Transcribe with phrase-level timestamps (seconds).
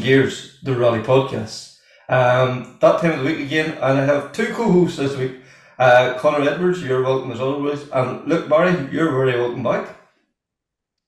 [0.00, 1.78] Gears, the Rally Podcast.
[2.08, 5.32] Um, that time of the week again, and I have two co-hosts this week.
[5.78, 9.96] Uh, Conor Edwards, you're welcome as always, and Luke Barry, you're very welcome back.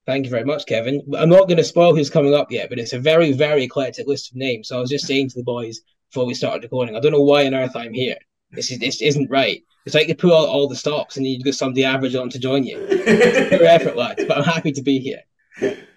[0.07, 1.03] Thank you very much, Kevin.
[1.17, 4.07] I'm not going to spoil who's coming up yet, but it's a very, very eclectic
[4.07, 4.69] list of names.
[4.69, 7.23] So I was just saying to the boys before we started recording, I don't know
[7.23, 8.17] why on earth I'm here.
[8.53, 9.63] This is this isn't right.
[9.87, 12.39] It's like you put out all the stops and you get somebody average on to
[12.39, 12.79] join you.
[12.89, 14.25] Your effort, lads.
[14.27, 15.21] But I'm happy to be here.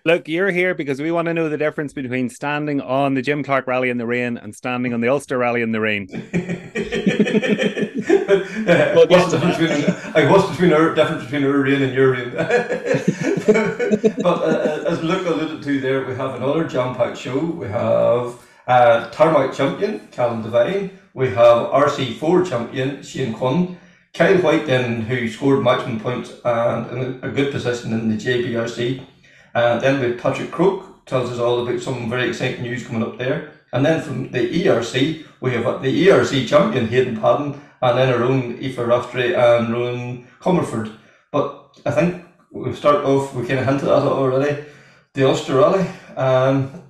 [0.05, 3.43] Look, you're here because we want to know the difference between standing on the Jim
[3.43, 6.07] Clark rally in the rain and standing on the Ulster rally in the rain.
[6.11, 6.21] well,
[9.07, 12.31] what's the between, like, what's between our difference between our rain and your rain?
[14.21, 17.39] but uh, as Luke alluded to there, we have another jam-packed show.
[17.39, 18.35] We have
[18.67, 20.91] uh, Tarmac champion Callum Devine.
[21.13, 23.77] We have RC4 champion Shane Quinn.
[24.13, 29.05] Kyle White then, who scored maximum points and in a good position in the JBRC.
[29.57, 33.01] Uh, then we have Patrick Croke, tells us all about some very exciting news coming
[33.01, 33.53] up there.
[33.73, 38.21] And then from the ERC, we have the ERC champion Hayden Paddon, and then our
[38.21, 40.95] own Aoife Raftery and Ronan Comerford.
[41.31, 44.63] But I think we'll start off, we kind of hinted at it already,
[45.15, 45.87] the Ulster Rally.
[46.15, 46.83] Um,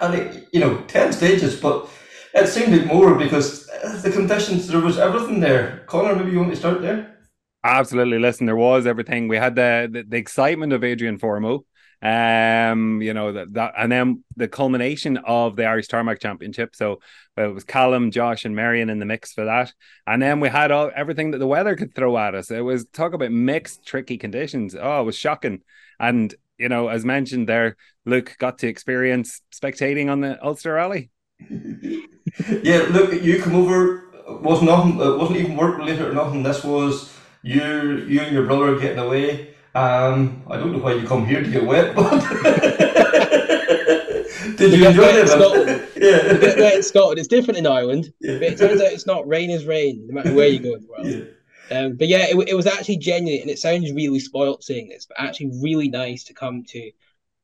[0.00, 1.90] and it, you know, 10 stages, but
[2.32, 3.66] it seemed like more because
[4.02, 5.84] the conditions, there was everything there.
[5.88, 7.18] Conor, maybe you want to start there?
[7.62, 8.18] Absolutely.
[8.18, 9.28] Listen, there was everything.
[9.28, 11.64] We had the the, the excitement of Adrian Fourmaux,
[12.02, 16.74] um, you know that, that, and then the culmination of the Irish Tarmac Championship.
[16.74, 17.00] So
[17.36, 19.74] it was Callum, Josh, and Meirion in the mix for that,
[20.06, 22.50] and then we had all everything that the weather could throw at us.
[22.50, 24.74] It was talk about mixed, tricky conditions.
[24.74, 25.60] Oh, it was shocking.
[25.98, 31.10] And you know, as mentioned there, Luke got to experience spectating on the Ulster Rally.
[31.50, 34.06] yeah, look, you come over.
[34.26, 34.92] Was nothing.
[34.92, 36.44] It wasn't even work related or nothing.
[36.44, 39.54] This was you, you and your brother are getting away.
[39.74, 42.10] Um, I don't know why you come here to get wet, but
[44.56, 45.86] did you enjoy it?
[46.00, 47.18] Yeah, get wet in Scotland.
[47.18, 48.38] It's different in Ireland, yeah.
[48.38, 50.80] but it turns out it's not rain is rain, no matter where you go in
[50.80, 51.06] the world.
[51.06, 51.24] Yeah.
[51.70, 55.06] Um, but yeah, it, it was actually genuine, and it sounds really spoilt saying this,
[55.06, 56.90] but actually really nice to come to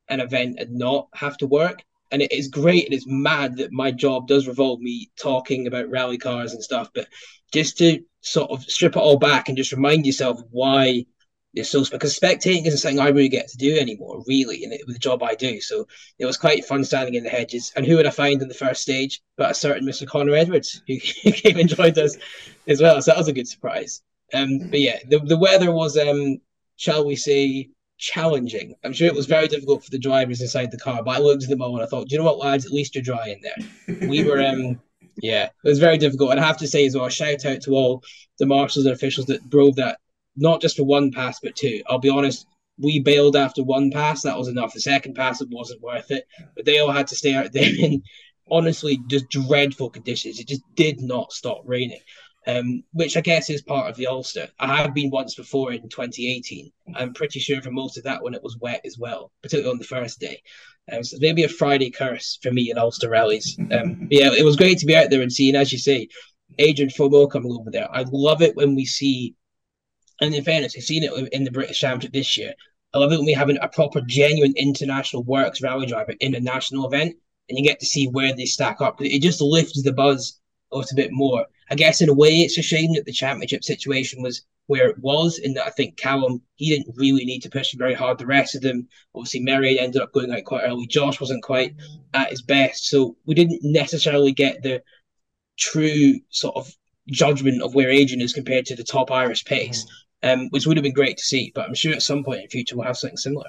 [0.09, 1.85] an event and not have to work.
[2.11, 5.91] And it is great, and it's mad that my job does revolve me talking about
[5.91, 6.91] rally cars and stuff.
[6.95, 7.09] But
[7.53, 11.07] just to sort of strip it all back and just remind yourself why
[11.55, 14.83] it's so because spectating isn't something I really get to do anymore, really, in it,
[14.87, 15.61] with the job I do.
[15.61, 15.89] So
[16.19, 17.73] it was quite fun standing in the hedges.
[17.75, 20.07] And who would I find in the first stage but a certain Mr.
[20.07, 22.19] Conor Edwards, who, came and joined us
[22.67, 23.01] as well.
[23.01, 24.03] So that was a good surprise.
[24.35, 26.39] Um, but yeah, the, the weather was, um,
[26.77, 28.75] shall we say, challenging.
[28.85, 31.45] I'm sure it was very difficult for the drivers inside the car, but I looked
[31.45, 32.67] at them all and I thought, do you know what, lads?
[32.67, 34.09] At least you're dry in there.
[34.09, 34.79] We were, um,
[35.23, 36.33] yeah, it was very difficult.
[36.33, 38.03] And I have to say as well, shout out to all
[38.39, 39.99] the marshals and officials that drove that
[40.37, 41.83] not just for one pass, but two.
[41.89, 42.47] I'll be honest,
[42.79, 44.23] we bailed after one pass.
[44.23, 44.75] That was enough.
[44.75, 46.27] The second pass, it wasn't worth it.
[46.55, 48.03] But they all had to stay out there in
[48.51, 50.39] honestly just dreadful conditions.
[50.39, 52.01] It just did not stop raining.
[52.49, 54.47] Um, which I guess is part of the Ulster.
[54.61, 56.71] I have been once before in 2018.
[56.95, 59.79] I'm pretty sure for most of that when it was wet as well, particularly on
[59.79, 60.41] the first day.
[60.93, 63.59] Um, so maybe a Friday curse for me in Ulster rallies.
[63.73, 66.09] Um, yeah, it was great to be out there and seeing, as you say,
[66.59, 67.89] Adrian Fourmaux coming over there.
[67.93, 69.35] I love it when we see
[70.21, 72.55] and in fairness, we've seen it in the British Championship this year.
[72.95, 76.41] I love it when we have a proper, genuine international works rally driver in a
[76.41, 77.17] national event,
[77.49, 79.01] and you get to see where they stack up.
[79.01, 80.41] It just lifts the buzz
[80.73, 81.45] a little bit more.
[81.71, 84.99] I guess in a way, it's a shame that the championship situation was where it
[84.99, 88.19] was, in that I think Callum he didn't really need to push very hard.
[88.19, 90.87] The rest of them, obviously, Mary ended up going out quite early.
[90.87, 91.75] Josh wasn't quite
[92.15, 94.83] at his best, so we didn't necessarily get the
[95.57, 96.77] true sort of
[97.09, 99.87] judgment of where Adrian is compared to the top Irish pace
[100.23, 101.53] um, which would have been great to see.
[101.55, 103.49] But I'm sure at some point in future we'll have something similar.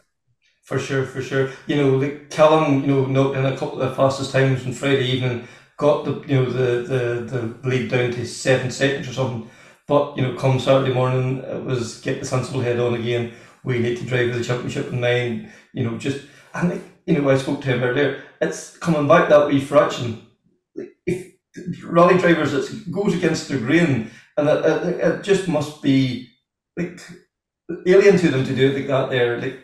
[0.64, 1.50] For sure, for sure.
[1.66, 5.48] You know, Callum, you know, in a couple of the fastest times on Friday evening,
[5.78, 9.50] got the you know the the the lead down to seven seconds or something.
[9.88, 13.34] But you know, come Saturday morning, it was get the sensible head on again.
[13.64, 15.52] We need to drive the championship in mind.
[15.74, 18.22] You know, just and you know, I spoke to him earlier.
[18.42, 20.28] It's coming back that wee fraction.
[21.06, 21.34] If
[21.84, 26.30] rally drivers it goes against the grain, and it, it, it, just must be
[26.78, 27.00] like
[27.86, 29.10] alien to them to do it like that.
[29.10, 29.60] There, like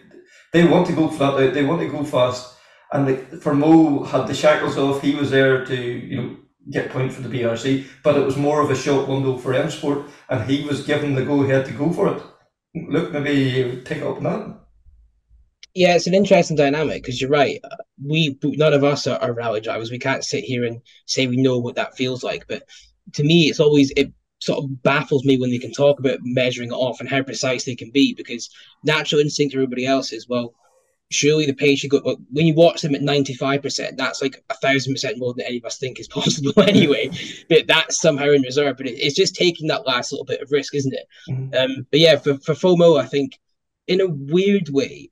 [0.54, 2.56] they want to go flat out, they want to go fast,
[2.94, 6.38] and like Fourmaux had the shackles off, he was there to you know
[6.72, 9.70] get points for the BRC, but it was more of a short window for M
[9.70, 12.24] Sport, and he was given the go ahead to go for it.
[12.76, 14.60] Look, maybe take up that.
[15.74, 17.60] Yeah, it's an interesting dynamic because you're right.
[18.02, 19.92] We none of us are, are rally drivers.
[19.92, 22.46] We can't sit here and say we know what that feels like.
[22.48, 22.64] But
[23.14, 26.70] to me, it's always it sort of baffles me when they can talk about measuring
[26.70, 28.50] it off and how precise they can be because
[28.84, 30.54] natural instinct everybody else is well
[31.14, 32.00] surely the pace you go
[32.32, 35.66] when you watch them at 95% that's like a thousand percent more than any of
[35.66, 37.10] us think is possible anyway
[37.50, 40.52] but that's somehow in reserve but it, it's just taking that last little bit of
[40.52, 41.54] risk isn't it mm-hmm.
[41.56, 43.40] um, but yeah for, for Fourmaux i think
[43.88, 45.10] in a weird way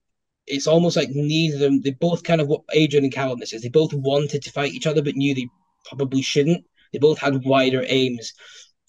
[0.48, 3.53] it's almost like neither of them they both kind of what adrian and callum this
[3.53, 5.48] is they both wanted to fight each other but knew they
[5.86, 8.33] probably shouldn't they both had wider aims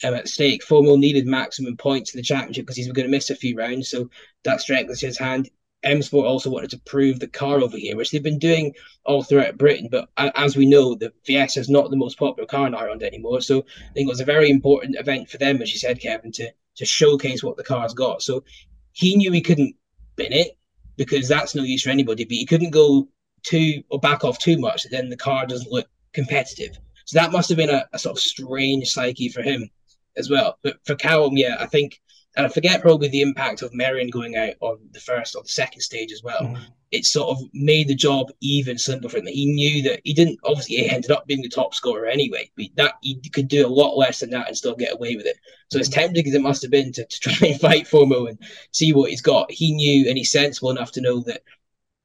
[0.05, 0.64] um, at stake.
[0.64, 3.88] Fourmaux needed maximum points in the championship because he's going to miss a few rounds,
[3.88, 4.11] so
[4.44, 5.49] that strengthens his hand.
[5.82, 8.75] M Sport also wanted to prove the car over here, which they've been doing
[9.05, 9.88] all throughout Britain.
[9.90, 13.40] But as we know, the VS is not the most popular car in Ireland anymore.
[13.40, 16.32] So I think it was a very important event for them, as you said, Kevin,
[16.32, 18.23] to to showcase what the car's got.
[18.23, 18.44] So
[18.93, 19.76] he knew he couldn't
[20.17, 20.56] bin it
[20.96, 22.25] because that's no use for anybody.
[22.25, 23.08] But he couldn't go
[23.43, 26.78] too or back off too much, then the car doesn't look competitive.
[27.05, 29.69] So that must have been a, a sort of strange psyche for him
[30.17, 30.58] as well.
[30.62, 32.00] But for Callum, yeah, I think,
[32.37, 35.49] and I forget probably the impact of Meirion going out on the first or the
[35.49, 36.40] second stage as well.
[36.40, 36.58] Mm.
[36.90, 39.26] It sort of made the job even simpler for him.
[39.26, 42.67] He knew that he didn't obviously he ended up being the top scorer anyway, but
[42.76, 45.37] that he could do a lot less than that and still get away with it.
[45.70, 48.38] So as tempting as it must have been to, to try and fight Fourmaux and
[48.73, 51.43] see what he's got, he knew and he's sensible enough to know that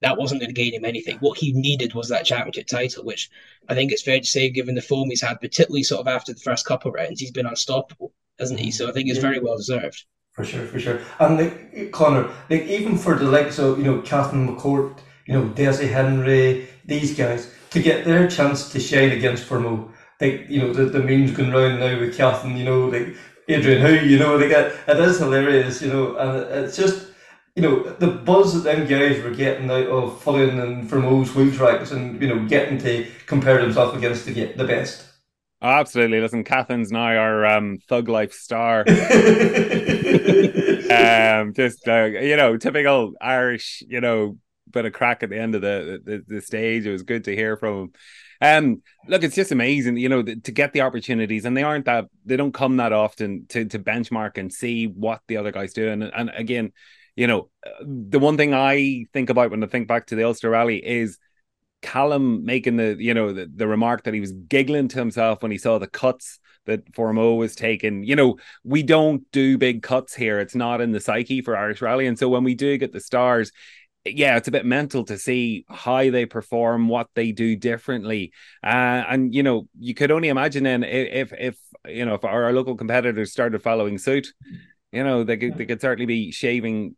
[0.02, 1.18] that wasn't going to gain him anything.
[1.20, 3.30] What he needed was that championship title, which
[3.68, 6.34] I think it's fair to say, given the form he's had, particularly sort of after
[6.34, 8.72] the first couple of rounds, he's been unstoppable, hasn't he?
[8.72, 10.06] So I think it's very well deserved.
[10.38, 11.00] For sure, for sure.
[11.20, 15.50] And like Conor, like even for the likes of you know Cathan McCourt, you know
[15.50, 19.92] Desi Henry, these guys to get their chance to shine against Fourmaux.
[20.22, 23.16] Like you know the, the memes going round now with Cathan, you know like
[23.50, 27.08] Adrian Hu, you know like it, is hilarious, you know, and it's just
[27.58, 31.34] you know, the buzz that them guys were getting out of following and from O's
[31.34, 35.07] wheel tracks and, you know, getting to compare themselves against the, the best.
[35.60, 36.22] Oh, absolutely.
[36.22, 38.82] Listen, Cathan's now our um, thug life star.
[38.82, 38.86] um,
[41.54, 44.38] just, uh, you know, typical Irish, you know,
[44.70, 46.86] bit of crack at the end of the, the, the stage.
[46.86, 47.92] It was good to hear from him.
[48.40, 52.06] Um, look, it's just amazing, you know, to get the opportunities, and they aren't that
[52.24, 55.90] they don't come that often to to benchmark and see what the other guys do.
[55.90, 56.72] And and again,
[57.16, 57.50] you know,
[57.82, 61.18] the one thing I think about when I think back to the Ulster Rally is
[61.82, 65.52] Callum making the, you know, the, the remark that he was giggling to himself when
[65.52, 68.04] he saw the cuts that Fourmaux was taking.
[68.04, 70.40] You know, we don't do big cuts here.
[70.40, 72.08] It's not in the psyche for Irish Rally.
[72.08, 73.52] And so when we do get the stars,
[74.06, 78.32] yeah, it's a bit mental to see how they perform, what they do differently,
[78.64, 81.58] uh, and you know, you could only imagine then if if
[81.88, 84.34] you know if our, local competitors started following suit,
[84.92, 86.96] you know, they could they could certainly be shaving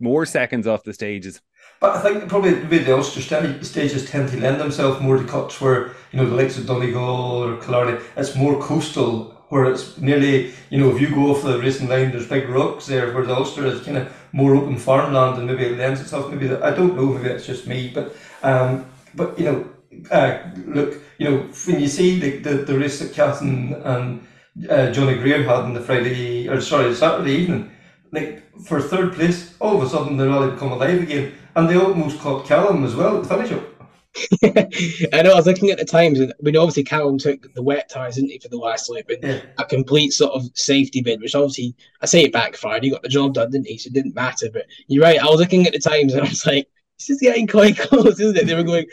[0.00, 1.40] more seconds off the stages.
[1.80, 5.60] But I think probably maybe the Ulster stages tend to lend themselves more to cuts
[5.60, 10.52] where, you know, the likes of Donegal or Killarney, it's more coastal, where it's nearly,
[10.70, 13.34] you know, if you go off the racing line, there's big rocks there, where the
[13.34, 16.96] Ulster is kind of more open farmland and maybe it lends itself, maybe, I don't
[16.96, 19.68] know, maybe it's just me, but, um, but you know,
[20.10, 24.26] uh, look, you know, when you see the, the, the race that Kath and,
[24.70, 27.70] uh, Johnny Greer had on the Friday, or sorry, Saturday evening,
[28.12, 31.76] like for third place, all of a sudden they rally become alive again, and they
[31.76, 33.74] almost caught Callum as well at the finish up.
[35.12, 35.32] I know.
[35.32, 38.14] I was looking at the times, and I mean, obviously Callum took the wet tires,
[38.14, 39.40] didn't he, for the last lap, and yeah.
[39.58, 42.84] a complete sort of safety bin, which obviously I say it backfired.
[42.84, 43.76] He got the job done, didn't he?
[43.76, 44.48] So it didn't matter.
[44.52, 45.20] But you're right.
[45.20, 46.68] I was looking at the times, and I was like,
[46.98, 48.46] this is getting quite close, isn't it?
[48.46, 48.86] They were going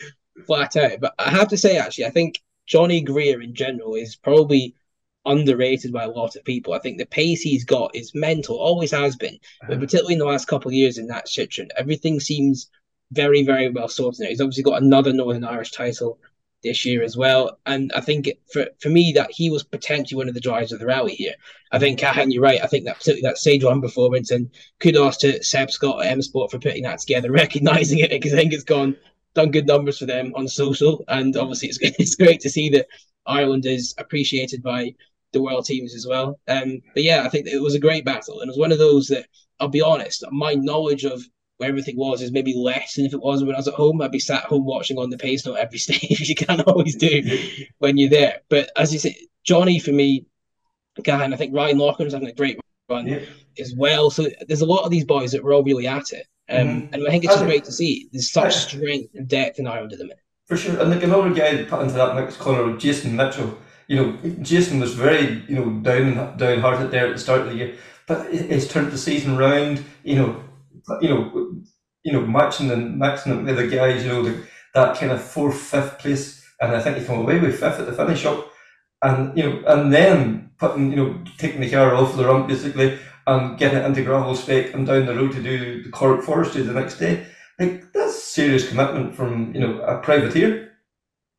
[0.46, 1.00] flat out.
[1.00, 4.76] But I have to say, actually, I think Johnny Greer in general is probably
[5.26, 6.74] underrated by a lot of people.
[6.74, 9.80] I think the pace he's got is mental, always has been, but uh-huh.
[9.80, 12.70] particularly in the last couple of years in that Citroen, everything seems
[13.12, 14.22] very, very well sorted.
[14.22, 14.30] Now.
[14.30, 16.18] He's obviously got another Northern Irish title
[16.64, 20.28] this year as well, and I think for for me that he was potentially one
[20.28, 21.34] of the drivers of the rally here.
[21.72, 22.64] I think Cahan, you're right.
[22.64, 24.50] I think that particularly that stage one performance, and
[24.80, 28.38] kudos to Seb Scott at M Sport for putting that together, recognizing it because I
[28.38, 28.96] think it's gone
[29.34, 32.88] done good numbers for them on social, and obviously it's it's great to see that
[33.26, 34.96] Ireland is appreciated by
[35.34, 36.40] the world teams as well.
[36.48, 38.78] Um, but yeah, I think it was a great battle, and it was one of
[38.80, 39.26] those that
[39.60, 41.22] I'll be honest, my knowledge of
[41.58, 44.02] where everything was is maybe less than if it was when I was at home.
[44.02, 47.22] I'd be sat home watching on the pace note every stage, you can't always do
[47.78, 48.40] when you're there.
[48.50, 50.26] But as you say, Johnny for me,
[51.04, 52.60] guy, and I think Ryan Laughlin's having a great
[52.90, 53.20] run Yeah.
[53.60, 54.10] as well.
[54.10, 56.26] So there's a lot of these boys that were all really at it.
[56.50, 56.90] Um, Mhm.
[56.94, 58.10] And I think it's I- great to see.
[58.12, 60.18] There's such strength and depth in Ireland at the minute.
[60.48, 63.58] For sure, and like another guy to put into that mix, Conor, Jason Mitchell.
[63.92, 67.56] You know, Jason was very, you know, down downhearted there at the start of the
[67.56, 67.76] year,
[68.08, 69.84] but he's turned the season round.
[70.06, 70.44] You know,
[71.02, 71.52] you know,
[72.06, 74.06] you know, matching and matching the guys.
[74.06, 74.44] You know, the,
[74.76, 77.86] that kind of fourth, fifth place, and I think he came away with fifth at
[77.86, 78.50] the finish up,
[79.04, 82.98] and you know, and then putting, you know, taking the car off the rump basically
[83.28, 86.62] and getting it into gravel stake and down the road to do the Cork Forestry
[86.62, 87.26] the next day.
[87.60, 90.71] Like that's serious commitment from you know a privateer.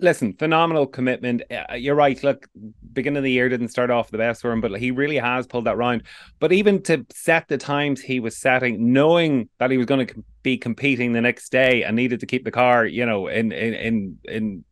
[0.02, 1.42] Listen, phenomenal commitment.
[1.50, 2.22] Uh, You're right.
[2.24, 2.48] Look,
[2.92, 5.46] beginning of the year didn't start off the best for him, but he really has
[5.46, 6.02] pulled that round.
[6.40, 10.24] But even to set the times he was setting, knowing that he was going to
[10.42, 13.74] be competing the next day and needed to keep the car, you know, in in
[13.74, 14.64] in, in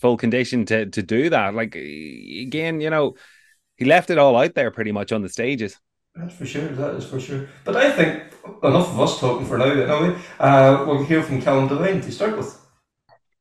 [0.00, 1.52] full condition to to do that.
[1.54, 3.16] Like again, you know,
[3.76, 5.76] he left it all out there pretty much on the stages.
[6.14, 6.68] That's for sure.
[6.68, 7.48] That is for sure.
[7.64, 8.22] But I think
[8.62, 9.64] enough of us talking for now.
[9.64, 12.56] Anyway, uh, we'll hear from Callum Devine to start with.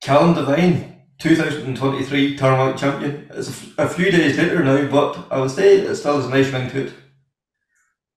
[0.02, 3.30] Callum Devine, 2023 Tournament champion.
[3.34, 6.26] It's a, f- a few days later now, but I would say it still has
[6.26, 6.94] a nice ring to it.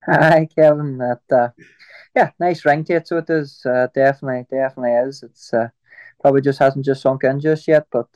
[0.07, 0.99] Hi, Kevin.
[0.99, 1.49] That uh,
[2.15, 3.09] yeah, nice ring to it.
[3.09, 5.23] So it is uh, definitely, definitely is.
[5.23, 5.69] It's uh,
[6.21, 8.07] probably just hasn't just sunk in just yet, but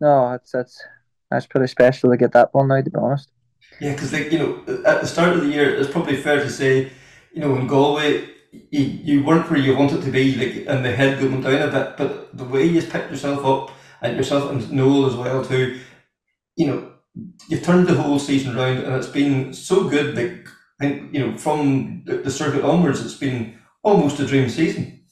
[0.00, 0.82] no, it's it's
[1.30, 2.82] that's pretty special to get that one now.
[2.82, 3.30] To be honest.
[3.80, 6.50] Yeah, because like you know, at the start of the year, it's probably fair to
[6.50, 6.90] say,
[7.32, 8.28] you know, in Galway,
[8.70, 11.70] you, you weren't where you wanted to be, like, and the head going down a
[11.70, 11.96] bit.
[11.96, 13.70] But the way you picked yourself up,
[14.02, 15.80] and yourself and Noel as well too,
[16.56, 16.92] you know,
[17.48, 20.16] you've turned the whole season around, and it's been so good.
[20.16, 20.48] Like,
[20.80, 25.04] I think you know, from the, the circuit onwards, it's been almost a dream season.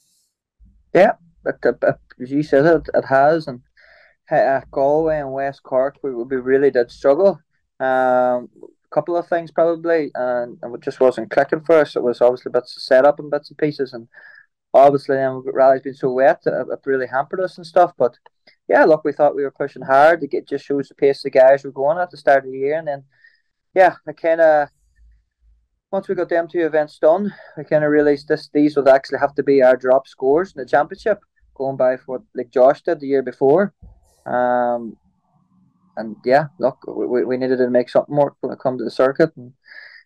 [1.43, 3.61] But, uh, but as you said, it, it has, and
[4.29, 7.39] uh, Galway and West Cork, we, we really did struggle.
[7.79, 11.95] Um, a couple of things probably, and, and it just wasn't clicking for us.
[11.95, 14.07] It was obviously bits of setup and bits and pieces, and
[14.73, 17.93] obviously then rally's been so wet, it, it really hampered us and stuff.
[17.97, 18.17] But
[18.71, 20.21] yeah, look, we thought we were pushing hard.
[20.21, 22.57] to get just shows the pace the guys were going at the start of the
[22.57, 23.03] year, and then
[23.75, 24.69] yeah, I kind of
[25.91, 29.19] once we got them two events done, I kind of realised this these would actually
[29.19, 31.19] have to be our drop scores in the championship,
[31.53, 33.73] going by what like Josh did the year before.
[34.25, 34.95] Um,
[35.97, 38.89] and yeah, look, we, we needed to make something work when it come to the
[39.03, 39.51] circuit, and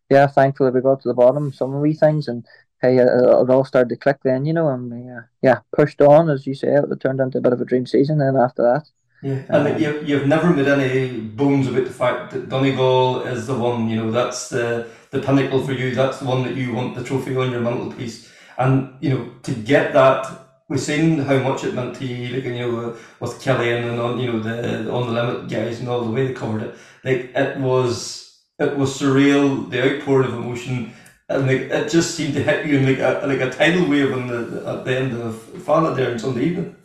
[0.09, 2.43] yeah, thankfully we got to the bottom some of wee things, and
[2.81, 6.01] hey, it, it all started to click then, you know, and we uh, yeah pushed
[6.01, 8.19] on as you say, it turned into a bit of a dream season.
[8.19, 8.85] Then after that,
[9.21, 13.23] Yeah, and like, um, you, you've never made any bones about the fact that Donegal
[13.23, 16.55] is the one, you know, that's the, the pinnacle for you, that's the one that
[16.55, 18.31] you want the trophy on your mantelpiece.
[18.57, 20.27] And, you know, to get that,
[20.69, 24.19] we've seen how much it meant to you, like, you know, with Killian and on,
[24.19, 26.75] you know, the on the limit guys and all the way they covered it.
[27.03, 30.93] Like, it was, it was surreal, the outpouring of emotion,
[31.27, 34.13] and like, it just seemed to hit you in like a, like a tidal wave
[34.13, 36.75] on the, at the end of Fala there on Sunday evening.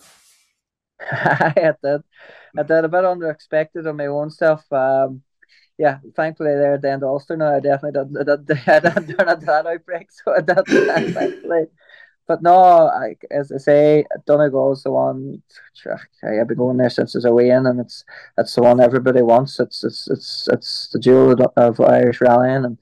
[1.01, 2.03] I did.
[2.57, 4.65] I did a bit unexpected on my own stuff.
[4.73, 5.23] Um,
[5.79, 8.17] yeah, thankfully there at the end of Ulster now, I definitely didn't,
[8.69, 10.67] I didn't, didn't that outbreak, so I did
[11.15, 11.67] thankfully.
[12.27, 15.43] But no, I, as I say, Donegal's the one.
[16.23, 18.05] I've been going there since I was away in, and it's
[18.39, 19.59] it's the one everybody wants.
[19.59, 22.79] It's it's it's it's the jewel of, of Irish rallying, and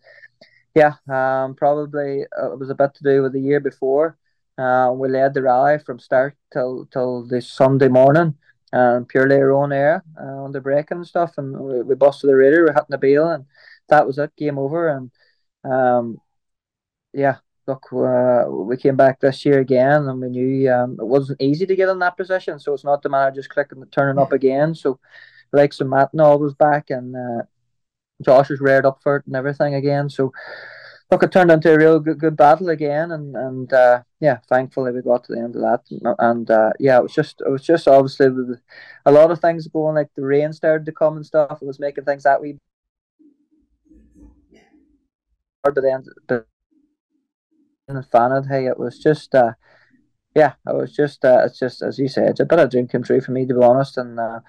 [0.74, 4.16] yeah, um, probably uh, it was a bit to do with the year before.
[4.56, 8.34] Uh, we led the rally from start till till the Sunday morning,
[8.72, 12.28] um, purely our own air uh, on the braking and stuff, and we, we busted
[12.28, 13.44] the radar, we hit the bill, and
[13.88, 14.88] that was it, game over.
[14.88, 15.10] And
[15.64, 16.20] um,
[17.12, 21.40] yeah, look, uh, we came back this year again, and we knew um, it wasn't
[21.40, 22.58] easy to get in that position.
[22.58, 24.74] So it's not the matter just clicking and turning up again.
[24.74, 24.98] So
[25.52, 27.42] like some Matt and all was back, and uh,
[28.24, 30.08] Josh was reared up for it and everything again.
[30.10, 30.32] So
[31.10, 34.92] look, it turned into a real good, good battle again, and and uh, yeah, thankfully
[34.92, 37.62] we got to the end of that, and uh, yeah, it was just it was
[37.62, 38.26] just obviously
[39.06, 41.80] a lot of things going, like the rain started to come and stuff, it was
[41.80, 42.58] making things that wee
[45.64, 46.46] hard, but then but
[47.88, 49.52] and Fanad, hey, it was just uh,
[50.34, 52.86] yeah, it was just uh, it's just as you said, it's a bit of dream
[52.86, 54.40] come true for me to be honest, and uh,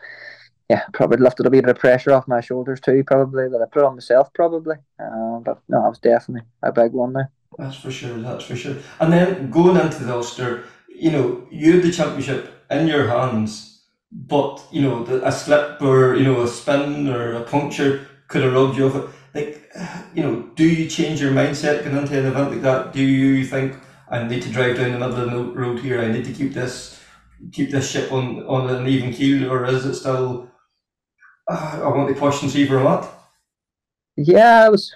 [0.69, 3.83] yeah, probably lifted a bit of pressure off my shoulders too, probably that I put
[3.83, 4.75] on myself, probably.
[4.99, 7.31] Uh, but no, it was definitely a big one there.
[7.57, 8.17] That's for sure.
[8.19, 8.77] That's for sure.
[8.99, 13.83] And then going into the Ulster, you know, you had the championship in your hands,
[14.11, 18.43] but you know, the, a slip or you know, a spin or a puncture could
[18.43, 19.09] have robbed you of it.
[19.33, 19.71] Like,
[20.13, 22.93] you know, do you change your mindset going into an event like that?
[22.93, 23.75] Do you think
[24.09, 26.01] I need to drive down the middle of the road here.
[26.01, 26.99] I need to keep this
[27.51, 30.49] keep this ship on on an even keel, or is it still?
[31.49, 33.09] Uh, I want to see where I'm at.
[34.15, 34.95] Yeah, I was.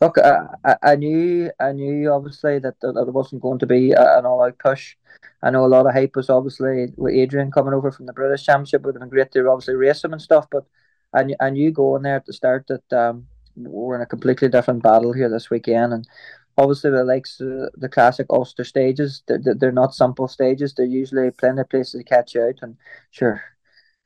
[0.00, 4.26] Look, I, I knew I knew obviously that, that it wasn't going to be an
[4.26, 4.96] all out push.
[5.42, 8.44] I know a lot of hype was obviously with Adrian coming over from the British
[8.44, 10.66] Championship would have been great to obviously race him and stuff, but
[11.14, 14.48] I, knew, I knew going there at the start that um, we're in a completely
[14.48, 16.08] different battle here this weekend, and
[16.58, 20.74] obviously the likes the classic Ulster stages, they're, they're not simple stages.
[20.74, 22.76] They're usually plenty of places to catch out, and
[23.10, 23.42] sure,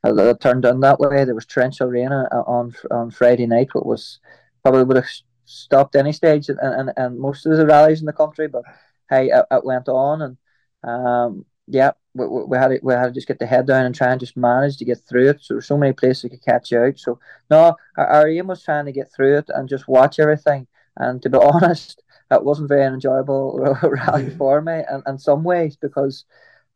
[0.03, 1.23] it turned on that way.
[1.25, 4.19] There was torrential rain on on Friday night, what was
[4.63, 5.09] probably would have
[5.45, 8.63] stopped any stage and, and, and most of the rallies in the country, but
[9.09, 10.37] hey, it, it went on and
[10.83, 13.95] um, yeah, we, we had to, we had to just get the head down and
[13.95, 15.41] try and just manage to get through it.
[15.41, 16.97] So there's so many places we could catch you out.
[16.97, 20.67] So no, our, our aim was trying to get through it and just watch everything.
[20.97, 25.75] And to be honest, it wasn't very enjoyable rally for me, and in some ways
[25.75, 26.25] because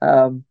[0.01, 0.43] um,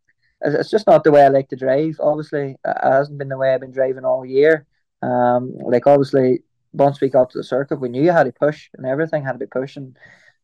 [0.44, 1.96] it's just not the way I like to drive.
[2.00, 4.66] Obviously, it hasn't been the way I've been driving all year.
[5.02, 8.68] Um, like obviously, once we got to the circuit, we knew you had to push,
[8.74, 9.96] and everything had to be pushing.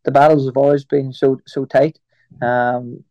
[0.05, 1.99] The battles have always been so so tight.
[2.43, 3.05] Um,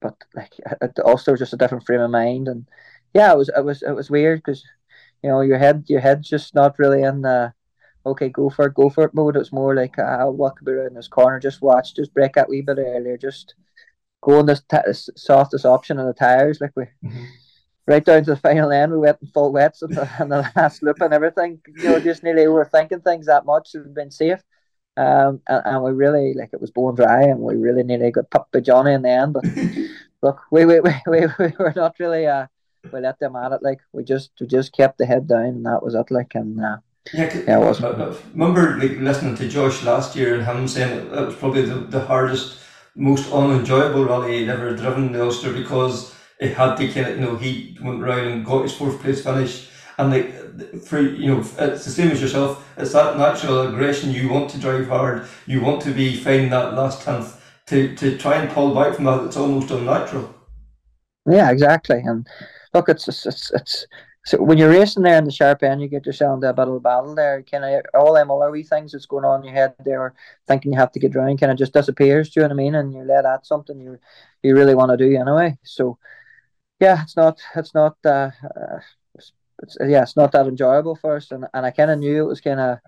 [0.00, 2.68] but like it also just a different frame of mind, and
[3.14, 4.64] yeah, it was it was it was weird because
[5.22, 7.52] you know your head your head's just not really in the
[8.06, 9.36] okay go for it go for it mode.
[9.36, 12.48] It's more like uh, what could be around this corner, just watch, just break that
[12.48, 13.54] wee bit earlier, just
[14.24, 14.78] go on this t-
[15.16, 16.84] softest option on the tires, like we.
[17.04, 17.24] Mm-hmm.
[17.86, 20.82] Right down to the final end, we went in full wets on the, the last
[20.82, 21.60] loop and everything.
[21.66, 23.72] You know, just nearly overthinking things that much.
[23.74, 24.40] We've been safe.
[24.96, 28.30] Um, and, and, we really like it was bone dry, and we really nearly got
[28.30, 29.34] popped by Johnny in the end.
[29.34, 29.44] But
[30.22, 32.46] look, we we, we, we, we were not really uh,
[32.92, 33.62] we let them at it.
[33.62, 36.10] Like we just we just kept the head down, and that was it.
[36.10, 36.76] Like and uh,
[37.12, 37.82] yeah, yeah, it was.
[37.82, 41.36] I, I remember like listening to Josh last year and him saying it, it was
[41.36, 42.58] probably the, the hardest,
[42.96, 47.24] most unenjoyable rally he'd ever driven the Ulster because it had to kind of you
[47.24, 49.68] know he went around and got his fourth place finish.
[49.96, 52.68] And like for you know it's the same as yourself.
[52.76, 54.10] It's that natural aggression.
[54.12, 55.26] You want to drive hard.
[55.46, 57.40] You want to be finding that last tenth.
[57.66, 60.34] To to try and pull back from that it's almost unnatural.
[61.26, 62.00] Yeah exactly.
[62.00, 62.26] And
[62.74, 63.86] look it's it's it's, it's
[64.24, 66.68] so when you're racing there in the sharp end, you get yourself into a bit
[66.68, 67.42] of a battle there.
[67.42, 70.14] Kind of all them other wee things that's going on in your head there,
[70.46, 72.30] thinking you have to get around, kind of just disappears.
[72.30, 72.74] Do you know what I mean?
[72.74, 73.98] And you're led at something you
[74.42, 75.58] you really want to do anyway.
[75.62, 75.98] So
[76.80, 78.78] yeah, it's not it's not uh, uh
[79.62, 82.26] it's yeah, it's not that enjoyable for us, and, and I kind of knew it
[82.28, 82.78] was kind of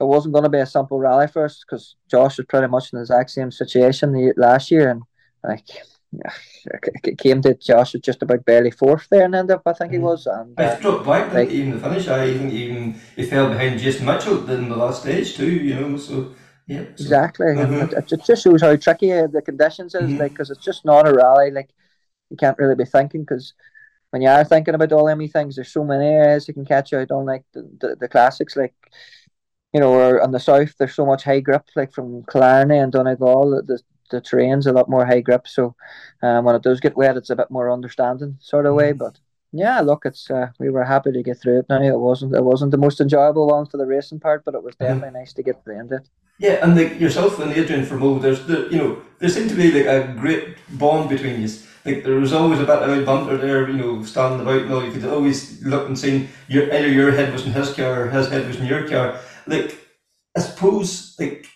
[0.00, 2.92] it wasn't going to be a simple rally for us because Josh was pretty much
[2.92, 5.02] in the exact same situation the, last year, and
[5.44, 5.66] like
[7.04, 9.92] it came to Josh was just about barely fourth there and ended up, I think
[9.92, 10.02] he mm.
[10.02, 10.26] was.
[10.26, 12.08] And uh, I dropped back like, even the finish.
[12.08, 15.50] I even even he fell behind Jason Mitchell in the last stage too.
[15.50, 16.34] You know, so.
[16.66, 16.90] Yeah, so.
[17.02, 17.46] exactly.
[17.46, 17.96] Mm-hmm.
[17.96, 20.18] It, it, just shows how tricky the conditions is, mm-hmm.
[20.18, 21.50] like, because it's just not a rally.
[21.50, 21.70] Like,
[22.28, 23.54] you can't really be thinking because
[24.10, 26.92] when you are thinking about all Emmy things, there's so many areas you can catch
[26.92, 28.74] out on like the, the, the classics, like
[29.72, 32.92] you know, or on the south there's so much high grip, like from Killarney and
[32.92, 35.46] Donegal, the, the, the terrain's a lot more high grip.
[35.46, 35.74] So
[36.22, 38.90] um, when it does get wet, it's a bit more understanding sort of way.
[38.90, 38.98] Mm-hmm.
[38.98, 39.18] But
[39.52, 41.66] yeah, look, it's uh, we were happy to get through it.
[41.68, 44.62] Now it wasn't it wasn't the most enjoyable one for the racing part, but it
[44.62, 44.84] was mm-hmm.
[44.84, 45.18] definitely mm-hmm.
[45.18, 46.08] nice to get to the end of it.
[46.40, 49.72] Yeah, and like yourself and Adrian Fourmaux, there's the you know there seemed to be
[49.72, 51.48] like a great bond between you
[51.88, 54.60] like there was always a bit of a banter there, you know, standing about.
[54.60, 57.72] You know, you could always look and see your either your head was in his
[57.74, 59.18] car or his head was in your car.
[59.46, 59.78] Like
[60.36, 61.46] I suppose, like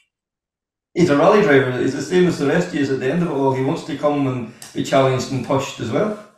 [0.95, 1.79] he's a rally driver.
[1.81, 2.93] He's the same as the rest of you.
[2.93, 5.81] At the end of it all, he wants to come and be challenged and pushed
[5.81, 6.29] as well.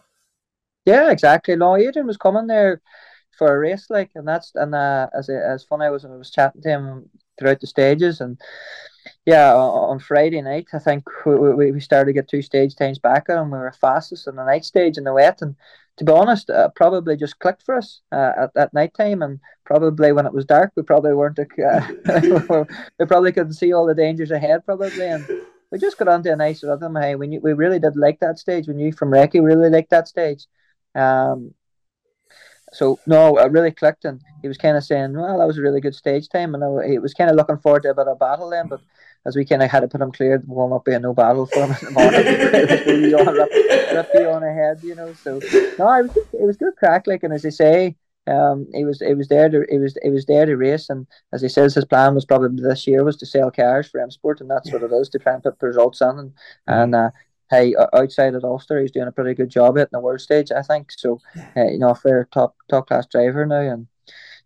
[0.84, 1.56] Yeah, exactly.
[1.56, 2.80] No, Adrian was coming there
[3.38, 6.30] for a race, like, and that's and uh, as as funny I was, I was
[6.30, 8.38] chatting to him throughout the stages, and
[9.26, 13.28] yeah, on Friday night, I think we, we started to get two stage times back
[13.28, 15.40] and we were fastest in the night stage in the wet.
[15.42, 15.56] And
[15.96, 19.22] to be honest, uh, probably just clicked for us uh, at, at night time.
[19.22, 21.44] And probably when it was dark, we probably weren't, uh,
[22.98, 25.06] we probably couldn't see all the dangers ahead, probably.
[25.06, 25.24] And
[25.70, 26.96] we just got onto a nice rhythm.
[26.96, 28.66] Hey, we, knew, we really did like that stage.
[28.66, 30.46] We knew from Recce, really liked that stage.
[30.94, 31.54] Um,
[32.72, 35.62] so no, it really clicked, and he was kind of saying, "Well, that was a
[35.62, 38.18] really good stage time," and he was kind of looking forward to a bit of
[38.18, 38.66] battle then.
[38.66, 38.80] But
[39.26, 41.14] as we kind of had to put him clear, there will not be a no
[41.14, 43.10] battle for him in the morning.
[43.10, 43.50] you on, rip,
[43.92, 45.12] rip you on ahead, you know.
[45.14, 45.38] So
[45.78, 49.00] no, it was it was good crack, like, and as they say, um, he was
[49.00, 51.74] he was there to he was he was there to race, and as he says,
[51.74, 54.72] his plan was probably this year was to sell cars for M Sport, and that's
[54.72, 56.32] what it is to try and put the results in, and
[56.66, 57.10] and uh,
[57.50, 60.62] hey, outside of Ulster, he's doing a pretty good job at the world stage, I
[60.62, 60.90] think.
[60.92, 61.20] So,
[61.56, 63.86] uh, you know, a fair top top class driver now, and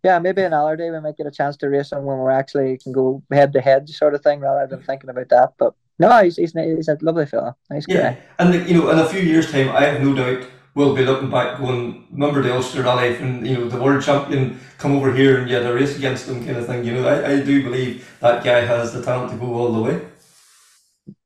[0.03, 2.77] yeah, maybe another day we might get a chance to race him when we're actually
[2.77, 5.53] can go head to head sort of thing rather than thinking about that.
[5.57, 8.13] But no, he's he's, he's a lovely fella, nice yeah.
[8.13, 8.17] guy.
[8.39, 11.29] And you know, in a few years' time, I have no doubt we'll be looking
[11.29, 15.39] back going, remember the Ulster Rally and you know the world champion come over here
[15.39, 16.85] and you had a race against them kind of thing.
[16.85, 19.81] You know, I, I do believe that guy has the talent to go all the
[19.81, 20.01] way.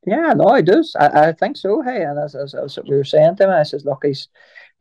[0.06, 0.96] Yeah, no, he does.
[1.00, 1.82] I, I think so.
[1.82, 4.28] Hey, and as, as, as we were saying to him, I says, look, he's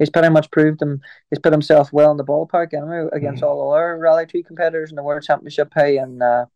[0.02, 1.00] he's pretty much proved him.
[1.30, 3.50] He's put himself well in the ballpark anyway against mm-hmm.
[3.50, 5.72] all other Rally Two competitors in the World Championship.
[5.74, 6.46] Hey, and uh,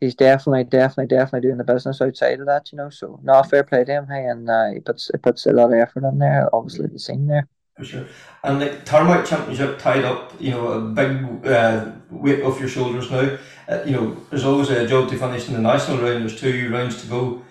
[0.00, 2.72] he's definitely, definitely, definitely doing the business outside of that.
[2.72, 4.06] You know, so no fair play to him.
[4.06, 6.48] Hey, and uh, he puts he puts a lot of effort in there.
[6.54, 7.46] Obviously, the scene there.
[7.76, 8.06] For sure.
[8.44, 13.10] And the Tarmac Championship tied up, you know, a big uh, weight off your shoulders
[13.10, 13.38] now.
[13.68, 16.20] Uh, you know, there's always a job to finish in the national round.
[16.20, 17.42] There's two rounds to go.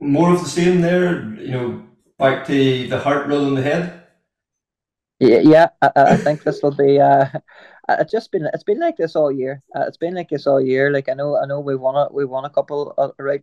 [0.00, 1.32] More of the same there.
[1.34, 1.82] You know,
[2.18, 3.97] back to the heart rather than the head.
[5.20, 5.68] Yeah, yeah.
[5.82, 7.00] I, I think this will be.
[7.00, 7.26] Uh,
[7.88, 9.62] it's just been it's been like this all year.
[9.74, 10.92] Uh, it's been like this all year.
[10.92, 13.42] Like I know I know we won a we won a couple of right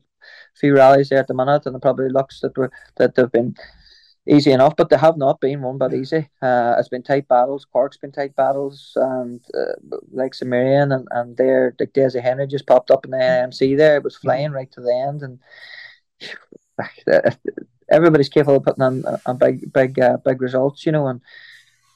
[0.56, 3.56] few rallies there at the minute, and it probably looks that were that they've been
[4.28, 6.30] easy enough, but they have not been won but easy.
[6.42, 7.66] Uh, it's been tight battles.
[7.66, 12.68] Cork's been tight battles, and uh, like Sumerian and and there, like Dessie Henry just
[12.68, 13.98] popped up in the AMC there.
[13.98, 15.40] It was flying right to the end, and
[17.90, 21.22] everybody's capable of putting on, on big big uh, big results, you know, and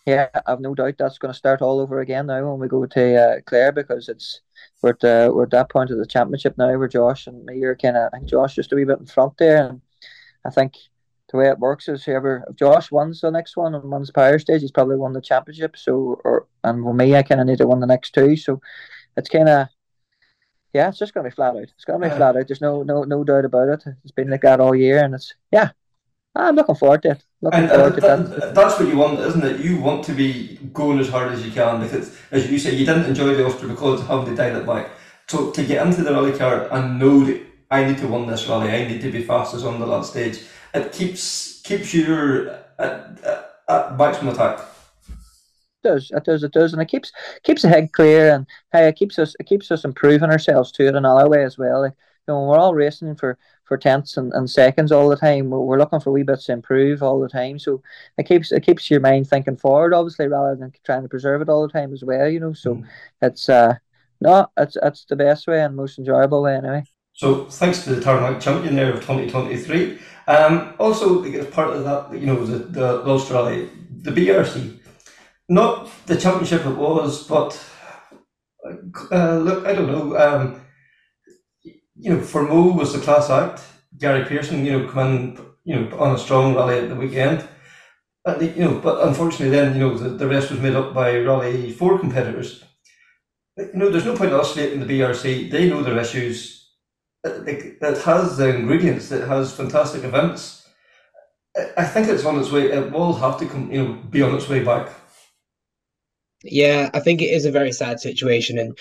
[0.10, 2.86] yeah, I've no doubt that's going to start all over again now when we go
[2.86, 4.42] to uh, Clare because it's
[4.82, 7.64] we're at, uh, we're at that point of the championship now where Josh and me
[7.64, 9.82] are kind of I think Josh just a wee bit in front there, and
[10.46, 10.76] I think
[11.32, 14.40] the way it works is whoever if Josh wins the next one and wins power
[14.40, 15.78] stage, he's probably won the championship.
[15.78, 18.36] So or and with me, I kind of need to win the next two.
[18.36, 18.62] So
[19.16, 19.68] it's kind of
[20.74, 21.64] yeah, it's just gonna be flat out.
[21.64, 22.48] It's gonna be flat out.
[22.48, 23.84] There's no no no doubt about it.
[24.04, 25.72] It's been like that all year, and it's yeah.
[26.36, 27.24] I'm looking forward to it.
[27.42, 29.62] Looking and, forward to that, That's what you want, isn't it?
[29.62, 32.86] You want to be going as hard as you can because, as you say, you
[32.86, 34.90] didn't enjoy the Ulster because of having to dial it back.
[35.28, 38.48] So to get into the rally car and know that I need to win this
[38.48, 40.40] rally, I need to be fastest on the last stage.
[40.74, 44.60] It keeps keeps you at, at, at maximum attack.
[45.08, 48.90] It does it does it does, and it keeps keeps the head clear, and hey,
[48.90, 51.82] it keeps us it keeps us improving ourselves too in another way as well.
[51.84, 51.94] Like,
[52.28, 53.38] you know, we're all racing for
[53.70, 55.50] for tenths and, and seconds all the time.
[55.50, 57.58] We're, we're looking for wee bits to improve all the time.
[57.58, 57.82] So
[58.18, 61.48] it keeps it keeps your mind thinking forward, obviously, rather than trying to preserve it
[61.48, 62.28] all the time as well.
[62.28, 62.88] You know, so mm.
[63.22, 63.76] it's uh
[64.20, 66.84] no, it's it's the best way and most enjoyable way anyway.
[67.14, 70.00] So thanks to the Tarmac champion there of 2023.
[70.28, 74.80] Um, also, as part of that, you know, the, the Ulster Rally, the BRC,
[75.50, 77.60] not the championship it was, but
[79.12, 80.18] uh, look, I don't know.
[80.18, 80.62] Um,
[82.00, 83.62] you know, Fourmaux was the class act.
[83.98, 87.48] Gary Pearson, you know, coming, you know, on a strong rally at the weekend.
[88.26, 91.18] And, you know, but unfortunately, then you know the, the rest was made up by
[91.20, 92.64] Rally Four competitors.
[93.58, 95.50] You know, there's no point in oscillating the BRC.
[95.50, 96.70] They know their issues.
[97.24, 99.12] It, it has the ingredients.
[99.12, 100.68] It has fantastic events.
[101.78, 102.72] I think it's on its way.
[102.72, 104.90] It will have to come, you know, be on its way back.
[106.44, 108.78] Yeah, I think it is a very sad situation, and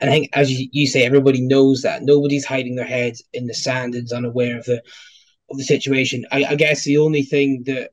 [0.00, 2.02] and I think, as you, you say, everybody knows that.
[2.02, 4.82] Nobody's hiding their heads in the sand and is unaware of the
[5.50, 6.24] of the situation.
[6.30, 7.90] I, I guess the only thing that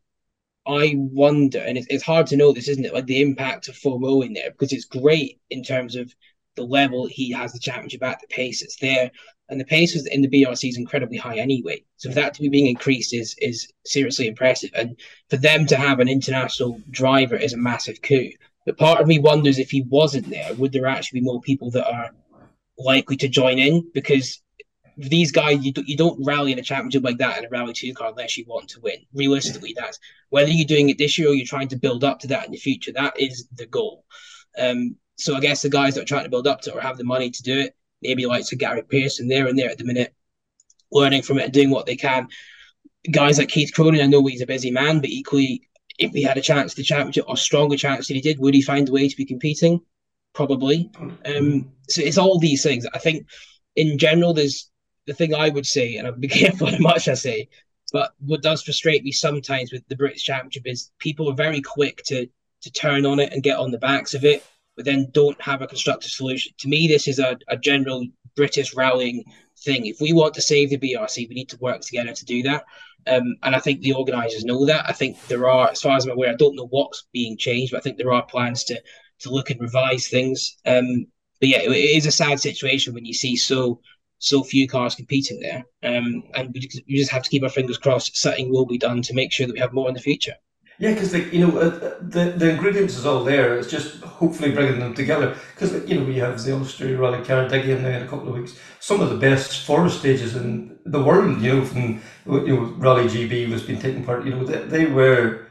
[0.67, 2.93] I wonder, and it's, it's hard to know this, isn't it?
[2.93, 6.13] Like the impact of Fourmaux in there, because it's great in terms of
[6.55, 9.11] the level he has the championship at, the pace it's there,
[9.49, 11.83] and the pace in the BRC is incredibly high anyway.
[11.97, 15.75] So for that to be being increased is is seriously impressive, and for them to
[15.75, 18.31] have an international driver is a massive coup.
[18.65, 21.71] But part of me wonders if he wasn't there, would there actually be more people
[21.71, 22.11] that are
[22.77, 23.89] likely to join in?
[23.93, 24.41] Because
[24.97, 27.73] these guys, you, do, you don't rally in a championship like that in a rally
[27.73, 28.97] two car unless you want to win.
[29.13, 29.99] Realistically, that's
[30.29, 32.51] whether you're doing it this year or you're trying to build up to that in
[32.51, 32.91] the future.
[32.93, 34.05] That is the goal.
[34.57, 36.81] Um, so I guess the guys that are trying to build up to it or
[36.81, 39.77] have the money to do it, maybe like to Gary Pearson there and there at
[39.77, 40.13] the minute,
[40.91, 42.27] learning from it and doing what they can.
[43.11, 46.37] Guys like Keith Cronin, I know he's a busy man, but equally if he had
[46.37, 49.07] a chance to championship or stronger chance than he did, would he find a way
[49.07, 49.81] to be competing?
[50.33, 50.91] Probably.
[51.25, 52.85] Um, so it's all these things.
[52.93, 53.27] I think
[53.75, 54.69] in general, there's
[55.07, 57.49] the thing I would say, and I'll be careful how much I say,
[57.93, 62.03] but what does frustrate me sometimes with the British Championship is people are very quick
[62.07, 62.27] to
[62.61, 64.43] to turn on it and get on the backs of it,
[64.75, 66.51] but then don't have a constructive solution.
[66.57, 69.23] To me, this is a, a general British rallying
[69.59, 69.85] thing.
[69.85, 72.65] If we want to save the BRC, we need to work together to do that.
[73.07, 74.89] Um, and I think the organisers know that.
[74.89, 77.71] I think there are, as far as I'm aware, I don't know what's being changed,
[77.71, 78.81] but I think there are plans to
[79.19, 80.57] to look and revise things.
[80.65, 81.05] Um,
[81.39, 83.79] but yeah, it, it is a sad situation when you see so
[84.17, 85.63] so few cars competing there.
[85.83, 88.17] Um, and we, we just have to keep our fingers crossed.
[88.17, 90.35] Something will be done to make sure that we have more in the future.
[90.77, 93.57] Yeah, because you know uh, the the ingredients is all there.
[93.57, 95.35] It's just hopefully bringing them together.
[95.53, 98.57] Because you know we have the Ulster Rally Cardigan now in a couple of weeks.
[98.81, 101.41] Some of the best forest stages in the world.
[101.41, 104.25] You know from you know Rally GB was been taking part.
[104.25, 105.47] You know they, they were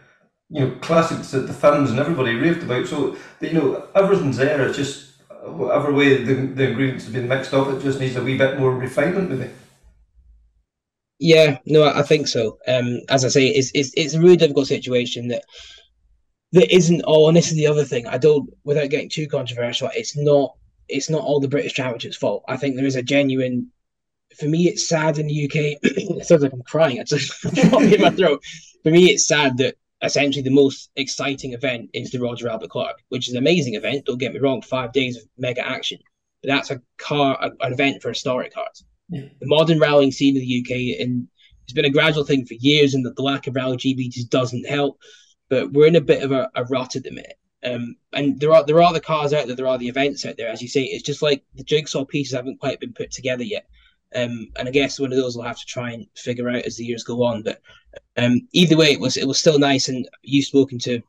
[0.51, 2.87] you know classics that the fans and everybody raved about.
[2.87, 4.67] So you know everything's there.
[4.69, 7.69] It's just whatever way the, the ingredients have been mixed up.
[7.69, 9.51] It just needs a wee bit more refinement, maybe.
[11.19, 12.59] Yeah, no, I think so.
[12.67, 15.45] Um, as I say, it's it's it's a really difficult situation that
[16.53, 17.29] that isn't all.
[17.29, 18.07] And this is the other thing.
[18.07, 20.55] I don't, without getting too controversial, it's not
[20.89, 22.45] it's not all the British Championships' fault.
[22.49, 23.71] I think there is a genuine.
[24.39, 25.79] For me, it's sad in the UK.
[25.83, 26.97] it sounds like I'm crying.
[26.97, 28.43] It's just in my throat.
[28.83, 32.97] For me, it's sad that essentially the most exciting event is the Roger Albert Clark,
[33.09, 34.05] which is an amazing event.
[34.05, 35.99] Don't get me wrong, five days of mega action,
[36.43, 38.85] but that's a car, an event for historic cars.
[39.15, 41.29] The modern rallying scene in the UK, and
[41.65, 44.67] it's been a gradual thing for years, and the lack of rally GB just doesn't
[44.67, 44.99] help.
[45.49, 47.39] But we're in a bit of a, a rut at the minute.
[47.65, 50.37] Um, and there are there are the cars out there, there are the events out
[50.37, 50.49] there.
[50.49, 53.67] As you say, it's just like the jigsaw pieces haven't quite been put together yet.
[54.15, 56.77] Um, and I guess one of those we'll have to try and figure out as
[56.77, 57.43] the years go on.
[57.43, 57.61] But
[58.17, 59.89] um, either way, it was it was still nice.
[59.89, 61.01] And you've spoken to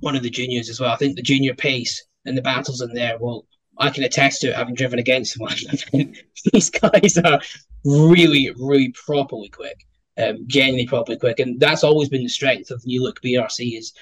[0.00, 0.92] one of the juniors as well.
[0.92, 3.46] I think the junior pace and the battles in there will
[3.82, 5.56] I can attest to it, having driven against one.
[6.52, 7.40] These guys are
[7.84, 9.84] really, really properly quick,
[10.16, 13.92] um, genuinely properly quick, and that's always been the strength of New Look BRC is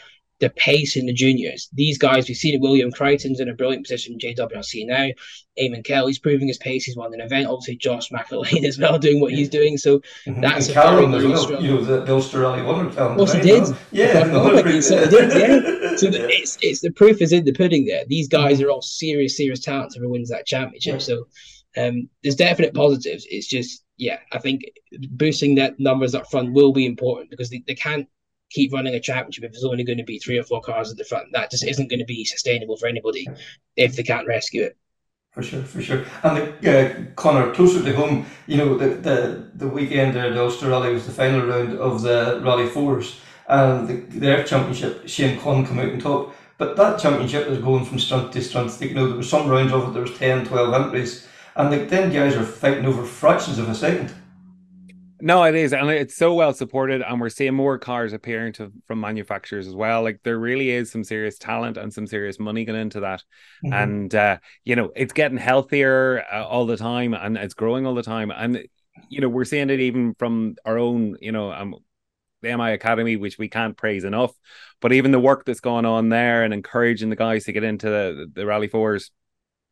[0.41, 1.69] the pace in the juniors.
[1.75, 2.61] These guys, we've seen it.
[2.61, 5.09] William Creighton's in a brilliant position in JWRC now.
[5.61, 6.85] Eamon Kelly's proving his pace.
[6.85, 7.47] He's won an event.
[7.47, 9.77] Obviously, Josh McErlean as well doing what he's doing.
[9.77, 10.41] So mm-hmm.
[10.41, 11.43] that's and a Callum very, very well.
[11.43, 11.63] strong.
[11.63, 12.91] You know, the, the Ulster Rally winner.
[12.91, 13.77] Callum well, he did.
[13.93, 15.33] Yeah, no, he so did.
[15.33, 15.97] Yeah.
[15.97, 17.85] So the, it's it's the proof is in the pudding.
[17.85, 18.69] There, these guys mm-hmm.
[18.69, 19.97] are all serious, serious talents.
[19.97, 20.95] Who wins that championship.
[20.95, 20.99] Yeah.
[20.99, 21.27] So
[21.77, 23.27] um, there's definite positives.
[23.29, 24.63] It's just yeah, I think
[25.11, 28.09] boosting that numbers up front will be important because they, they can't
[28.51, 30.97] keep running a championship if there's only going to be three or four cars at
[30.97, 31.29] the front.
[31.33, 33.29] That just isn't going to be sustainable for anybody
[33.77, 34.77] if they can't rescue it.
[35.31, 36.05] For sure, for sure.
[36.25, 40.41] And the, uh, Conor, closer to home, you know, the, the, the weekend there, the
[40.43, 43.21] Ulster Rally was the final round of the Rally Fours.
[43.49, 46.35] And the, their championship, Shane Quinn came out on top.
[46.59, 48.83] But that championship was going from strength to strength.
[48.83, 51.29] You know, there were some rounds of it, there was 10, 12 entries.
[51.55, 54.13] And the, then guys are fighting over fractions of a second.
[55.21, 58.73] No, it is, and it's so well supported, and we're seeing more cars appearing to
[58.87, 60.03] from manufacturers as well.
[60.03, 63.23] Like there really is some serious talent and some serious money going into that,
[63.65, 63.73] mm-hmm.
[63.73, 67.95] and uh, you know it's getting healthier uh, all the time, and it's growing all
[67.95, 68.67] the time, and
[69.09, 71.75] you know we're seeing it even from our own, you know, um,
[72.43, 74.33] the MI Academy, which we can't praise enough,
[74.81, 77.87] but even the work that's going on there and encouraging the guys to get into
[77.87, 79.11] the, the Rally Fours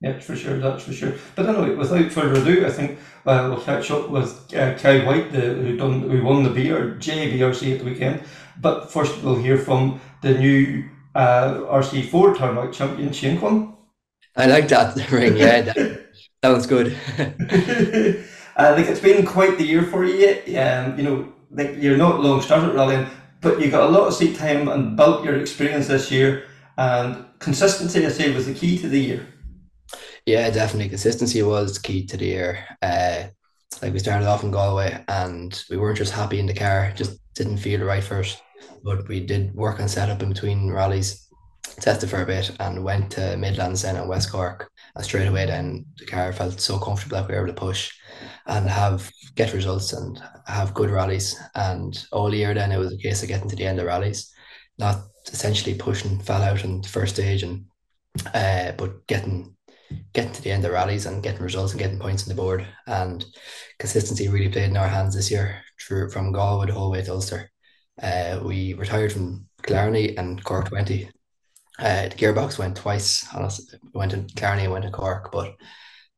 [0.01, 1.15] yeah, for sure, that's for sure.
[1.35, 5.33] But anyway, without further ado, I think uh, we'll catch up with uh, Kyle White,
[5.33, 8.23] the, who done who won the BR, JBRC at the weekend.
[8.61, 13.75] But first, we'll hear from the new uh, RC4 Tarmac champion, Shane Quinn.
[14.37, 16.07] I like that ring, yeah, that,
[16.43, 16.97] that was good.
[18.57, 20.29] I think it's been quite the year for you.
[20.59, 23.09] Um, you know, like you're not long started rallying,
[23.41, 26.45] but you got a lot of seat time and built your experience this year.
[26.77, 29.27] And consistency, I say, was the key to the year.
[30.29, 30.91] Yeah, definitely.
[30.91, 32.63] Consistency was key to the year.
[32.83, 33.29] Uh,
[33.81, 37.19] like we started off in Galway and we weren't just happy in the car, just
[37.33, 38.43] didn't feel right first.
[38.85, 41.27] But we did work on setup in between rallies,
[41.81, 44.71] tested for a bit, and went to Midlands then at West Cork.
[44.95, 47.91] And straight away, then the car felt so comfortable that we were able to push
[48.45, 51.41] and have get results and have good rallies.
[51.55, 54.31] And all year, then it was a case of getting to the end of rallies,
[54.77, 54.99] not
[55.33, 57.65] essentially pushing fell out in the first stage and
[58.35, 59.55] uh, but getting
[60.13, 62.67] getting to the end of rallies and getting results and getting points on the board.
[62.87, 63.25] And
[63.79, 67.13] consistency really played in our hands this year through from Galway the whole way to
[67.13, 67.51] Ulster.
[68.01, 71.11] Uh, we retired from Killarney and Cork 20.
[71.79, 73.75] Uh, the gearbox went twice on us.
[73.95, 75.55] We went to Killarney and went to Cork, but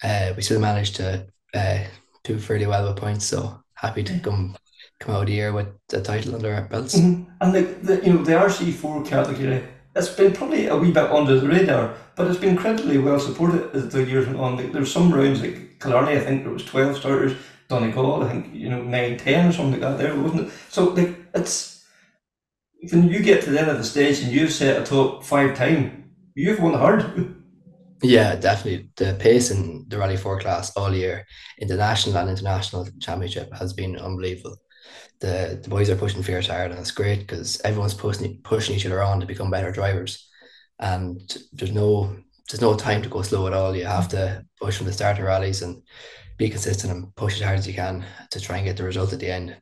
[0.03, 1.79] uh, we still managed to uh,
[2.25, 3.27] do fairly well with points.
[3.27, 4.57] So happy to come
[5.01, 6.99] come out of the year with the title under our belts.
[6.99, 7.31] Mm-hmm.
[7.41, 11.11] And the, the you know the RC four category it's been probably a wee bit
[11.11, 14.57] under the radar, but it's been incredibly well supported as the years went on.
[14.57, 17.37] Like, there's some rounds like Killarney, I think there was twelve starters.
[17.69, 19.99] Donegal, I think you know nine, ten or something like that.
[19.99, 20.53] There wasn't it.
[20.71, 21.85] So like it's
[22.93, 25.57] when you get to the end of the stage and you've set a top five
[25.57, 27.37] time, you've won hard.
[28.03, 28.89] Yeah, definitely.
[28.97, 31.27] The pace in the Rally Four class all year
[31.59, 34.57] in the national and international championship has been unbelievable
[35.21, 38.87] the, the boys are pushing fierce hard, and it's great because everyone's pushing pushing each
[38.87, 40.29] other on to become better drivers,
[40.79, 42.17] and there's no
[42.51, 43.77] there's no time to go slow at all.
[43.77, 45.83] You have to push from the start of rallies and
[46.37, 49.13] be consistent and push as hard as you can to try and get the result
[49.13, 49.57] at the end.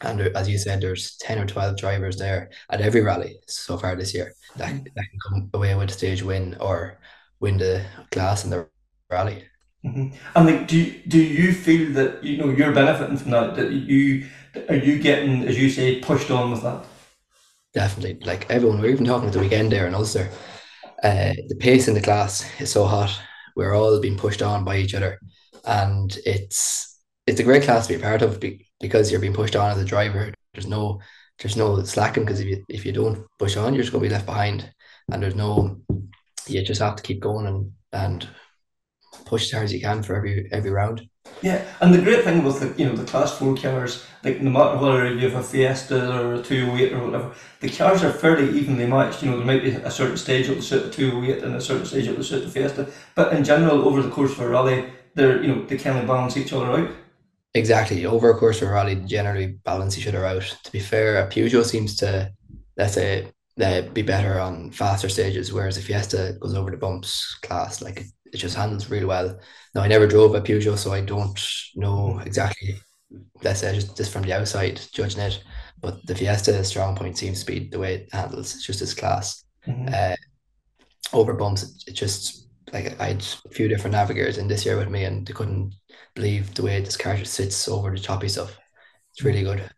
[0.00, 3.76] And there, as you said, there's 10 or 12 drivers there at every rally so
[3.76, 6.98] far this year that, that can come away with a stage win or
[7.40, 8.68] win the class in the
[9.10, 9.44] rally.
[9.84, 10.16] Mm-hmm.
[10.34, 13.56] And like, do you, do you feel that you know you're benefiting from that?
[13.56, 14.26] That you
[14.68, 16.84] are you getting, as you say, pushed on with that?
[17.74, 18.26] Definitely.
[18.26, 20.30] Like everyone, we are even talking at the weekend there in Ulster.
[21.02, 23.18] Uh, the pace in the class is so hot.
[23.54, 25.20] We're all being pushed on by each other,
[25.64, 28.42] and it's it's a great class to be part of
[28.80, 30.32] because you're being pushed on as a driver.
[30.54, 31.00] There's no
[31.38, 34.08] there's no slacking because if you if you don't push on, you're just going to
[34.08, 34.72] be left behind,
[35.12, 35.80] and there's no
[36.46, 38.28] you just have to keep going and and
[39.24, 41.08] push as hard as you can for every every round.
[41.42, 44.50] Yeah, and the great thing with the you know the class four cars, like no
[44.50, 48.58] matter whether you have a Fiesta or a two or whatever, the cars are fairly
[48.58, 49.22] evenly matched.
[49.22, 51.42] You know, there might be a certain stage that will suit the two oh eight
[51.44, 54.32] and a certain stage that will suit the Fiesta, but in general, over the course
[54.32, 56.90] of a rally, they're you know they kind of balance each other out.
[57.54, 58.04] Exactly.
[58.04, 60.42] Over a course of a rally, generally balance each other out.
[60.64, 62.32] To be fair, a Peugeot seems to
[62.76, 67.36] let's say uh, be better on faster stages, whereas a Fiesta goes over the bumps
[67.42, 67.82] class.
[67.82, 69.38] Like it, just handles really well.
[69.74, 71.40] Now I never drove a Peugeot, so I don't
[71.74, 72.76] know exactly.
[73.42, 75.42] Let's say just, just from the outside judging it,
[75.80, 78.54] but the Fiesta strong point seems to be the way it handles.
[78.54, 79.44] It's just its class.
[79.66, 79.88] Mm-hmm.
[79.92, 80.16] Uh,
[81.12, 84.88] over bumps, it just like I had a few different navigators in this year with
[84.88, 85.74] me, and they couldn't
[86.14, 88.58] believe the way this car just sits over the choppy stuff.
[89.12, 89.70] It's really good.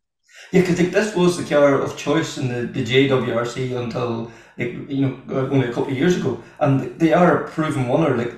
[0.53, 5.01] Yeah, because this was the car of choice in the, the JWRC until like you
[5.01, 8.17] know uh, only a couple of years ago, and they are a proven winner.
[8.17, 8.35] Like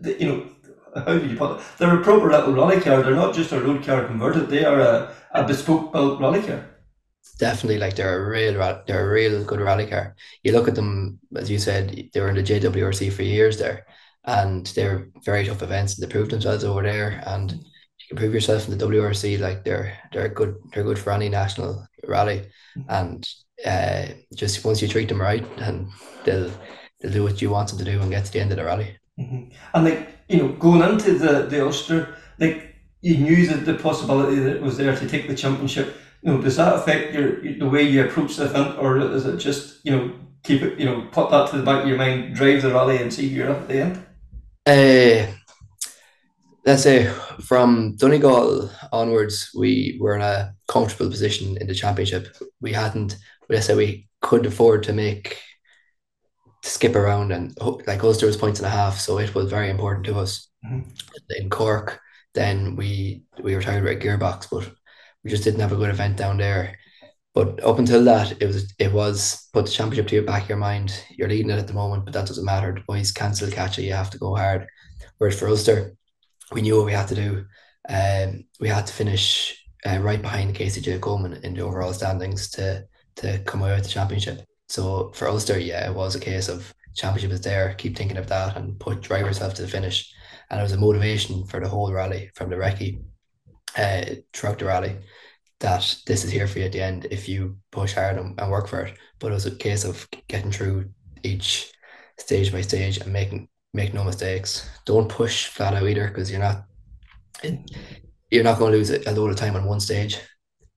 [0.00, 1.64] the, you know, how do you put it?
[1.78, 3.02] They're a proper little rally car.
[3.02, 4.48] They're not just a road car converted.
[4.48, 6.64] They are a, a bespoke built rally car.
[7.38, 10.16] Definitely, like they're a real they're a real good rally car.
[10.42, 13.86] You look at them, as you said, they were in the JWRC for years there,
[14.24, 15.96] and they're very tough events.
[15.96, 19.38] They proved themselves over there, and you can prove yourself in the WRC.
[19.38, 22.88] Like they're they're good they're good for any national rally, mm-hmm.
[22.88, 23.28] and
[23.64, 25.88] uh, just once you treat them right, and
[26.24, 26.50] they'll
[27.00, 28.64] they'll do what you want them to do and get to the end of the
[28.64, 28.96] rally.
[29.18, 29.52] Mm-hmm.
[29.74, 34.36] And like you know, going into the the Ulster, like you knew that the possibility
[34.36, 35.96] that it was there to take the championship.
[36.22, 39.38] You know, does that affect your the way you approach the event, or is it
[39.38, 42.34] just you know keep it you know put that to the back of your mind,
[42.34, 44.06] drive the rally, and see who you're at the end?
[44.66, 45.32] Uh,
[46.66, 47.06] let's say
[47.40, 52.36] from Donegal onwards, we were in a comfortable position in the championship.
[52.60, 53.16] We hadn't,
[53.48, 55.38] let's say, we could afford to make
[56.62, 57.56] to skip around, and
[57.86, 60.48] like Ulster was points and a half, so it was very important to us.
[60.64, 60.90] Mm-hmm.
[61.36, 62.00] In Cork,
[62.34, 64.70] then we we were tired with a gearbox, but
[65.22, 66.78] we just didn't have a good event down there.
[67.34, 70.48] But up until that, it was it was put the championship to your back of
[70.48, 71.04] your mind.
[71.10, 72.72] You're leading it at the moment, but that doesn't matter.
[72.72, 73.82] The boys cancel catch it.
[73.82, 74.66] You have to go hard.
[75.18, 75.96] Whereas for Ulster,
[76.52, 77.44] we knew what we had to do.
[77.88, 82.50] Um, we had to finish uh, right behind Casey J Coleman in the overall standings
[82.52, 84.44] to to come away with the championship.
[84.68, 87.74] So for Ulster, yeah, it was a case of championship is there.
[87.74, 90.12] Keep thinking of that and put drive yourself to the finish.
[90.50, 93.02] And it was a motivation for the whole rally from the recce
[93.76, 94.96] uh, throughout the rally
[95.60, 98.50] that this is here for you at the end if you push hard and, and
[98.50, 98.96] work for it.
[99.18, 100.90] But it was a case of getting through
[101.22, 101.72] each
[102.18, 104.68] stage by stage and making make no mistakes.
[104.84, 106.64] Don't push flat out either because you're not
[108.30, 110.18] you're not going to lose a load of time on one stage.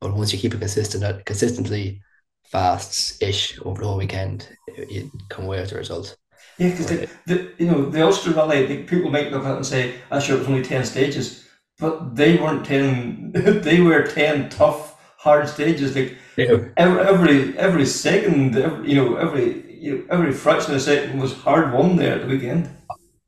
[0.01, 2.01] But once you keep it consistent, consistently
[2.51, 4.49] fast-ish over the whole weekend,
[4.89, 6.17] you come away with the result.
[6.57, 9.55] Yeah, because the, the you know the Ulster Rally, the, people might look at it
[9.55, 13.31] and say, "I sure it was only ten stages," but they weren't ten.
[13.33, 15.95] they were ten tough, hard stages.
[15.95, 16.57] Like yeah.
[16.75, 21.19] every, every every second, every, you know, every you know, every fraction of a second
[21.19, 22.69] was hard won there at the weekend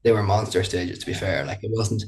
[0.03, 0.99] they were monster stages.
[0.99, 2.03] To be fair, like it wasn't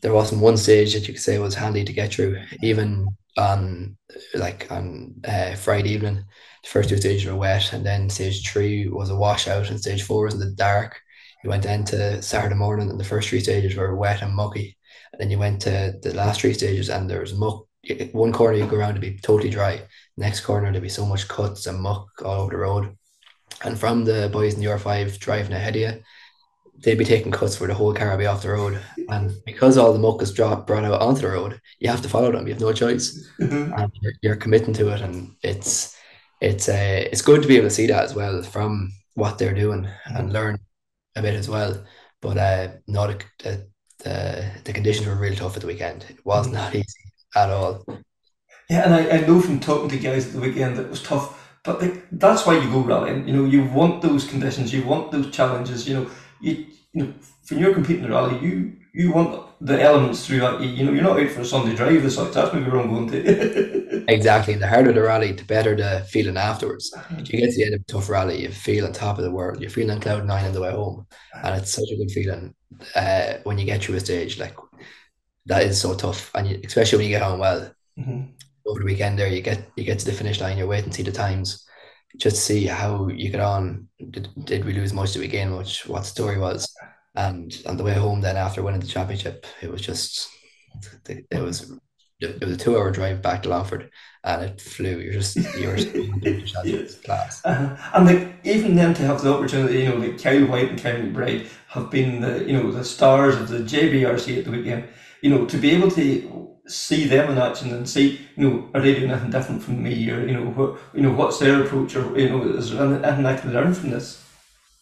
[0.00, 2.40] there wasn't one stage that you could say was handy to get through.
[2.62, 3.96] Even on
[4.34, 6.24] like on uh, Friday evening,
[6.62, 10.02] the first two stages were wet, and then stage three was a washout, and stage
[10.02, 11.00] four was in the dark.
[11.42, 14.76] You went into Saturday morning, and the first three stages were wet and mucky.
[15.12, 17.66] And then you went to the last three stages, and there was muck.
[18.12, 19.82] One corner you go around to be totally dry.
[20.16, 22.96] Next corner there'd be so much cuts and muck all over the road.
[23.64, 26.02] And from the boys in your five driving ahead of you,
[26.82, 28.80] they'd be taking cuts for the whole car be off the road.
[29.08, 32.08] And because all the muck is dropped, brought out onto the road, you have to
[32.08, 32.46] follow them.
[32.46, 33.28] You have no choice.
[33.40, 33.72] Mm-hmm.
[33.78, 35.00] And you're, you're, committing to it.
[35.00, 35.96] And it's
[36.40, 39.54] it's uh, it's good to be able to see that as well from what they're
[39.54, 40.16] doing mm-hmm.
[40.16, 40.58] and learn
[41.16, 41.82] a bit as well.
[42.22, 43.66] But uh, not the,
[43.98, 46.06] the, the conditions were really tough at the weekend.
[46.08, 46.56] It was mm-hmm.
[46.56, 47.84] not easy at all.
[48.68, 51.02] Yeah, and I, I know from talking to guys at the weekend that it was
[51.02, 51.36] tough.
[51.62, 53.28] But like, that's why you go rallying.
[53.28, 55.86] You know, you want those conditions, you want those challenges.
[55.86, 56.10] You know,
[56.40, 57.14] you, you know,
[57.48, 60.60] when you're competing in a rally, you you want the elements through that.
[60.60, 62.04] You know, you're not out for a Sunday drive.
[62.04, 64.04] It's like that's maybe where I'm going to.
[64.08, 64.54] exactly.
[64.54, 66.92] The harder the rally, the better the feeling afterwards.
[67.18, 69.24] If you get to the end of a tough rally, you feel on top of
[69.24, 69.60] the world.
[69.60, 71.06] You're feeling cloud nine on the way home,
[71.44, 72.54] and it's such a good feeling
[72.96, 74.56] uh, when you get through a stage like
[75.46, 77.72] that is so tough, and you, especially when you get home well.
[77.98, 78.22] Mm-hmm.
[78.66, 80.58] Over the weekend, there you get you get to the finish line.
[80.58, 81.66] You're waiting to see the times,
[82.20, 83.88] just see how you get on.
[84.10, 85.12] Did, did we lose much?
[85.12, 85.86] Did we gain much?
[85.86, 86.72] What the story was?
[87.16, 90.28] And on the way home, then after winning the championship, it was just
[91.08, 91.72] it was
[92.20, 93.90] it was a two hour drive back to Longford
[94.24, 95.00] and it flew.
[95.00, 97.00] You're just you're yes.
[97.04, 97.44] class.
[97.44, 100.78] Uh, and like even then to have the opportunity, you know, like Kyle White and
[100.78, 104.84] Kevin McBride have been the you know the stars of the JBRC at the weekend.
[105.22, 108.80] You know, to be able to see them in action and see, you know, are
[108.80, 111.96] they doing anything different from me, or you know, what you know, what's their approach,
[111.96, 114.24] or you know, is there anything I can learn from this?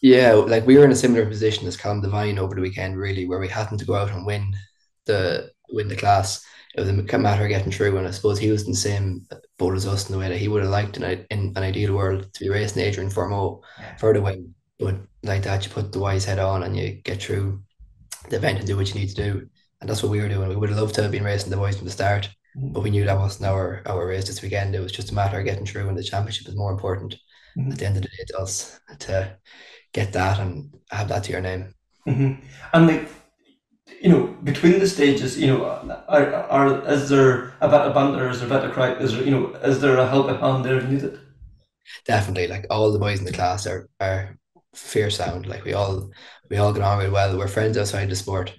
[0.01, 3.27] Yeah, like we were in a similar position as Callum Devine over the weekend, really,
[3.27, 4.55] where we hadn't to go out and win
[5.05, 6.43] the win the class.
[6.75, 9.25] It was a matter of getting through, and I suppose he was in the same
[9.57, 11.63] boat as us in the way that he would have liked in, a, in an
[11.63, 13.61] ideal world to be racing Adrian Fourmaux
[13.97, 14.53] for the win.
[14.77, 17.61] But like that, you put the wise head on and you get through
[18.29, 19.49] the event and do what you need to do.
[19.81, 20.49] And that's what we were doing.
[20.49, 22.73] We would have loved to have been racing the boys from the start, mm-hmm.
[22.73, 24.75] but we knew that wasn't our our race this weekend.
[24.75, 27.15] It was just a matter of getting through, and the championship is more important
[27.57, 27.71] mm-hmm.
[27.71, 29.37] at the end of the day to us to
[29.93, 31.73] get that and have that to your name.
[32.07, 32.45] Mm-hmm.
[32.73, 33.09] And like,
[34.01, 35.65] you know, between the stages, you know,
[36.07, 38.29] are, are is there a of banter?
[38.29, 39.01] Is there a of crack?
[39.01, 41.19] Is there, you know, is there a helping hand there needed?
[42.05, 44.37] Definitely, like all the boys in the class are are
[44.73, 45.47] fair sound.
[45.47, 46.11] Like we all
[46.49, 47.37] we all get on really well.
[47.37, 48.53] We're friends outside the sport,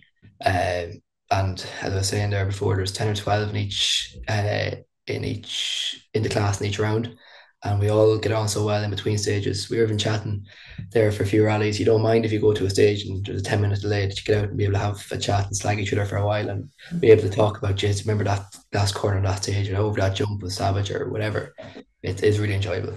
[0.44, 1.00] um,
[1.30, 4.70] and as I was saying there before, there's ten or twelve in each uh,
[5.06, 7.16] in each in the class in each round
[7.62, 9.68] and we all get on so well in between stages.
[9.68, 10.46] We were even chatting
[10.92, 11.78] there for a few rallies.
[11.78, 14.06] You don't mind if you go to a stage and there's a 10 minute delay
[14.06, 16.06] that you get out and be able to have a chat and slag each other
[16.06, 16.70] for a while and
[17.00, 20.00] be able to talk about just remember that last corner on that stage or over
[20.00, 21.54] that jump with Savage or whatever.
[22.02, 22.94] It is really enjoyable.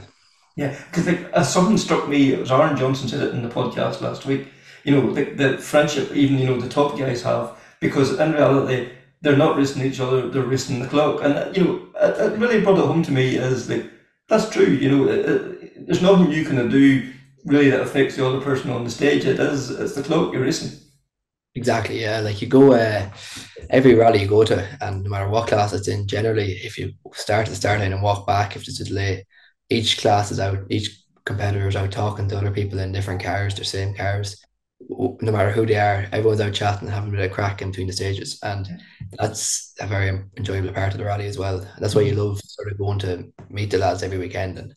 [0.55, 3.53] Yeah, because like, as something struck me, it was Aaron Johnson said it in the
[3.53, 4.47] podcast last week.
[4.86, 8.89] You know, the, the friendship even you know the top guys have because in reality
[9.21, 11.21] they're not racing each other; they're racing the clock.
[11.23, 13.86] And you know, it, it really brought it home to me as like
[14.27, 14.71] that's true.
[14.84, 17.13] You know, it, it, there's nothing you can do
[17.45, 19.25] really that affects the other person on the stage.
[19.25, 20.79] It is it's the clock you're racing.
[21.55, 22.01] Exactly.
[22.01, 22.19] Yeah.
[22.21, 23.09] Like you go uh,
[23.69, 26.93] every rally you go to, and no matter what class it's in, generally, if you
[27.13, 29.25] start at the start line and walk back, if there's a delay,
[29.69, 30.59] each class is out.
[30.69, 30.89] Each
[31.25, 34.43] competitor is out talking to other people in different cars, their same cars
[34.89, 37.88] no matter who they are, everyone's out chatting, having a bit of crack in between
[37.88, 38.67] the stages, and
[39.13, 41.65] that's a very enjoyable part of the rally as well.
[41.79, 42.17] That's why you mm.
[42.17, 44.73] love sort of going to meet the lads every weekend and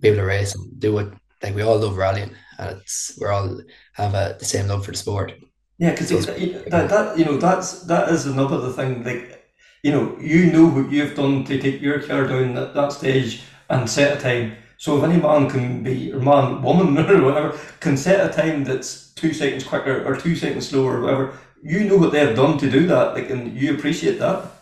[0.00, 3.32] be able to race and do what like we all love rallying, and it's we're
[3.32, 3.60] all
[3.94, 5.32] have a, the same love for the sport.
[5.78, 9.04] Yeah, because so that, that you know that's that is another thing.
[9.04, 9.36] Like
[9.82, 13.42] you know, you know what you've done to take your car down that, that stage
[13.68, 14.56] and set a time.
[14.78, 18.64] So if any man can be or man, woman or whatever can set a time
[18.64, 22.58] that's two seconds quicker or two seconds slower or whatever, you know what they've done
[22.58, 24.52] to do that, like, and you appreciate that.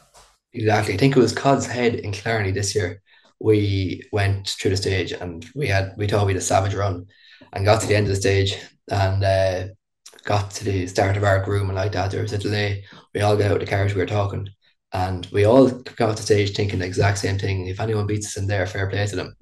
[0.52, 0.94] Exactly.
[0.94, 3.02] I think it was Cod's Head in Killarney this year.
[3.40, 7.06] We went through the stage and we had we thought we had a savage run,
[7.52, 8.56] and got to the end of the stage
[8.90, 9.64] and uh,
[10.24, 12.10] got to the start of our room and like that.
[12.10, 12.84] There was a delay.
[13.12, 13.94] We all got out of the carriage.
[13.94, 14.48] We were talking,
[14.92, 17.66] and we all got off the stage thinking the exact same thing.
[17.66, 19.36] If anyone beats us in there, fair play to them.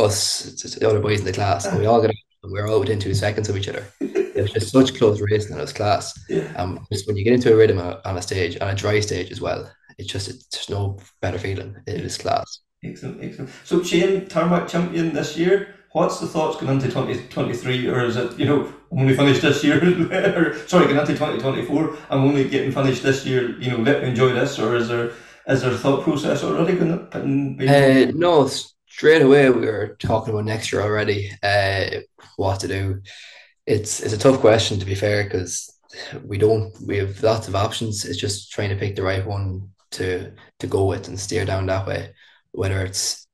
[0.00, 0.42] Us,
[0.74, 2.10] the other boys in the class, and we all got
[2.42, 3.84] we were all within two seconds of each other.
[4.40, 6.18] It was just such close racing in this class.
[6.28, 6.50] Yeah.
[6.56, 9.30] Um, just when you get into a rhythm on a stage, on a dry stage
[9.30, 11.76] as well, it's just it's just no better feeling.
[11.86, 12.60] It is class.
[12.82, 13.50] Excellent, excellent.
[13.64, 15.74] So Shane, tarmac champion this year.
[15.92, 19.64] What's the thoughts going into 2023, or is it, you know, I'm only finished this
[19.64, 19.76] year,
[20.38, 24.10] or sorry, going into 2024, I'm only getting finished this year, you know, let me
[24.10, 25.10] enjoy this, or is there
[25.48, 27.16] is there a thought process already going to?
[27.16, 28.48] Uh, no,
[28.86, 31.30] straight away we were talking about next year already.
[31.42, 32.00] Uh,
[32.36, 33.02] what to do?
[33.66, 35.72] It's it's a tough question to be fair because
[36.24, 38.04] we don't we have lots of options.
[38.04, 41.66] It's just trying to pick the right one to to go with and steer down
[41.66, 42.12] that way.
[42.52, 43.26] Whether it's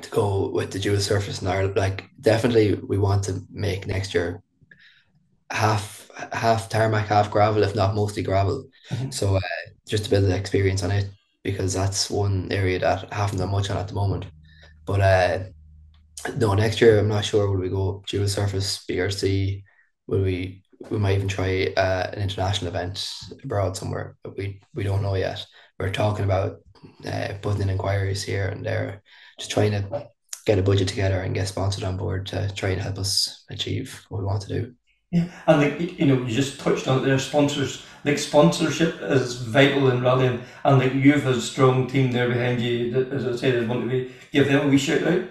[0.00, 4.14] to go with the dual surface in Ireland, like definitely we want to make next
[4.14, 4.42] year
[5.50, 8.66] half half tarmac, half gravel, if not mostly gravel.
[8.90, 9.10] Mm-hmm.
[9.10, 9.40] So uh,
[9.88, 11.10] just to build the experience on it
[11.42, 14.26] because that's one area that I haven't done much on at the moment.
[14.84, 15.38] But uh,
[16.36, 17.50] no, next year I'm not sure.
[17.50, 19.62] Will we go dual surface BRC?
[20.06, 20.62] Will we?
[20.90, 23.10] We might even try uh, an international event
[23.42, 25.44] abroad somewhere, but we we don't know yet.
[25.78, 26.58] We're talking about
[27.06, 29.02] uh, putting in inquiries here and there,
[29.38, 30.08] just trying to
[30.46, 34.04] get a budget together and get sponsored on board to try and help us achieve
[34.08, 34.74] what we want to do.
[35.10, 37.84] Yeah, and like you know, you just touched on their sponsors.
[38.04, 42.60] Like sponsorship is vital in rallying, and like you have a strong team there behind
[42.60, 42.90] you.
[42.90, 45.24] That, as I said, I want to be, give them a wee shout out.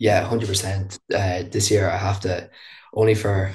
[0.00, 0.98] Yeah, hundred uh, percent.
[1.08, 2.50] This year I have to
[2.94, 3.52] only for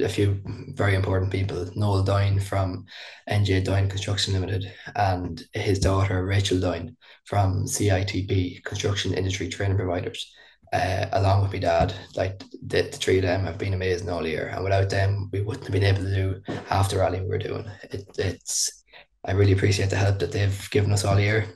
[0.00, 0.42] a few
[0.74, 1.70] very important people.
[1.76, 2.86] Noel Doyne from
[3.30, 6.96] NJ Doyne Construction Limited and his daughter Rachel Doyne
[7.26, 10.34] from CITP Construction Industry Training Providers
[10.72, 11.94] uh, along with my dad.
[12.14, 15.42] Like the, the three of them have been amazing all year, and without them, we
[15.42, 17.70] wouldn't have been able to do half the rally we were doing.
[17.90, 18.82] It, it's
[19.24, 21.46] I really appreciate the help that they've given us all year,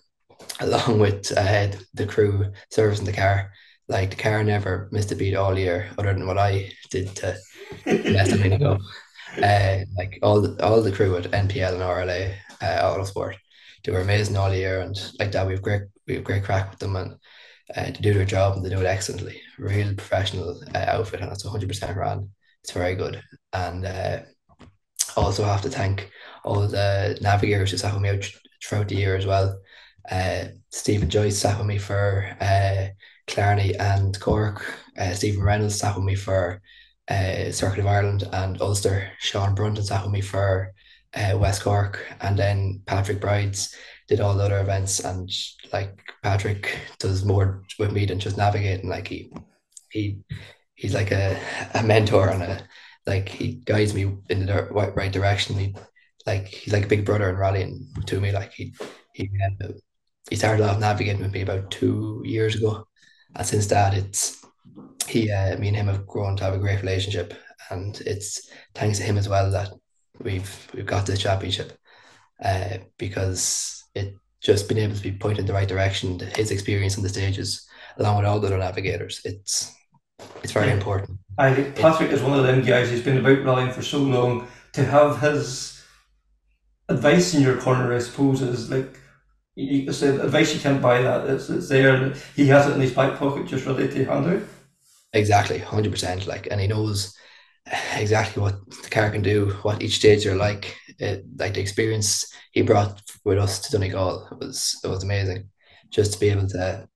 [0.61, 3.51] along with uh, the crew servicing the car.
[3.91, 7.37] Like the car never missed a beat all year, other than what I did to
[7.87, 8.79] let them go.
[9.37, 13.37] Uh, like all the, all the crew at NPL and RLA uh, Autosport,
[13.85, 16.79] they were amazing all year, and like that we've great we have great crack with
[16.79, 17.17] them, and
[17.77, 19.41] uh, to do their job and they do it excellently.
[19.59, 22.31] Real professional uh, outfit, and it's 100% run.
[22.63, 23.23] It's very good.
[23.53, 24.21] And uh,
[25.17, 26.11] also have to thank
[26.45, 28.25] all the navigators who sat with me out
[28.65, 29.59] throughout the year as well.
[30.11, 32.89] Uh, Stephen Joyce sat with me for uh,
[33.31, 34.65] Killarney and Cork.
[34.99, 36.61] Uh, Stephen Reynolds sat with me for
[37.09, 39.11] uh, Circuit of Ireland and Ulster.
[39.19, 40.73] Sean Brunton sat with me for
[41.15, 42.07] uh, West Cork.
[42.21, 43.75] And then Patrick Brides
[44.09, 45.31] did all the other events and
[45.73, 48.91] like Patrick does more with me than just navigating.
[48.91, 49.33] Like he
[49.91, 50.19] he
[50.75, 51.41] he's like a,
[51.75, 52.67] a mentor and a
[53.07, 54.65] like he guides me in the
[54.95, 55.57] right direction.
[55.57, 55.75] He
[56.27, 58.33] like he's like a big brother and rallying to me.
[58.33, 58.75] Like he
[59.15, 59.31] he
[59.63, 59.69] uh,
[60.29, 62.87] he started off navigating with me about two years ago,
[63.37, 64.45] and since that it's
[65.07, 67.35] he uh, me and him have grown to have a great relationship,
[67.71, 69.73] and it's thanks to him as well that
[70.23, 71.79] we've we've got this championship,
[72.45, 76.19] uh, because it just been able to be pointed in the right direction.
[76.37, 77.69] His experience on the stages,
[77.99, 79.75] along with all the other navigators, it's
[80.43, 80.75] it's very yeah.
[80.75, 81.19] important.
[81.39, 82.91] I think Patrick is one of them guys.
[82.91, 84.47] He's been about rallying for so long.
[84.75, 85.83] To have his
[86.89, 89.00] advice in your corner, I suppose, is like
[89.55, 91.03] you said, advice you can't buy.
[91.03, 94.27] That it's, it's there, he has it in his back pocket, just ready to hand
[94.27, 94.43] out.
[95.13, 96.27] Exactly, hundred percent.
[96.27, 97.17] Like, and he knows
[97.95, 100.77] exactly what the car can do, what each stage are like.
[100.99, 105.49] It, like the experience he brought with us to Donegal was it was amazing.
[105.91, 106.89] Just to be able to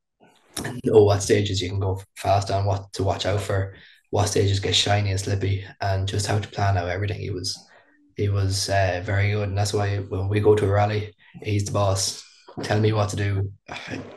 [0.84, 3.74] know what stages you can go fast on, what to watch out for,
[4.10, 7.20] what stages get shiny and slippy, and just how to plan out everything.
[7.20, 7.58] He was
[8.16, 11.64] he was uh, very good, and that's why when we go to a rally, he's
[11.64, 12.23] the boss.
[12.62, 13.52] Tell me what to do.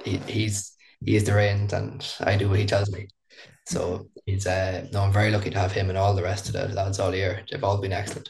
[0.04, 0.74] He, he's
[1.04, 3.08] he's the reins, and I do what he tells me.
[3.66, 6.54] So he's uh, no, I'm very lucky to have him and all the rest of
[6.54, 7.44] the lads all year.
[7.50, 8.30] They've all been excellent.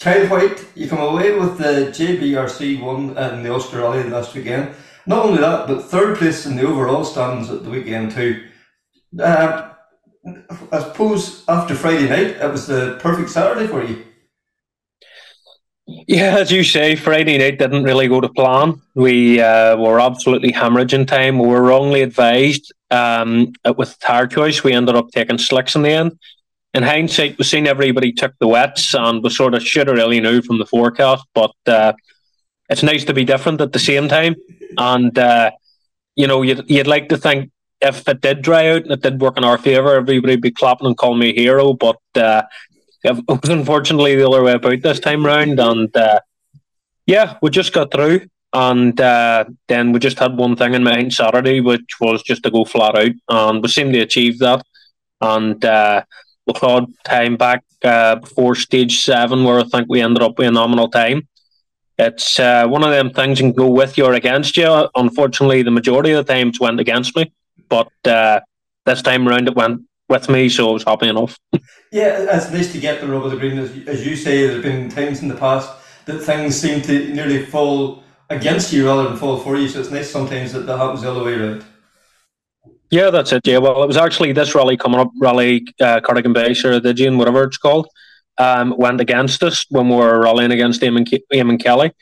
[0.00, 4.74] Kyle White, you come away with the JBRC one and the Australian last weekend.
[5.06, 8.44] Not only that, but third place in the overall stands at the weekend too.
[9.18, 9.70] Uh,
[10.72, 14.04] I suppose after Friday night, it was the perfect Saturday for you.
[15.86, 18.80] Yeah, as you say, Friday night didn't really go to plan.
[18.94, 21.38] We uh, were absolutely hemorrhaging time.
[21.38, 24.64] We were wrongly advised um, with tire choice.
[24.64, 26.18] We ended up taking slicks in the end.
[26.74, 30.20] In hindsight, we've seen everybody took the wets and we sort of should have really
[30.20, 31.24] knew from the forecast.
[31.34, 31.92] But uh,
[32.68, 34.34] it's nice to be different at the same time.
[34.76, 35.52] And, uh,
[36.16, 39.20] you know, you'd, you'd like to think if it did dry out and it did
[39.20, 41.74] work in our favour, everybody would be clapping and calling me a hero.
[41.74, 42.42] But uh,
[43.06, 45.58] it was unfortunately the other way about this time round.
[45.60, 46.20] And uh,
[47.06, 48.26] yeah, we just got through.
[48.52, 52.50] And uh, then we just had one thing in mind Saturday, which was just to
[52.50, 53.12] go flat out.
[53.28, 54.64] And we seemed to achieve that.
[55.20, 56.04] And uh,
[56.46, 60.48] we clawed time back uh, before stage seven, where I think we ended up with
[60.48, 61.28] a nominal time.
[61.98, 64.88] It's uh, one of them things you can go with you or against you.
[64.94, 67.32] Unfortunately, the majority of the times went against me.
[67.68, 68.40] But uh,
[68.84, 71.38] this time around, it went with me, so I was happy enough.
[71.96, 73.58] yeah, it's nice to get the of the green.
[73.58, 75.70] As, as you say, there's been times in the past
[76.04, 79.66] that things seem to nearly fall against you rather than fall for you.
[79.66, 81.64] So it's nice sometimes that that happens the other way around.
[82.90, 83.46] Yeah, that's it.
[83.46, 87.44] Yeah, well, it was actually this rally coming up, rally uh, Cardigan Bay, Ceredigion, whatever
[87.44, 87.88] it's called,
[88.36, 91.92] um, went against us when we were rallying against Eamon, Eamon Kelly.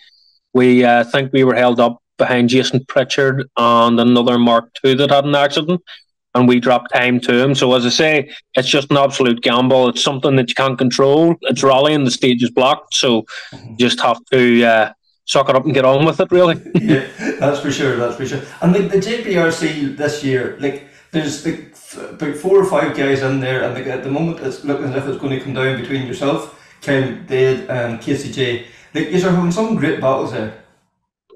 [0.52, 5.10] We uh, think we were held up behind Jason Pritchard and another Mark II that
[5.10, 5.80] had an accident
[6.34, 7.54] and we drop time to him.
[7.54, 9.88] So as I say, it's just an absolute gamble.
[9.88, 11.36] It's something that you can't control.
[11.42, 14.92] It's rallying, the stage is blocked, so you just have to uh,
[15.26, 16.30] suck it up and get on with it.
[16.30, 16.60] Really.
[16.74, 17.06] yeah,
[17.38, 17.96] that's for sure.
[17.96, 18.42] That's for sure.
[18.60, 23.40] And like the JBRC this year, like there's like about four or five guys in
[23.40, 25.80] there, and like, at the moment it's looking as if it's going to come down
[25.80, 28.66] between yourself, Ken Dade, and Casey J.
[28.92, 30.62] Like, there having some great battles there?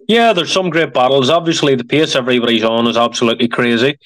[0.07, 1.29] Yeah, there's some great battles.
[1.29, 3.99] Obviously, the pace everybody's on is absolutely crazy.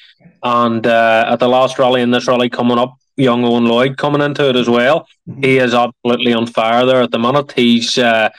[0.43, 4.23] And uh, at the last rally and this rally coming up, young Owen Lloyd coming
[4.23, 5.07] into it as well.
[5.29, 5.43] Mm-hmm.
[5.43, 7.53] He is absolutely on fire there at the minute.
[7.53, 8.31] He's uh,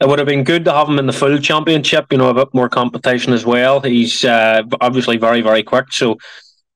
[0.00, 2.34] it would have been good to have him in the full championship, you know, a
[2.34, 3.80] bit more competition as well.
[3.80, 5.92] He's uh, obviously very, very quick.
[5.92, 6.16] So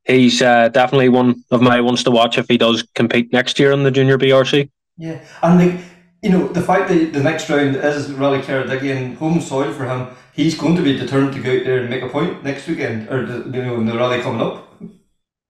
[0.04, 3.72] he's uh, definitely one of my ones to watch if he does compete next year
[3.72, 4.68] in the junior BRC.
[4.98, 5.82] Yeah, and the,
[6.22, 10.08] you know the fact that the next round is Rally Carrick home soil for him,
[10.34, 13.08] he's going to be determined to go out there and make a point next weekend,
[13.08, 14.68] or you know in the rally coming up.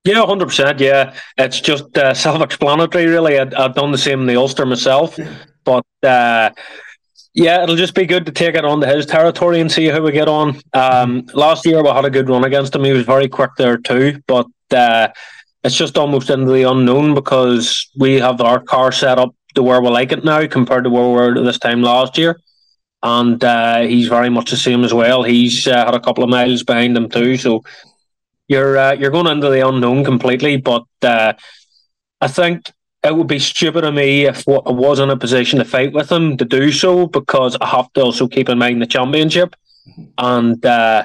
[0.04, 0.80] Yeah, hundred percent.
[0.80, 3.38] Yeah, it's just uh, self-explanatory, really.
[3.38, 5.34] I'd, I've done the same in the Ulster myself, Yeah.
[5.64, 6.50] but uh,
[7.32, 10.00] yeah, it'll just be good to take it on to his territory and see how
[10.02, 10.60] we get on.
[10.74, 12.84] Um, last year we had a good run against him.
[12.84, 15.08] He was very quick there too, but uh,
[15.64, 19.80] it's just almost into the unknown because we have our car set up to where
[19.80, 22.38] we like it now compared to where we were this time last year.
[23.06, 25.22] And uh, he's very much the same as well.
[25.22, 27.62] He's uh, had a couple of miles behind him too, so
[28.48, 30.56] you're uh, you're going into the unknown completely.
[30.56, 31.34] But uh,
[32.22, 32.72] I think
[33.04, 36.10] it would be stupid of me if I was in a position to fight with
[36.10, 39.54] him to do so because I have to also keep in mind the championship,
[40.16, 41.04] and uh,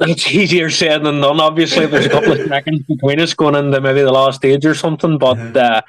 [0.00, 1.40] it's easier said than done.
[1.40, 4.74] Obviously, there's a couple of seconds between us going into maybe the last stage or
[4.74, 5.82] something, but uh,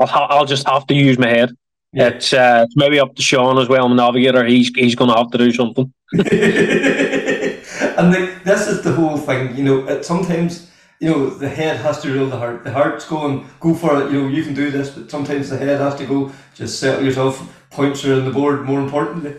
[0.00, 1.50] I'll ha- I'll just have to use my head.
[1.94, 2.08] Yeah.
[2.08, 4.44] It's uh, it's maybe up to Sean as well, the navigator.
[4.44, 5.92] He's he's going to have to do something.
[6.14, 9.86] and the, this is the whole thing, you know.
[9.86, 12.64] It, sometimes, you know, the head has to rule the heart.
[12.64, 14.10] The heart's going, go for it.
[14.10, 16.32] You know, you can do this, but sometimes the head has to go.
[16.54, 17.64] Just settle yourself.
[17.70, 18.64] Points are on the board.
[18.64, 19.36] More importantly,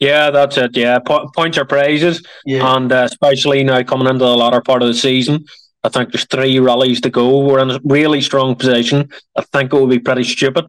[0.00, 0.76] Yeah, that's it.
[0.76, 4.82] Yeah, po- points are prizes, yeah, and uh, especially now coming into the latter part
[4.82, 5.44] of the season,
[5.84, 7.38] I think there's three rallies to go.
[7.38, 9.10] We're in a really strong position.
[9.36, 10.66] I think it would be pretty stupid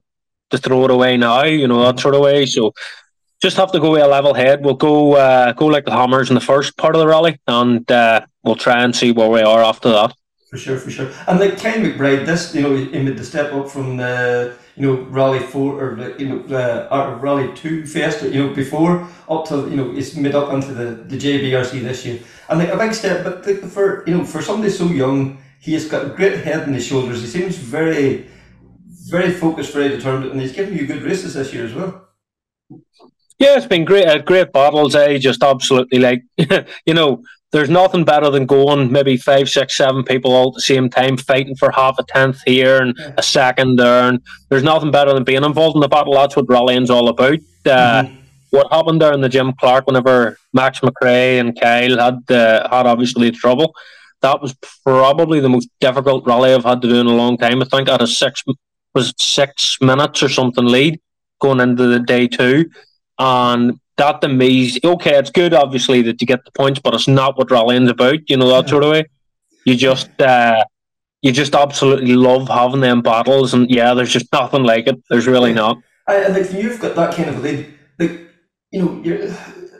[0.53, 2.45] to throw it away now, you know, that sort of way.
[2.45, 2.73] So
[3.41, 4.63] just have to go with a level head.
[4.63, 7.83] We'll go uh, go like the hammers in the first part of the rally, and
[7.91, 10.11] uh, we'll try and see where we are after that.
[10.53, 11.09] for sure, for sure.
[11.27, 14.83] And like Ken McBride, this, you know, he made the step up from the, you
[14.85, 18.93] know, Rally Four or the, you know, the uh, Rally Two Fiesta, you know, before
[19.27, 22.69] up to, you know, he's made up into the the JBRC this year, and like
[22.69, 23.17] a big step.
[23.25, 23.37] But
[23.75, 25.17] for you know, for somebody so young,
[25.59, 27.21] he has got a great head on his shoulders.
[27.21, 28.29] He seems very,
[29.17, 31.91] very focused, very determined, and he's given you good races this year as well.
[33.39, 34.07] Yeah, it's been great.
[34.07, 34.95] Uh, great battles.
[34.95, 35.17] Eh?
[35.19, 36.21] Just absolutely like
[36.85, 37.21] you know.
[37.53, 41.17] There's nothing better than going maybe five, six, seven people all at the same time
[41.17, 44.09] fighting for half a tenth here and a second there.
[44.09, 46.15] And there's nothing better than being involved in the battle.
[46.15, 47.37] That's what rallying's all about.
[47.63, 48.05] Uh,
[48.49, 52.87] What happened there in the Jim Clark whenever Max McRae and Kyle had uh, had
[52.87, 53.75] obviously trouble?
[54.21, 57.61] That was probably the most difficult rally I've had to do in a long time.
[57.61, 58.43] I think I had a six
[58.93, 60.99] was six minutes or something lead
[61.41, 62.69] going into the day two,
[63.19, 67.07] and that to me, okay, it's good obviously that you get the points, but it's
[67.07, 68.27] not what rallying's about.
[68.29, 69.05] You know that sort of way.
[69.65, 70.63] You just uh,
[71.21, 75.01] you just absolutely love having them battles, and yeah, there's just nothing like it.
[75.09, 75.77] There's really not.
[76.07, 78.19] I, like you've got that kind of lead, like
[78.71, 79.33] you know, you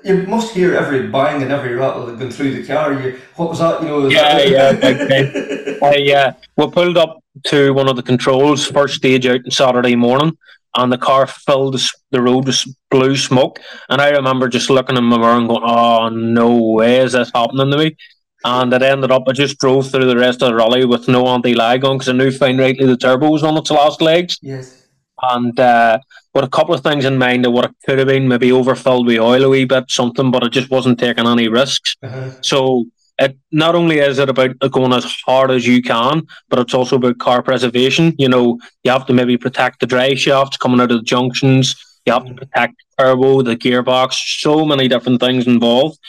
[0.06, 2.94] you must hear every bang and every rattle that going through the car.
[2.94, 3.82] You, what was that?
[3.82, 4.38] You know, Yeah,
[4.76, 9.42] that- yeah, I, uh, we pulled up to one of the controls, first stage out
[9.46, 10.38] on Saturday morning,
[10.76, 11.80] and the car filled
[12.12, 13.60] the, road with blue smoke.
[13.90, 17.32] And I remember just looking in my mirror and going, "Oh no way is this
[17.34, 17.96] happening to me!"
[18.46, 21.28] And it ended up I just drove through the rest of the rally with no
[21.28, 24.86] anti-lag on because I knew fine rightly the turbo was on its last legs yes.
[25.22, 26.00] and uh,
[26.34, 29.06] with a couple of things in mind of what it could have been, maybe overfilled
[29.06, 31.96] with oil a wee bit, something, but it just wasn't taking any risks.
[32.04, 32.32] Uh-huh.
[32.42, 32.86] So
[33.20, 36.96] it not only is it about going as hard as you can, but it's also
[36.96, 38.14] about car preservation.
[38.18, 41.76] You know, you have to maybe protect the drive shafts coming out of the junctions.
[42.06, 44.14] You have to protect the turbo, the gearbox.
[44.42, 46.00] So many different things involved,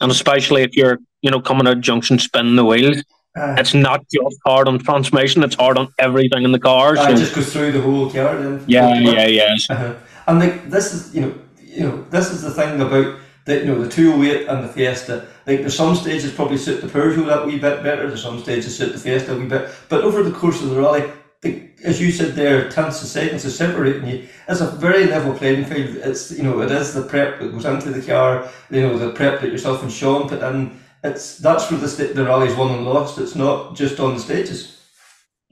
[0.00, 2.98] and especially if you're you know coming out of junction spinning the wheels,
[3.38, 6.96] Uh, it's not just hard on transmission; it's hard on everything in the car.
[6.96, 8.36] uh, So it just goes through the whole car.
[8.42, 8.64] Then.
[8.66, 9.54] yeah, yeah, yeah.
[9.70, 9.94] Uh-huh.
[10.26, 11.32] And like this is you know
[11.76, 13.14] you know this is the thing about
[13.48, 15.26] the you know the two oh eight and the Fiesta.
[15.46, 18.06] Like there's some stages probably suit the Peugeot that wee bit better.
[18.06, 19.70] There's some stages suit the Fiesta a wee bit.
[19.88, 23.44] But over the course of the rally, the, as you said there, tenths of seconds
[23.46, 24.28] is separating you.
[24.48, 25.96] It's a very level playing field.
[25.96, 28.48] It's you know it is the prep that goes into the car.
[28.70, 30.78] You know the prep that yourself and Sean put in.
[31.02, 33.18] It's that's where the sta- the rally's won and lost.
[33.18, 34.74] It's not just on the stages.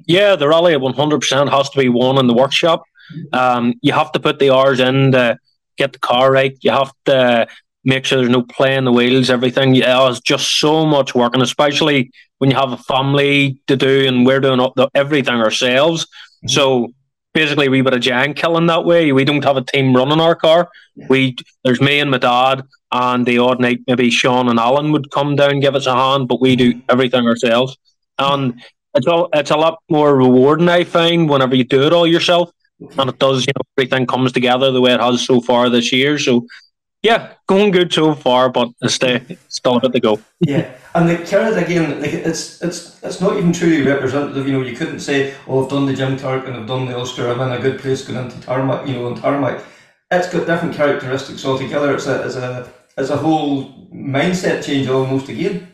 [0.06, 2.84] Yeah, the rally at 100% has to be won in the workshop.
[3.32, 5.38] Um, you have to put the hours in to
[5.78, 6.56] get the car right.
[6.60, 7.46] You have to
[7.86, 9.74] make sure there's no play in the wheels, everything.
[9.74, 14.06] Yeah, it's just so much work, and especially when you have a family to do,
[14.06, 16.04] and we're doing up the, everything ourselves.
[16.04, 16.48] Mm-hmm.
[16.48, 16.92] So
[17.32, 19.12] basically, we bit of giant killing that way.
[19.12, 20.68] We don't have a team running our car.
[21.08, 25.10] We there's me and my dad, and the odd night maybe Sean and Alan would
[25.10, 26.90] come down and give us a hand, but we do mm-hmm.
[26.90, 27.78] everything ourselves.
[28.18, 28.60] And
[28.94, 30.68] it's all it's a lot more rewarding.
[30.68, 32.50] I find whenever you do it all yourself,
[32.82, 32.98] mm-hmm.
[32.98, 33.46] and it does.
[33.46, 36.18] You know, everything comes together the way it has so far this year.
[36.18, 36.46] So,
[37.06, 40.20] yeah, going good so far, but it's still, still a bit to go.
[40.40, 44.46] Yeah, and the carrot again, like it's it's it's not even truly representative.
[44.46, 46.98] You know, you couldn't say, "Oh, I've done the Jim Clark and I've done the
[46.98, 47.30] Ulster.
[47.30, 49.62] I'm in a good place going into tarmac." You know, on tarmac,
[50.10, 51.94] it's got different characteristics altogether.
[51.94, 55.68] It's a it's a it's a whole mindset change almost again.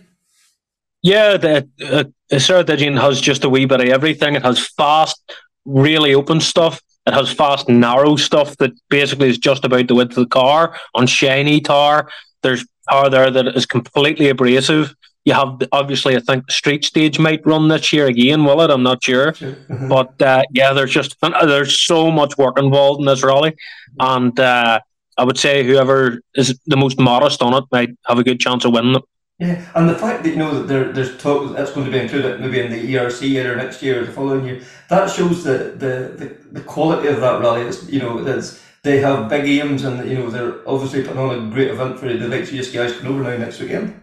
[1.03, 4.35] Yeah, the uh, Ceredigion has just a wee bit of everything.
[4.35, 5.18] It has fast,
[5.64, 6.80] really open stuff.
[7.07, 10.76] It has fast, narrow stuff that basically is just about the width of the car
[10.94, 12.09] on shiny tar.
[12.42, 14.94] There's tar there that is completely abrasive.
[15.24, 18.70] You have obviously, I think the street stage might run this year again, will it?
[18.70, 19.88] I'm not sure, Mm-hmm.
[19.88, 23.55] but uh, yeah, there's just there's so much work involved in this rally,
[24.00, 24.80] and uh,
[25.16, 28.64] I would say whoever is the most modest on it might have a good chance
[28.64, 29.03] of winning it.
[29.43, 31.99] Yeah, and the fact that you know that there, there's talk that's going to be
[31.99, 35.43] included maybe in the ERC year or next year or the following year, that shows
[35.43, 37.62] the the, the, the quality of that rally.
[37.62, 41.34] It's, you know, it's, they have big aims and you know they're obviously putting on
[41.34, 44.01] a great event for the likes of you guys coming over now next weekend.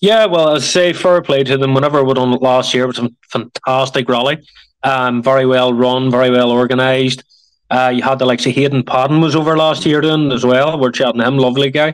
[0.00, 1.74] Yeah, well, I'd say fair play to them.
[1.74, 4.38] Whenever we done last year, it was a fantastic rally.
[4.82, 7.24] Um, very well run, very well organised.
[7.70, 10.80] Uh, you had the likes of Hayden Paddon was over last year doing as well.
[10.80, 11.92] We're chatting to him, lovely guy.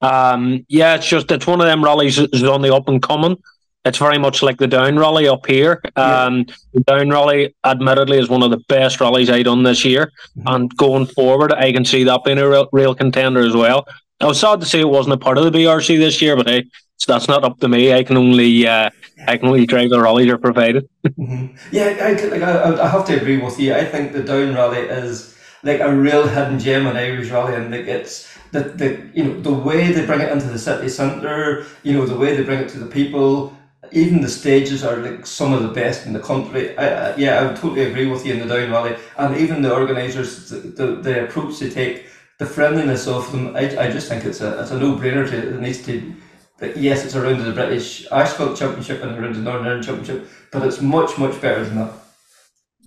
[0.00, 3.36] Um, yeah, it's just it's one of them rallies that's on the up and coming.
[3.84, 5.80] It's very much like the down rally up here.
[5.94, 10.10] Um, The down rally, admittedly, is one of the best rallies I done this year.
[10.44, 13.86] And going forward, I can see that being a real, real contender as well.
[14.20, 16.48] I was sad to say it wasn't a part of the BRC this year, but
[16.48, 16.64] hey,
[16.96, 17.92] so that's not up to me.
[17.92, 18.90] I can only uh,
[19.28, 20.88] I can only drive the rallies are provided.
[21.70, 23.74] Yeah, I, like, I, I have to agree with you.
[23.74, 27.70] I think the down rally is like a real hidden gem in Irish rally, and
[27.70, 31.66] like it's the, the you know the way they bring it into the city centre,
[31.82, 33.56] you know the way they bring it to the people.
[33.92, 36.76] Even the stages are like some of the best in the country.
[36.76, 39.62] I, I, yeah, I would totally agree with you in the down Valley, and even
[39.62, 42.06] the organisers, the, the, the approach they take,
[42.38, 43.54] the friendliness of them.
[43.54, 46.14] I, I just think it's a it's a no brainer to it needs to.
[46.58, 50.62] But yes, it's around the British Asphalt Championship and around the Northern Ireland Championship, but
[50.66, 51.92] it's much much better than that.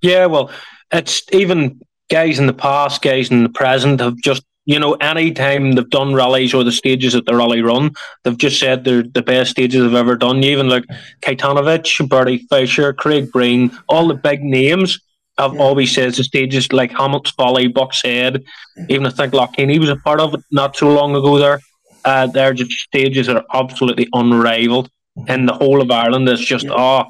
[0.01, 0.49] Yeah, well,
[0.91, 5.31] it's even guys in the past, guys in the present have just you know any
[5.31, 7.91] time they've done rallies or the stages that the rally run,
[8.23, 10.43] they've just said they're the best stages they've ever done.
[10.43, 10.85] Even like
[11.21, 14.99] Kajetanowicz, Bertie Fisher, Craig Breen, all the big names
[15.37, 15.61] have Yeah.
[15.61, 18.43] always said the stages like Hamilton's Folly, Buck's Head,
[18.89, 21.59] even I think Lockheed was a part of it not so long ago there.
[22.05, 24.89] Uh, they're just stages that are absolutely unrivaled
[25.27, 26.27] in the whole of Ireland.
[26.29, 27.05] It's just oh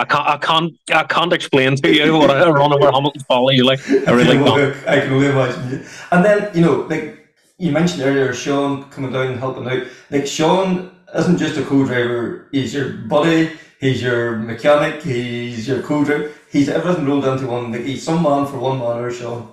[0.00, 3.58] I can't, I can't, I can't explain to you what I run over Hamilton's Folly.
[3.60, 4.88] Like, I really can can't.
[4.88, 5.84] I can only imagine.
[6.10, 7.28] And then you know, like
[7.58, 9.86] you mentioned earlier, Sean coming down and helping out.
[10.10, 16.32] Like Sean isn't just a co-driver; he's your buddy, he's your mechanic, he's your co-driver.
[16.50, 17.70] He's everything rolled into one.
[17.70, 19.52] Like he's some man for one man, or Sean.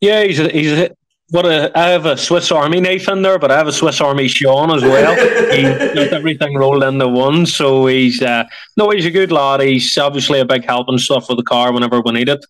[0.00, 0.90] Yeah, he's a, he's a,
[1.32, 4.02] what a, I have a Swiss Army knife in there, but I have a Swiss
[4.02, 5.14] Army Sean as well.
[5.50, 8.44] he got everything rolled into one, so he's uh,
[8.76, 9.62] no, he's a good lad.
[9.62, 12.44] He's obviously a big help and stuff with the car whenever we need it.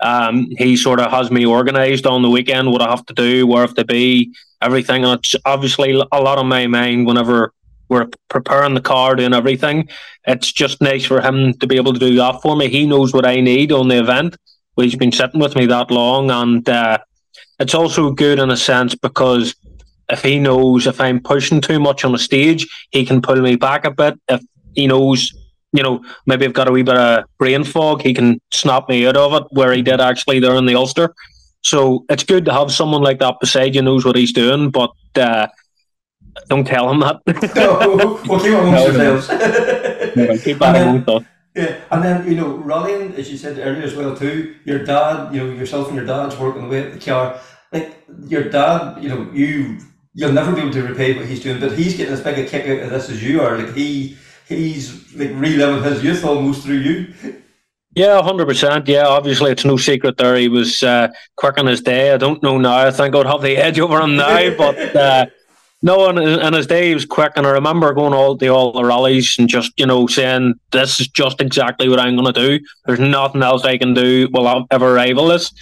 [0.00, 3.46] Um, he sort of has me organised on the weekend what I have to do,
[3.46, 5.04] where I have to be, everything.
[5.04, 7.52] And it's obviously a lot on my mind whenever
[7.88, 9.88] we're preparing the car, doing everything.
[10.26, 12.68] It's just nice for him to be able to do that for me.
[12.68, 14.36] He knows what I need on the event.
[14.76, 16.98] He's been sitting with me that long, and uh,
[17.64, 19.54] it's also good in a sense because
[20.10, 23.56] if he knows if I'm pushing too much on the stage, he can pull me
[23.56, 24.20] back a bit.
[24.28, 24.42] If
[24.74, 25.32] he knows,
[25.72, 29.06] you know, maybe I've got a wee bit of brain fog, he can snap me
[29.06, 31.14] out of it, where he did actually there in the Ulster.
[31.62, 34.92] So it's good to have someone like that beside you knows what he's doing, but
[35.16, 35.46] uh,
[36.50, 37.20] don't tell him that.
[37.56, 39.14] no, we'll keep it amongst No, no.
[39.14, 40.44] ourselves.
[40.44, 41.22] Keep that And amongst us.
[41.54, 44.56] Yeah, and then you know, rallying, as you said earlier as well too.
[44.64, 47.40] Your dad, you know, yourself and your dad's working away at the car.
[47.74, 49.78] Like your dad, you know, you
[50.14, 52.48] you'll never be able to repay what he's doing, but he's getting as big a
[52.48, 53.58] kick out of this as you are.
[53.58, 54.16] Like he
[54.48, 57.14] he's like reliving his youth almost through you.
[57.94, 58.88] Yeah, hundred percent.
[58.88, 60.36] Yeah, obviously it's no secret there.
[60.36, 62.12] He was uh, quick on his day.
[62.12, 62.76] I don't know now.
[62.76, 65.26] I think I'd have the edge over him now, but uh,
[65.84, 67.32] no, and, his day was quick.
[67.36, 70.98] And I remember going all the all the rallies and just you know saying this
[70.98, 72.64] is just exactly what I'm going to do.
[72.86, 75.52] There's nothing else I can do will I'll ever rival this.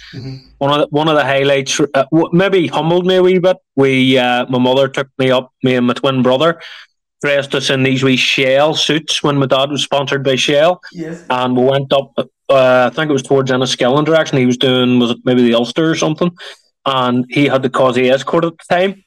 [0.59, 3.57] One of the, one of the highlights, uh, maybe humbled me a wee bit.
[3.75, 6.61] We uh, my mother took me up, me and my twin brother,
[7.21, 11.25] dressed us in these wee Shell suits when my dad was sponsored by Shell Yes.
[11.29, 12.13] and we went up.
[12.17, 14.37] Uh, I think it was towards Enniskillen direction.
[14.37, 16.31] He was doing was it maybe the Ulster or something,
[16.85, 19.03] and he had the Cossie escort at the time.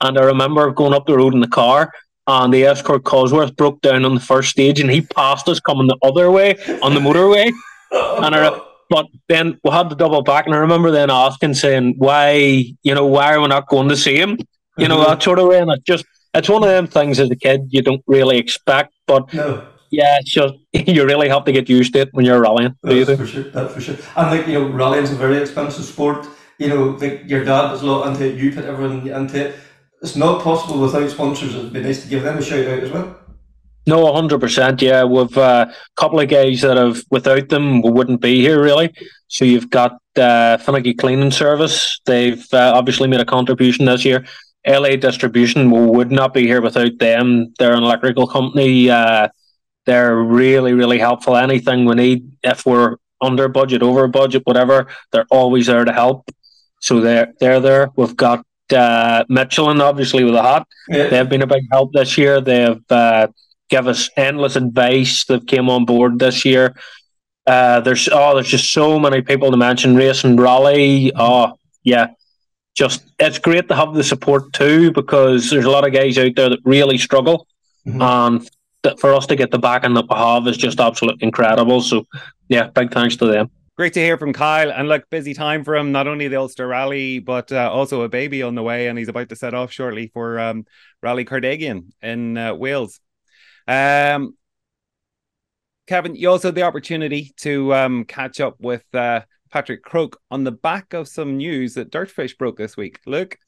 [0.00, 1.92] And I remember going up the road in the car,
[2.26, 5.86] and the escort Cosworth broke down on the first stage, and he passed us coming
[5.86, 7.50] the other way on the motorway.
[7.90, 11.94] and I, but then we had to double back, and I remember then asking, saying,
[11.98, 14.38] "Why, you know, why are we not going to see him?"
[14.76, 15.10] You know, mm-hmm.
[15.10, 17.66] that sort of way, and it just it's one of them things as a kid
[17.70, 19.66] you don't really expect, but No.
[19.90, 22.76] yeah, it's just you really have to get used to it when you're rallying.
[22.84, 23.44] do you for sure.
[23.44, 23.96] That's for sure.
[24.16, 26.26] And like you know, rallying's a very expensive sport.
[26.58, 28.36] You know, like your dad was a lot into it.
[28.36, 29.56] You put everyone into it.
[30.02, 31.54] It's not possible without sponsors.
[31.54, 33.16] It'd be nice to give them a shout out as well.
[33.86, 34.82] No, hundred percent.
[34.82, 38.62] Yeah, we've uh, a couple of guys that have without them we wouldn't be here
[38.62, 38.94] really.
[39.28, 42.00] So you've got uh, Finicky Cleaning Service.
[42.04, 44.24] They've uh, obviously made a contribution this year.
[44.66, 47.52] LA Distribution we would not be here without them.
[47.58, 48.90] They're an electrical company.
[48.90, 49.28] Uh,
[49.86, 51.36] they're really really helpful.
[51.36, 56.30] Anything we need, if we're under budget, over budget, whatever, they're always there to help.
[56.80, 57.88] So they're they're there.
[57.96, 60.66] We've got uh, Michelin obviously with the hat.
[60.88, 61.08] Yeah.
[61.08, 62.40] They've been a big help this year.
[62.40, 63.28] They've uh,
[63.68, 66.74] give us endless advice They've came on board this year.
[67.46, 69.96] Uh, there's oh, there's just so many people to mention.
[69.96, 71.10] Race and rally.
[71.16, 72.08] Oh, yeah,
[72.74, 76.34] just it's great to have the support too because there's a lot of guys out
[76.36, 77.46] there that really struggle,
[77.86, 78.02] Mhm.
[78.02, 81.80] and for us to get the backing that we have is just absolutely incredible.
[81.80, 82.06] So,
[82.48, 83.50] yeah, big thanks to them.
[83.80, 84.70] Great to hear from Kyle.
[84.70, 85.90] And look, busy time for him.
[85.90, 89.08] Not only the Ulster Rally, but uh, also a baby on the way, and he's
[89.08, 90.66] about to set off shortly for um,
[91.02, 93.00] Rally Cardigan in uh, Wales.
[93.66, 94.36] Um,
[95.86, 100.44] Kevin, you also had the opportunity to um, catch up with uh, Patrick Croke on
[100.44, 103.00] the back of some news that Dirtfish broke this week.
[103.06, 103.38] Look,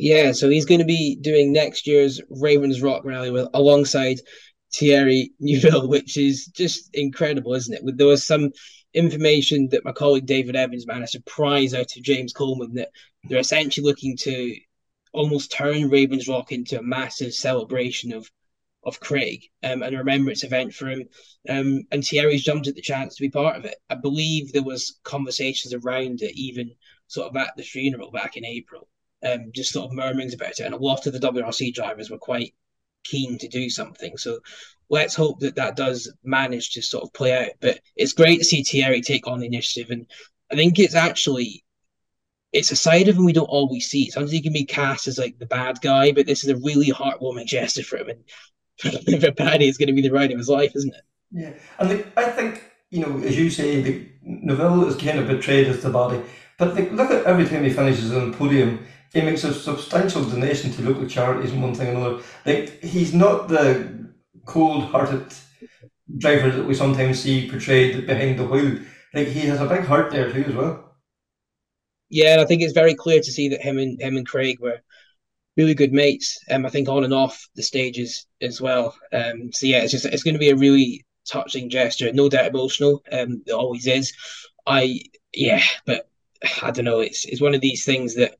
[0.00, 4.16] Yeah, so he's going to be doing next year's Ravens Rock Rally with alongside
[4.74, 7.96] Thierry Neuville, which is just incredible, isn't it?
[7.96, 8.50] There was some
[8.94, 12.90] information that my colleague David Evans managed to prize out of James Coleman that
[13.24, 14.56] they're essentially looking to
[15.12, 18.30] almost turn Ravens Rock into a massive celebration of
[18.82, 21.06] of Craig um, and a remembrance event for him.
[21.46, 23.74] Um, and Thierry's jumped at the chance to be part of it.
[23.90, 26.74] I believe there was conversations around it, even
[27.06, 28.88] sort of at the funeral back in April
[29.26, 32.18] um, just sort of murmurings about it, and a lot of the WRC drivers were
[32.18, 32.54] quite
[33.04, 34.16] keen to do something.
[34.16, 34.40] So
[34.88, 37.52] let's hope that that does manage to sort of play out.
[37.60, 40.06] But it's great to see Thierry take on the initiative, and
[40.50, 41.64] I think it's actually
[42.52, 44.10] it's a side of him we don't always see.
[44.10, 46.90] Sometimes he can be cast as like the bad guy, but this is a really
[46.90, 50.48] heartwarming gesture for him, and for Paddy, it's going to be the ride of his
[50.48, 51.02] life, isn't it?
[51.32, 55.28] Yeah, and like, I think you know, as you say, the Neuville is kind of
[55.28, 56.20] betrayed as the body.
[56.58, 60.24] But like, look at every time he finishes on the podium, he makes a substantial
[60.24, 62.22] donation to local charities and one thing and another.
[62.46, 64.10] Like he's not the
[64.46, 65.32] cold-hearted
[66.18, 68.80] driver that we sometimes see portrayed behind the wheel.
[69.14, 70.96] Like he has a big heart there too, as well.
[72.08, 74.60] Yeah, and I think it's very clear to see that him and him and Craig
[74.60, 74.80] were
[75.56, 76.38] really good mates.
[76.50, 78.96] Um, I think on and off the stages as well.
[79.12, 82.46] Um, so yeah, it's just it's going to be a really touching gesture, no doubt
[82.46, 83.02] emotional.
[83.10, 84.12] Um, it always is.
[84.66, 85.00] I
[85.32, 86.08] yeah, but
[86.62, 87.00] I don't know.
[87.00, 88.36] It's it's one of these things that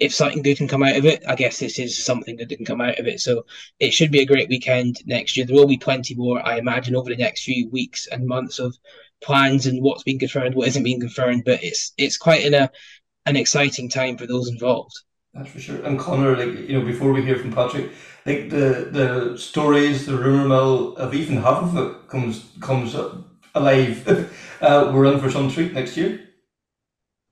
[0.00, 2.66] if something good can come out of it, I guess this is something that didn't
[2.66, 3.20] come out of it.
[3.20, 3.44] So
[3.78, 5.44] it should be a great weekend next year.
[5.44, 8.74] There will be plenty more, I imagine, over the next few weeks and months of
[9.22, 11.42] plans and what's been confirmed, what isn't being confirmed.
[11.44, 12.70] But it's it's quite an a
[13.26, 14.94] an exciting time for those involved.
[15.34, 15.84] That's for sure.
[15.84, 17.90] And Conor, like you know, before we hear from Patrick,
[18.24, 22.96] like the the stories, the rumor mill of even half of it comes comes
[23.54, 24.08] alive.
[24.62, 26.29] uh, we're in for some treat next year.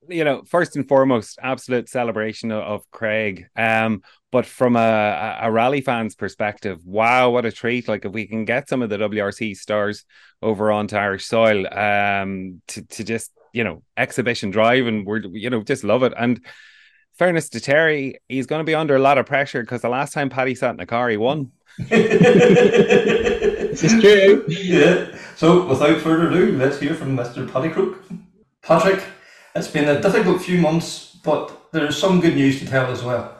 [0.08, 3.46] You know, first and foremost, absolute celebration of, of Craig.
[3.56, 7.88] Um, but from a, a rally fan's perspective, wow, what a treat!
[7.88, 10.04] Like if we can get some of the WRC stars
[10.42, 15.50] over onto Irish soil, um, to to just you know exhibition drive, and we're you
[15.50, 16.12] know just love it.
[16.16, 16.44] And
[17.18, 20.12] fairness to Thierry, he's going to be under a lot of pressure because the last
[20.12, 21.52] time Paddy sat in a car, he won.
[23.78, 24.44] This is true.
[24.48, 25.16] yeah.
[25.36, 27.50] So without further ado, let's hear from Mr.
[27.52, 28.02] Paddy Croke.
[28.62, 29.04] Patrick,
[29.58, 33.34] it's been a difficult few months, but there's some good news to tell as well.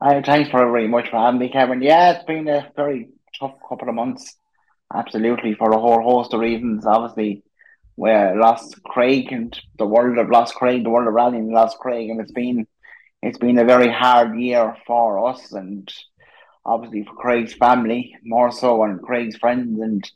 [0.00, 1.82] Uh, thanks very much for having me, Kevin.
[1.82, 4.36] Yeah, it's been a very tough couple of months.
[4.94, 6.86] Absolutely, for a whole host of reasons.
[6.86, 7.42] Obviously,
[7.96, 12.08] we lost Craig and the world have lost Craig, the world of rallying lost Craig,
[12.08, 12.66] and it's been
[13.22, 15.92] it's been a very hard year for us and
[16.64, 20.10] obviously for Craig's family more so and Craig's friends and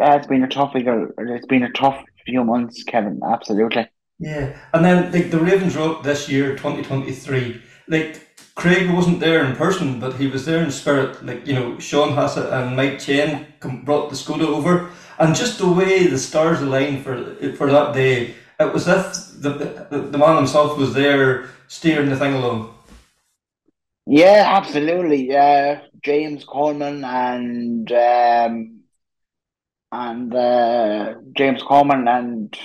[0.00, 0.72] yeah, it's been a tough.
[0.74, 3.20] It's been a tough few months, Kevin.
[3.24, 3.88] Absolutely.
[4.18, 7.62] Yeah, and then like the Ravens Rock this year, twenty twenty three.
[7.88, 11.24] Like Craig wasn't there in person, but he was there in spirit.
[11.24, 13.46] Like you know, Sean Hassett and Mike Chen
[13.84, 17.14] brought the Skoda over, and just the way the stars aligned for
[17.56, 19.50] for that day, it was if the
[19.90, 22.74] the, the man himself was there steering the thing along.
[24.06, 25.34] Yeah, absolutely.
[25.34, 28.79] Uh, James Coleman and um,
[29.92, 32.56] and uh, James Coleman and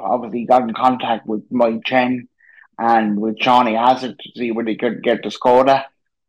[0.00, 2.28] obviously got in contact with Mike Chen
[2.78, 5.84] and with Johnny Hassett to see where they could get the Skoda.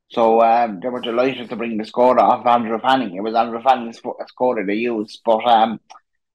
[0.10, 3.16] So um, they were delighted to bring the Skoda off Andrew Fanning.
[3.16, 5.22] It was Andrew Fanning's Skoda they used.
[5.24, 5.80] But um,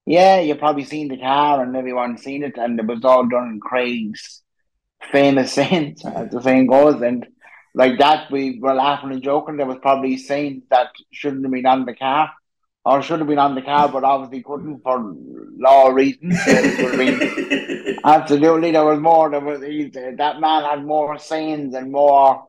[0.06, 3.48] yeah, you've probably seen the car and everyone's seen it, and it was all done
[3.48, 4.42] in Craig's
[5.10, 7.02] famous sayings, as the saying goes.
[7.02, 7.26] And
[7.74, 9.56] like that, we were laughing and joking.
[9.56, 12.30] There was probably saying that shouldn't have been on the car
[12.85, 15.14] or should have been on the car, but obviously couldn't for
[15.57, 16.39] law reasons.
[18.05, 19.30] absolutely, there was more.
[19.30, 22.47] There was he, that man had more sayings and more.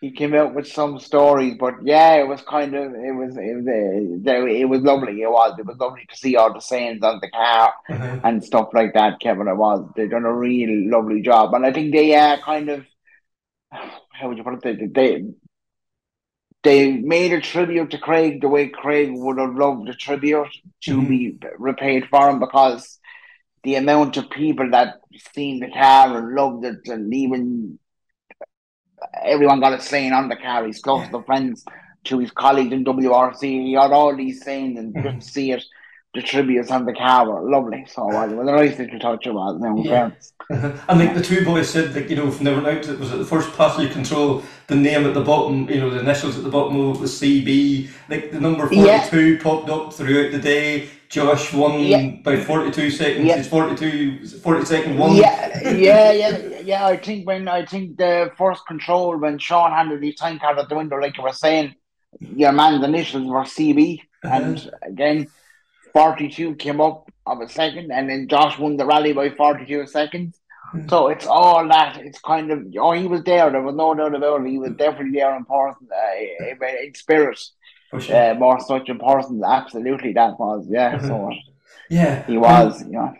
[0.00, 3.56] He came out with some stories, but yeah, it was kind of it was it
[3.56, 5.22] was uh, it was lovely.
[5.22, 8.20] It was it was lovely to see all the sayings on the car Mhm.
[8.24, 9.18] and stuff like that.
[9.20, 12.68] Kevin, it was they done a real lovely job, and I think they uh, kind
[12.68, 12.84] of
[13.72, 14.78] how would you put it?
[14.78, 15.24] They, they
[16.62, 20.48] they made a tribute to Craig the way Craig would have loved a tribute
[20.82, 21.08] to Mhm.
[21.08, 22.98] be repaid for him because
[23.62, 25.00] the amount of people that
[25.34, 27.78] seen the car and loved it and even
[29.22, 31.18] everyone got a saying on the car, his close Yeah.
[31.18, 31.64] to friends,
[32.04, 35.20] to his colleagues in WRC, he had all these sayings and just Mhm.
[35.20, 35.64] to see it,
[36.18, 37.86] the tributes on the car were lovely.
[37.88, 40.10] So uh, it was a nice little touch now in Yeah.
[40.50, 43.12] And like the two boys said, like you know, from they went out, it was
[43.12, 44.42] at the first passenger control.
[44.66, 47.20] The name at the bottom, you know, the initials at the bottom of it was
[47.20, 47.88] CB.
[48.08, 49.02] Like the number Yeah.
[49.02, 50.88] forty-two popped up throughout the day.
[51.08, 52.10] Josh won Yeah.
[52.24, 53.26] by forty-two seconds.
[53.26, 53.36] Yeah.
[53.36, 55.14] His 42, 40 second one.
[55.16, 56.86] Yeah, yeah, yeah, yeah.
[56.86, 60.68] I think when I think the first control when Sean handed his time card at
[60.68, 61.74] the window, like you were saying,
[62.20, 65.28] your man's initials were CB, and again,
[65.92, 70.38] forty-two came up of a second, and then Josh won the rally by forty-two seconds.
[70.88, 71.96] So it's all that.
[71.96, 73.50] It's kind of oh, he was there.
[73.50, 74.50] There was no doubt about it.
[74.50, 77.40] He was definitely there in person, uh, in- spirit,
[77.90, 78.32] for sure.
[78.32, 79.42] uh, more such in person.
[79.42, 81.00] Absolutely, that was yeah.
[81.00, 81.32] So
[81.88, 83.14] yeah, he was, you know.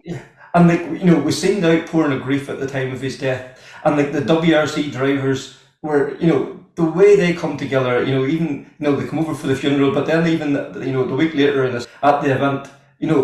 [0.55, 3.19] And like you know, we seen the outpouring of grief at the time of his
[3.19, 8.05] death, and like the WRC drivers were, you know, the way they come together.
[8.05, 8.47] You know, even
[8.79, 10.51] you know they come over for the funeral, but then even
[10.87, 12.70] you know the week later in at the event,
[13.01, 13.20] you know,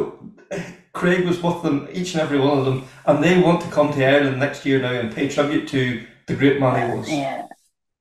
[0.93, 3.93] Craig was with them, each and every one of them, and they want to come
[3.93, 7.09] to Ireland next year now and pay tribute to the great man he was.
[7.09, 7.47] Yeah,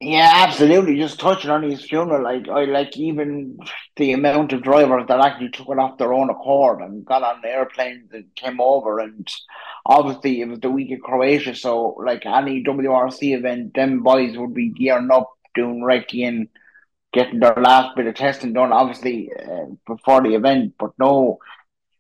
[0.02, 0.98] yeah, absolutely.
[0.98, 3.60] Just touching on his funeral, like I like even
[3.96, 7.42] the amount of drivers that actually took it off their own accord and got on
[7.42, 9.28] the airplanes and came over, and
[9.86, 14.56] obviously it was the week of Croatia, so like any WRC event, them boys would
[14.56, 16.48] be gearing up, doing recce and
[17.14, 20.74] getting their last bit of testing done, obviously uh, before the event.
[20.80, 21.40] But no,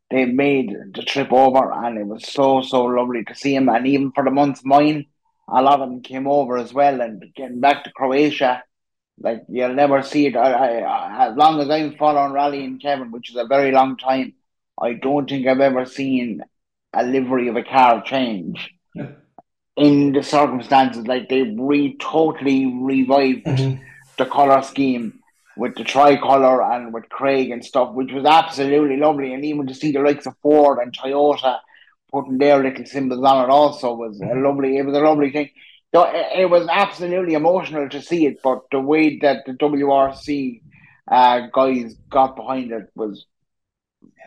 [0.10, 3.70] they made the trip over, and it was so so lovely to see him.
[3.70, 5.06] And even for the month's mine,
[5.48, 7.02] a lot of them came over as well.
[7.02, 8.64] And getting back to Croatia,
[9.20, 10.36] like you'll never see it.
[10.36, 14.34] I, I, as long as I'm following rallying Kevin, which is a very long time,
[14.82, 16.42] I don't think I've ever seen
[16.94, 18.72] a livery of a car change.
[18.96, 19.12] Yeah.
[19.76, 23.80] In the circumstances, like they re totally revived Mhm.
[24.18, 25.20] the color scheme
[25.58, 29.34] with the tricolour and with Craig and stuff, which was absolutely lovely.
[29.34, 31.60] And even to see the likes of Ford and Toyota
[32.12, 34.78] putting their little symbols on it also was a lovely.
[34.78, 35.50] It was a lovely thing.
[35.94, 40.62] So it was absolutely emotional to see it, but the way that the WRC
[41.12, 43.26] uh, guys got behind it was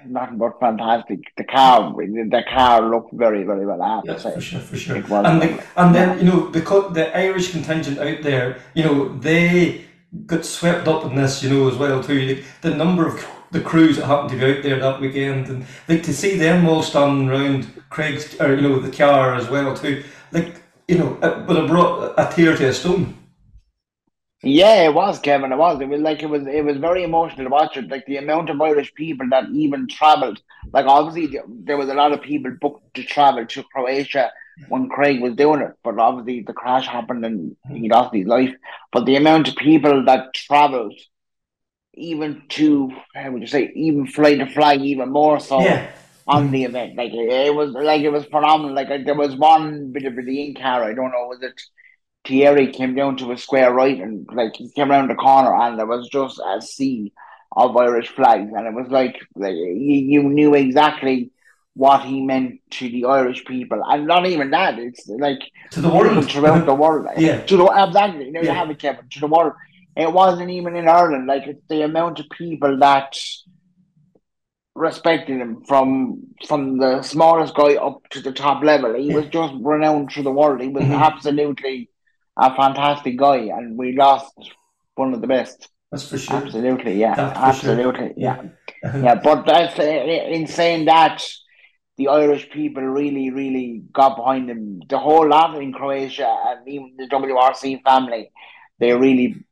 [0.05, 1.21] nothing but fantastic.
[1.37, 3.83] The car, the car looked very, very well.
[3.83, 4.97] I for sure, for sure.
[4.97, 9.85] And, the, and then, you know, because the Irish contingent out there, you know, they
[10.27, 12.21] got swept up in this, you know, as well too.
[12.21, 15.67] Like, the number of the crews that happened to be out there that weekend, and
[15.89, 19.77] like to see them all standing around Craig's, or you know, the car as well
[19.77, 20.03] too.
[20.33, 23.17] Like, you know, it would have brought a tear to a stone.
[24.47, 25.51] Yeah, it was Kevin.
[25.53, 25.81] It was.
[25.81, 26.47] It was like it was.
[26.47, 27.89] It was very emotional to watch it.
[27.89, 30.41] Like the amount of Irish people that even travelled.
[30.73, 34.31] Like obviously there was a lot of people booked to travel to Croatia
[34.69, 38.55] when Craig was doing it, but obviously the crash happened and he lost his life.
[38.93, 40.95] But the amount of people that travelled,
[41.95, 45.91] even to how would you say, even fly the flag, even more so Yeah.
[46.29, 46.97] on the event.
[46.97, 48.75] Like it, was like it was phenomenal.
[48.77, 50.85] Like there was one bit of the in car.
[50.85, 51.61] I don't know was it.
[52.27, 55.79] Thierry came down to a square right and like he came around the corner and
[55.79, 57.13] there was just a sea
[57.57, 58.51] of Irish flags.
[58.55, 61.31] And it was like, like you, you knew exactly
[61.75, 63.81] what he meant to the Irish people.
[63.87, 65.41] And not even that it's like
[65.73, 66.31] To the world.
[66.31, 67.07] throughout the world.
[67.19, 67.43] Yeah.
[67.45, 68.25] to the exactly.
[68.27, 69.09] You know you have it Kevin.
[69.11, 69.53] To the world.
[69.97, 71.27] It wasn't even in Ireland.
[71.27, 73.17] Like it's the amount of people that
[74.75, 78.95] respected him from from the smallest guy up to the top level.
[78.95, 80.61] He was just renowned through the world.
[80.61, 81.01] He was Mhm.
[81.01, 81.89] absolutely
[82.37, 84.35] a fantastic guy, and we lost
[84.95, 85.69] one of the best.
[85.91, 86.37] That's for sure.
[86.37, 87.73] Absolutely, yeah, That's for sure.
[87.73, 88.43] absolutely, yeah,
[88.83, 89.15] yeah.
[89.15, 91.23] But that's uh, in saying that,
[91.97, 94.83] the Irish people really, really got behind him.
[94.89, 98.31] The whole lot in Croatia and even the WRC family,
[98.79, 99.47] they really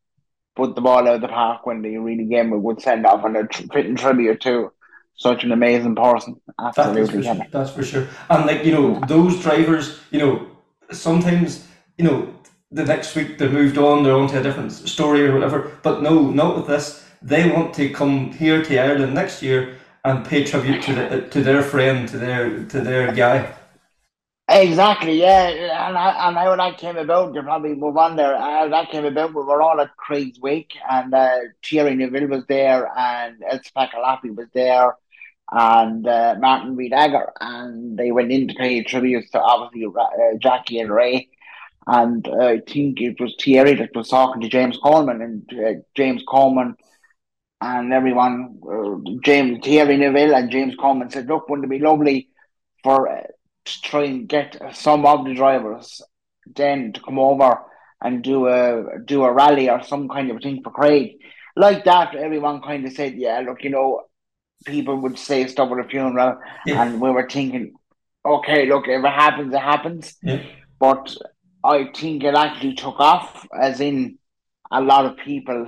[0.54, 3.06] put the ball out of the park when they really gave him a good send
[3.06, 4.70] off and a tr- fitting tribute to
[5.16, 6.40] such an amazing person.
[6.58, 7.46] That is for Absolutely, sure.
[7.50, 8.08] That's for sure.
[8.28, 10.46] And like you know, those drivers, you know,
[10.90, 11.66] sometimes
[11.96, 12.33] you know
[12.74, 15.70] the next week they're moved on, they're on to a different story or whatever.
[15.82, 17.04] But no, not with this.
[17.22, 21.42] They want to come here to Ireland next year and pay tribute to the, to
[21.42, 23.54] their friend, to their to their guy.
[24.46, 25.48] Exactly, yeah.
[25.88, 28.36] And, I, and how that came about, you probably move on there.
[28.36, 32.44] How that came about, we were all at Craig's wake, and uh, Thierry Neuville was
[32.46, 34.96] there, and Esapekka Lappi was there,
[35.50, 40.36] and uh, Martin Reed Agger, and they went in to pay tribute to obviously uh,
[40.38, 41.30] Jackie and Ray.
[41.86, 45.80] And uh, I think it was Thierry that was talking to James Coleman, and uh,
[45.94, 46.76] James Coleman
[47.60, 52.28] and everyone, uh, James Thierry Neuville and James Coleman said, "Look, wouldn't it be lovely
[52.82, 53.22] for uh,
[53.66, 56.00] to try and get some of the drivers
[56.54, 57.58] then to come over
[58.02, 61.18] and do a do a rally or some kind of thing for Craig?"
[61.56, 64.02] Like that, everyone kind of said, "Yeah, look, you know,
[64.64, 66.82] people would say stuff at a funeral," Yeah.
[66.82, 67.74] and we were thinking,
[68.24, 70.42] "Okay, look, if it happens, it happens." Yeah.
[70.80, 71.16] But
[71.64, 74.18] I think it actually took off, as in
[74.70, 75.66] a lot of people.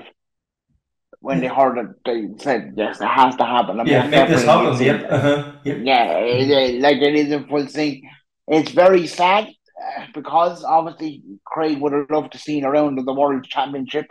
[1.20, 4.44] When they heard it, they said, "Yes, it has to happen." And Yeah, make this
[4.44, 4.66] happen.
[4.72, 5.10] it's in- Yep.
[5.10, 5.52] Uh-huh.
[5.64, 5.78] Yep.
[5.82, 8.08] yeah, it- it- like it is in full swing.
[8.46, 13.06] It's very sad uh, because obviously Craig would have loved to see a round of
[13.06, 14.06] the World Championship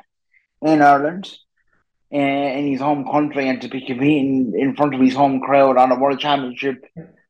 [0.61, 1.31] in Ireland,
[2.13, 5.77] uh, in his home country, and to be competing in front of his home crowd
[5.77, 6.83] on a World Championship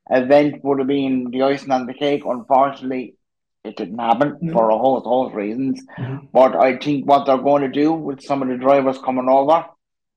[0.09, 2.23] event would have been the icing on the cake.
[2.25, 3.14] Unfortunately,
[3.65, 4.53] it didn't happen No.
[4.53, 5.83] for a whole host of reasons.
[5.97, 6.27] Mhm.
[6.31, 9.65] But I think what they're going to do with some of the drivers coming over,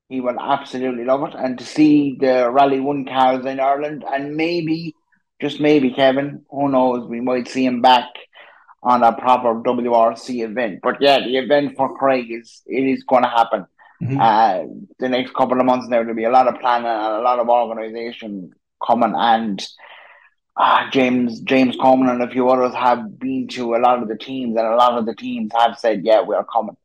[0.09, 1.35] he will absolutely love it.
[1.37, 4.95] And to see the Rally One cars in Ireland, and maybe,
[5.41, 8.09] just maybe, Kevin, who knows, we might see him back
[8.83, 10.81] on a proper WRC event.
[10.83, 13.67] But yeah, the event for Craig is it is going to happen.
[14.03, 14.19] Mhm.
[14.21, 14.67] Uh,
[14.99, 17.49] the next couple of months there'll be a lot of planning and a lot of
[17.49, 18.53] organisation
[18.87, 19.67] coming and.
[20.59, 24.17] Uh, James James Coleman and a few others have been to a lot of the
[24.17, 26.77] teams, and a lot of the teams have said, "Yeah, we are coming."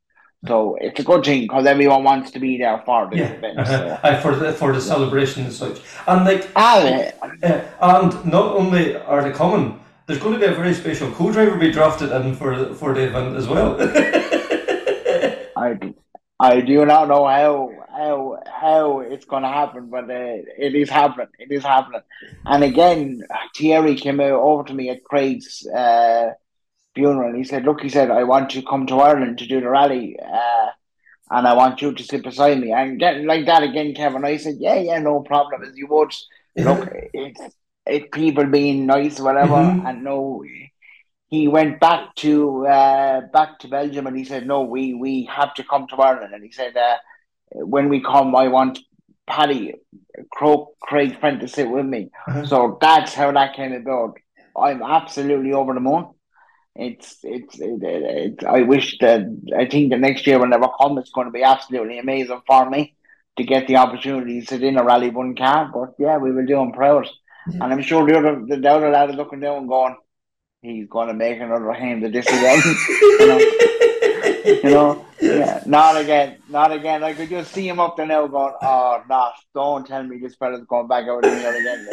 [0.47, 3.31] So it's a good thing because everyone wants to be there for the Yeah.
[3.31, 3.67] event.
[3.67, 3.97] So.
[4.03, 5.77] Aye, for the for the celebration and such.
[6.07, 6.81] And like Ah,
[7.43, 11.57] Uh, and not only are they coming, there's going to be a very special co-driver
[11.57, 13.69] be drafted in for the, for the event as well.
[15.65, 15.95] I do,
[16.39, 20.89] I do not know how how how it's going to happen, but uh, it is
[20.89, 21.27] happening.
[21.39, 22.01] It is happening.
[22.45, 23.21] And again,
[23.55, 26.31] Thierry came out over to me at Craig's uh,
[26.95, 27.29] funeral.
[27.29, 29.69] And he said, "Look, he said, I want to come to Ireland to do the
[29.69, 30.67] rally, uh,
[31.31, 34.25] and I want you to sit beside me." And getting like that again, Kevin.
[34.25, 35.63] I said, "Yeah, yeah, no problem.
[35.63, 36.13] As you would.
[36.55, 37.41] Look, it's
[37.85, 39.87] it people being nice, whatever, Mhm.
[39.89, 40.43] and no."
[41.29, 45.51] He went back to uh, back to Belgium and he said, "No, we we have
[45.55, 46.97] to come to Ireland." And he said, uh,
[47.53, 48.79] "When we come, I want
[49.27, 49.75] Paddy
[50.31, 52.45] Croke, Craig Friend to sit with me." Uh-huh.
[52.45, 54.17] So that's how that came about.
[54.55, 56.09] I'm absolutely over the moon.
[56.75, 59.21] It's it's it, it, it, I wish that
[59.55, 60.97] I think the next year will never come.
[60.97, 62.95] It's going to be absolutely amazing for me
[63.37, 65.69] to get the opportunity to sit in a Rally One car.
[65.73, 67.07] But yeah, we will do him proud,
[67.45, 69.95] and I'm sure the other the other lad is looking down and going,
[70.63, 72.61] "He's going to make another hand of this again."
[73.19, 73.39] you know,
[74.43, 77.03] you know, yeah, not again, not again.
[77.03, 80.35] I could just see him up there now going, "Oh, not don't tell me this
[80.35, 81.87] fella's going back out here again."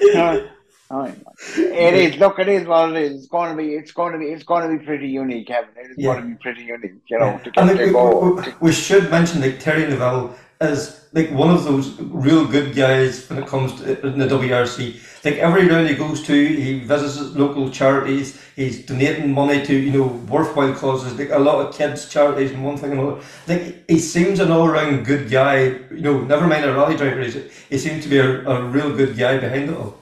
[0.00, 0.48] You know,
[0.90, 1.12] I-
[1.58, 2.16] it is.
[2.18, 3.12] Look, it is what it is.
[3.18, 3.74] It's going to be.
[3.74, 4.26] It's going to be.
[4.26, 5.70] It's going to be pretty unique, Kevin.
[5.76, 6.12] It is Yeah.
[6.12, 7.02] going to be pretty unique.
[7.10, 11.30] You know, to and like, we, we, we should mention like Terry Neuville is like
[11.32, 14.96] one of those real good guys when it comes to in the WRC.
[15.26, 18.40] Like every round he goes to, he visits local charities.
[18.54, 22.64] He's donating money to you know worthwhile causes, like a lot of kids charities and
[22.64, 23.22] one thing and another.
[23.48, 25.64] Like he seems an all round good guy.
[25.90, 27.20] You know, never mind a rally driver.
[27.20, 27.34] He's,
[27.68, 29.98] he seems to be a, a real good guy behind it all.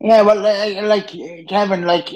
[0.00, 1.12] Yeah, well, uh, like
[1.48, 2.08] Kevin, like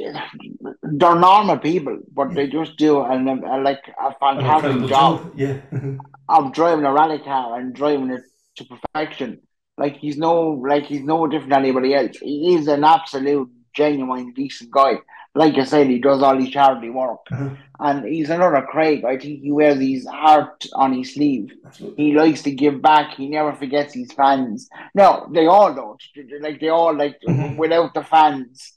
[0.83, 5.23] they're normal people, but they just do an, uh, like a fantastic job.
[5.23, 5.33] job.
[5.37, 5.61] Yeah.
[6.29, 8.23] of driving a rally car and driving it
[8.57, 9.41] to perfection.
[9.79, 12.17] Like he's no like he's no different than anybody else.
[12.19, 14.95] He is an absolute genuine decent guy.
[15.35, 17.21] Like I said, he does all his charity work.
[17.31, 17.51] Uh-huh.
[17.79, 19.05] And he's another Craig.
[19.05, 21.53] I think he wears his heart on his sleeve.
[21.65, 22.05] Absolutely.
[22.05, 23.15] He likes to give back.
[23.15, 24.69] He never forgets his fans.
[24.97, 26.03] No, they all don't.
[26.41, 27.57] Like they all like Mhm.
[27.57, 28.73] without the fans,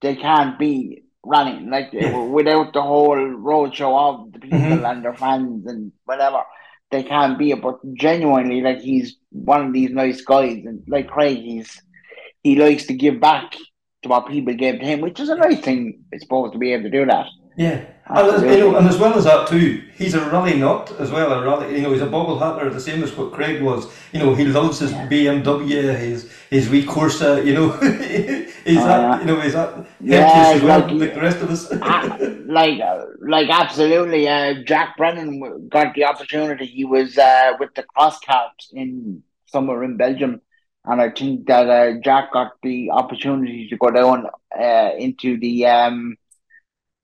[0.00, 3.16] they can't be running, like without the whole
[3.50, 4.90] roadshow of the people Mhm.
[4.90, 6.42] and their fans and whatever.
[6.96, 11.08] They can't be it, but genuinely, like he's one of these nice guys, and like
[11.08, 11.82] Craig, he's
[12.42, 13.54] he likes to give back
[14.02, 16.72] to what people gave to him, which is a nice thing, I suppose, to be
[16.72, 17.26] able to do that.
[17.54, 20.90] Yeah, and as, you know, and as well as that too, he's a rally nut
[20.98, 21.30] as well.
[21.32, 23.92] A rally, you know, he's a bubble hatter, the same as what Craig was.
[24.12, 27.44] You know, he loves his BMW, his his wee Corsa.
[27.44, 29.00] You know, Oh, that.
[29.00, 29.20] yeah.
[29.20, 29.86] You know, Is that.
[30.00, 31.70] Yeah, headpiece as well, like- like the rest of us.
[32.46, 34.28] Like, uh, like absolutely.
[34.28, 36.66] Uh, Jack Brennan got the opportunity.
[36.66, 40.40] He was uh, with the cross carts in somewhere in Belgium,
[40.84, 44.26] and I think that uh, Jack got the opportunity to go down
[44.58, 45.66] uh, into the.
[45.66, 46.16] Um,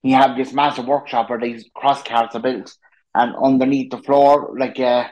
[0.02, 2.74] he had this massive workshop where these cross carts are built,
[3.14, 5.04] and underneath the floor, like uh,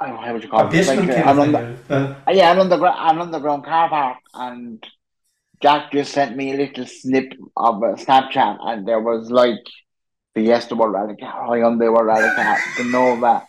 [0.00, 2.32] I don't know how would you call a it, like, uh, an under- uh, uh,
[2.32, 4.84] yeah, an underground, an underground car park, and
[5.62, 9.64] Jack just sent me a little snip of a Snapchat, and there was like
[10.34, 13.46] the Fiesta Rally Car, Hyundai Rally Car, the Nova,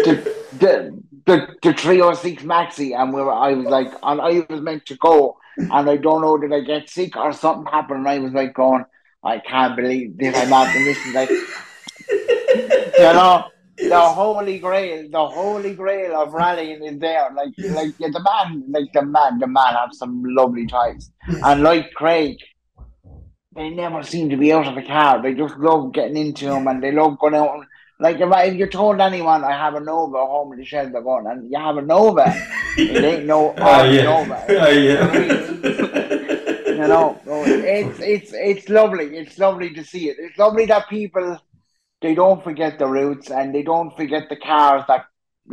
[0.00, 4.60] the the the, the 306 Maxi, and we were, I was like, and I was
[4.60, 8.08] meant to go, and I don't know, did I get sick or something happened, and
[8.08, 8.84] I was like going,
[9.22, 11.30] I can't believe this, I'm not the missing, like,
[12.98, 13.50] you know.
[13.76, 17.28] The holy grail, the holy grail of rallying is there.
[17.34, 21.10] Like, like yeah, the man, like the man, the man have some lovely ties,
[21.42, 22.36] and like Craig,
[23.56, 25.20] they never seem to be out of the car.
[25.22, 27.54] They just love getting into them, and they love going out.
[27.54, 27.64] and-
[28.00, 30.92] Like if, I, if you told anyone I have a Nova home in the shed,
[30.92, 32.24] they're going, and you have a Nova.
[32.76, 34.04] it ain't no Ah, ordinary yeah.
[34.04, 34.36] Nova.
[34.64, 36.74] Ah, yeah.
[36.82, 39.06] you know, it's it's it's lovely.
[39.16, 40.16] It's lovely to see it.
[40.18, 41.38] It's lovely that people
[42.04, 45.02] they don't forget the roots and they don't forget the cars that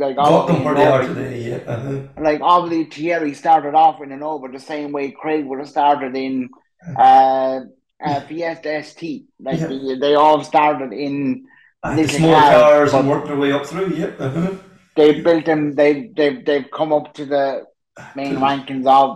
[0.02, 1.38] like Got them obviously where they are nobody- today.
[1.50, 1.72] Yeah.
[1.74, 2.22] Uh-huh.
[2.28, 6.12] like obviously Thierry started off in an over the same way Craig would have started
[6.26, 6.34] in
[7.06, 7.60] uh,
[8.08, 9.24] uh Fiesta ST.
[9.46, 9.66] Like Yeah.
[9.68, 11.14] they, they all started in
[11.84, 13.90] And the small cars, cars and worked their way up through.
[14.02, 14.12] Yeah.
[14.26, 14.52] Uh-huh.
[14.98, 17.44] they built them they they've they've come up to the
[18.20, 19.08] main rankings of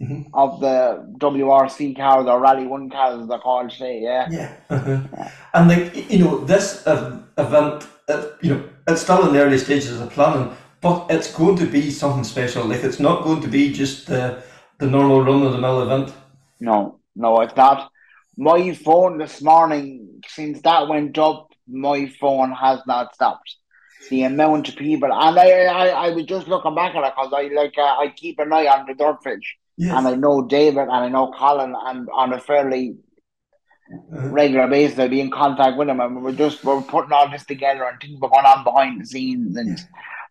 [0.00, 0.30] Mhm.
[0.32, 4.28] of the WRC cars or Rally One cars as they're called today, yeah.
[4.30, 4.52] Yeah.
[4.70, 5.28] Uh-huh.
[5.52, 9.58] And like you know, this uh, event, uh, you know, it's still in the early
[9.58, 12.64] stages of planning, but it's going to be something special.
[12.64, 14.42] Like it's not going to be just the
[14.78, 16.14] the normal run of the mill event.
[16.60, 17.90] No, no, it's not.
[18.38, 23.56] My phone this morning, since that went up, my phone has not stopped.
[24.08, 27.32] The amount of people, and I, I, I was just looking back at it because
[27.34, 29.44] I like uh, I keep an eye on the Dirtfish,
[29.76, 29.96] Yes.
[29.96, 32.96] and I know David and I know Colin, and on a fairly
[33.92, 34.28] Uh-huh.
[34.28, 37.44] regular basis, I'd be in contact with them, and we're just we're putting all this
[37.44, 39.80] together, and things were going on behind the scenes, and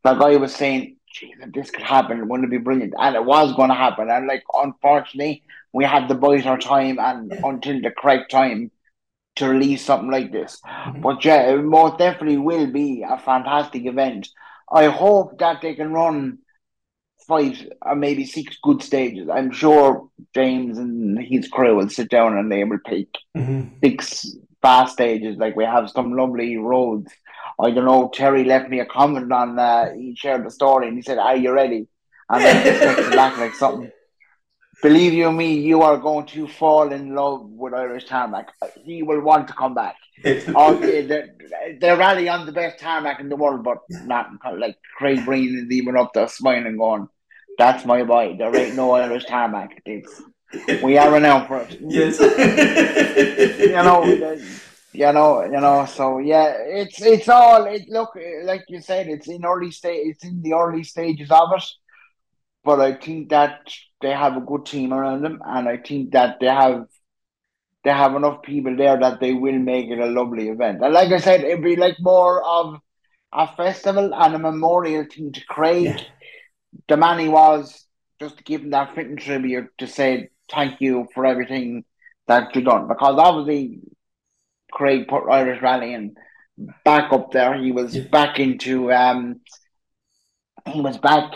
[0.06, 2.94] like I was saying, geez, if this could happen, wouldn't it be brilliant?
[2.98, 5.44] And it was going to happen, and like unfortunately,
[5.74, 8.72] we had to bide our time and until the correct time
[9.36, 10.62] to release something like this.
[11.02, 14.30] But yeah, it most definitely will be a fantastic event.
[14.72, 16.40] I hope that they can run
[17.30, 17.56] five
[17.90, 19.30] or maybe six good stages.
[19.38, 23.08] I'm sure James and his crew will sit down and they will pick
[23.38, 23.62] Mhm.
[23.84, 24.26] six
[24.62, 25.38] fast stages.
[25.44, 27.12] Like we have some lovely roads.
[27.66, 28.10] I don't know.
[28.20, 29.58] Terry left me a comment on.
[29.60, 31.82] Uh, he shared the story and he said, "Are you ready?"
[32.30, 33.92] And I just texted back like something.
[34.82, 38.48] Believe you me, you are going to fall in love with Irish tarmac.
[38.86, 39.96] He will want to come back.
[40.68, 41.30] Okay, they're,
[41.80, 43.80] they're rally on the best tarmac in the world, but
[44.14, 44.28] not
[44.58, 47.08] like Craig Breen is even up there smiling, going,
[47.60, 48.36] "That's my boy.
[48.40, 49.82] There ain't no Irish tarmac.
[49.86, 50.22] It's,
[50.82, 52.20] we are renowned for it." Yes.
[53.60, 54.04] you know,
[54.94, 55.86] you know, you know.
[55.86, 57.66] So yeah, it's it's all.
[57.66, 58.12] It look
[58.44, 60.08] like you said, it's in early stage.
[60.08, 61.66] It's in the early stages of it,
[62.64, 63.70] but I think that
[64.02, 66.88] they have a good team around them, and I think that they have
[67.84, 70.84] they have enough people there that they will make it a lovely event.
[70.84, 72.82] And like I said, it'd be like more of
[73.32, 75.86] a festival and a memorial thing to Craig.
[75.86, 76.02] Yeah.
[76.88, 77.86] The man he was,
[78.20, 81.86] just to give him that fitting tribute to say thank you for everything
[82.28, 82.88] that you've done.
[82.88, 83.80] Because obviously,
[84.72, 86.16] Craig put Irish Rally rallying
[86.84, 87.58] back up there.
[87.62, 88.04] He was Yeah.
[88.12, 89.42] back into um,
[90.68, 91.32] he was back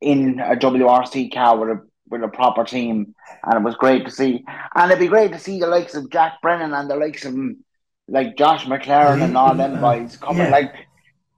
[0.00, 4.10] in a WRC car with a with a proper team, and it was great to
[4.10, 4.44] see.
[4.74, 7.34] And it'd be great to see the likes of Jack Brennan and the likes of
[8.08, 10.44] like Josh McErlean and all them boys coming.
[10.44, 10.50] Yeah.
[10.50, 10.74] Like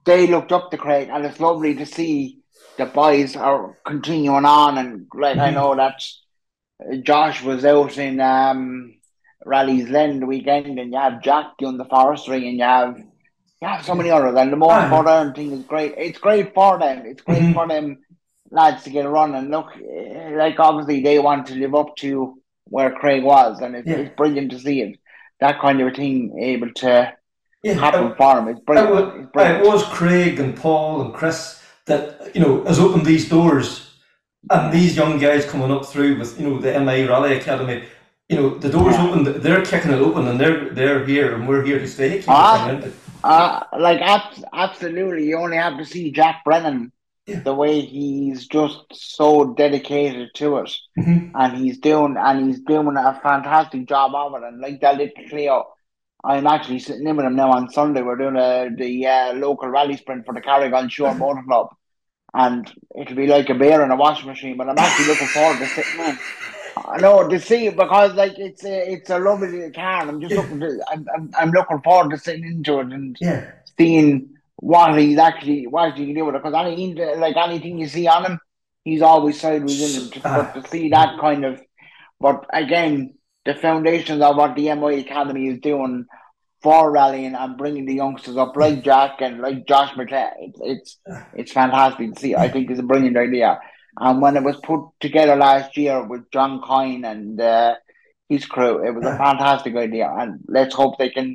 [0.05, 2.36] they looked up to Craig, and it's lovely to see
[2.77, 4.77] the boys are continuing on.
[4.77, 6.03] And like I know that
[7.03, 8.95] Josh was out in um,
[9.45, 12.97] Rally's Lend the weekend, and you have Jack doing the forestry, and you have
[13.61, 14.35] you have so many others.
[14.37, 14.87] And the Ah.
[14.87, 15.95] more modern thing is great.
[15.97, 17.03] It's great for them.
[17.05, 17.53] It's great Mhm.
[17.55, 17.97] for them
[18.51, 19.33] lads to get a run.
[19.35, 22.35] And look, eh, like obviously they want to live up to
[22.65, 23.95] where Craig was, and it's, Yeah.
[23.95, 24.99] it's brilliant to see it.
[25.39, 27.13] That kind of a thing able to
[27.63, 28.47] Yeah, happen it- for him.
[28.49, 29.65] It's It was, It's brilliant.
[29.65, 31.56] it was Craig and Paul and Chris
[31.87, 33.67] that you know has opened these doors,
[34.51, 37.83] and these young guys coming up through with you know the MI Rally Academy.
[38.29, 39.07] You know the doors Yeah.
[39.07, 42.23] open, they're kicking it open, and they're they're here, and we're here to stay.
[42.27, 42.79] Ah.
[43.23, 46.91] Uh, like abs- absolutely, you only have to see Jack Brennan,
[47.25, 47.39] Yeah.
[47.39, 51.31] the way he's just so dedicated to it, Mhm.
[51.35, 54.43] and he's doing and he's doing a fantastic job of it.
[54.47, 55.65] And like that little trio,
[56.23, 58.01] I'm actually sitting in with him now on Sunday.
[58.01, 61.69] We're doing a, the uh, local rally sprint for the Carrigan Shore Motor Club,
[62.33, 64.57] and it'll be like a bear in a washing machine.
[64.57, 66.19] But I'm actually looking forward to sitting in.
[66.75, 70.09] I know to see it because like it's a it's a lovely little car, and
[70.09, 70.41] I'm just Yeah.
[70.41, 73.41] looking to I'm, I'm I'm looking forward to sitting into it and Yeah,
[73.77, 76.43] seeing what he's actually what he can do with it.
[76.43, 78.39] Because anything like anything you see on him,
[78.83, 80.23] he's always sideways in it.
[80.23, 80.51] Ah.
[80.53, 81.61] But to see that kind of,
[82.19, 83.16] but again,
[83.47, 86.05] the foundations of what the MI Academy is doing
[86.61, 90.91] for rallying and bringing the youngsters up, like Jack and like Josh McClay, it's it's,
[91.39, 92.35] it's fantastic to see.
[92.35, 93.59] I think it's a brilliant idea.
[94.05, 97.75] And when it was put together last year with John Coyne and uh,
[98.29, 100.07] his crew, it was a fantastic idea.
[100.19, 101.29] And let's hope they can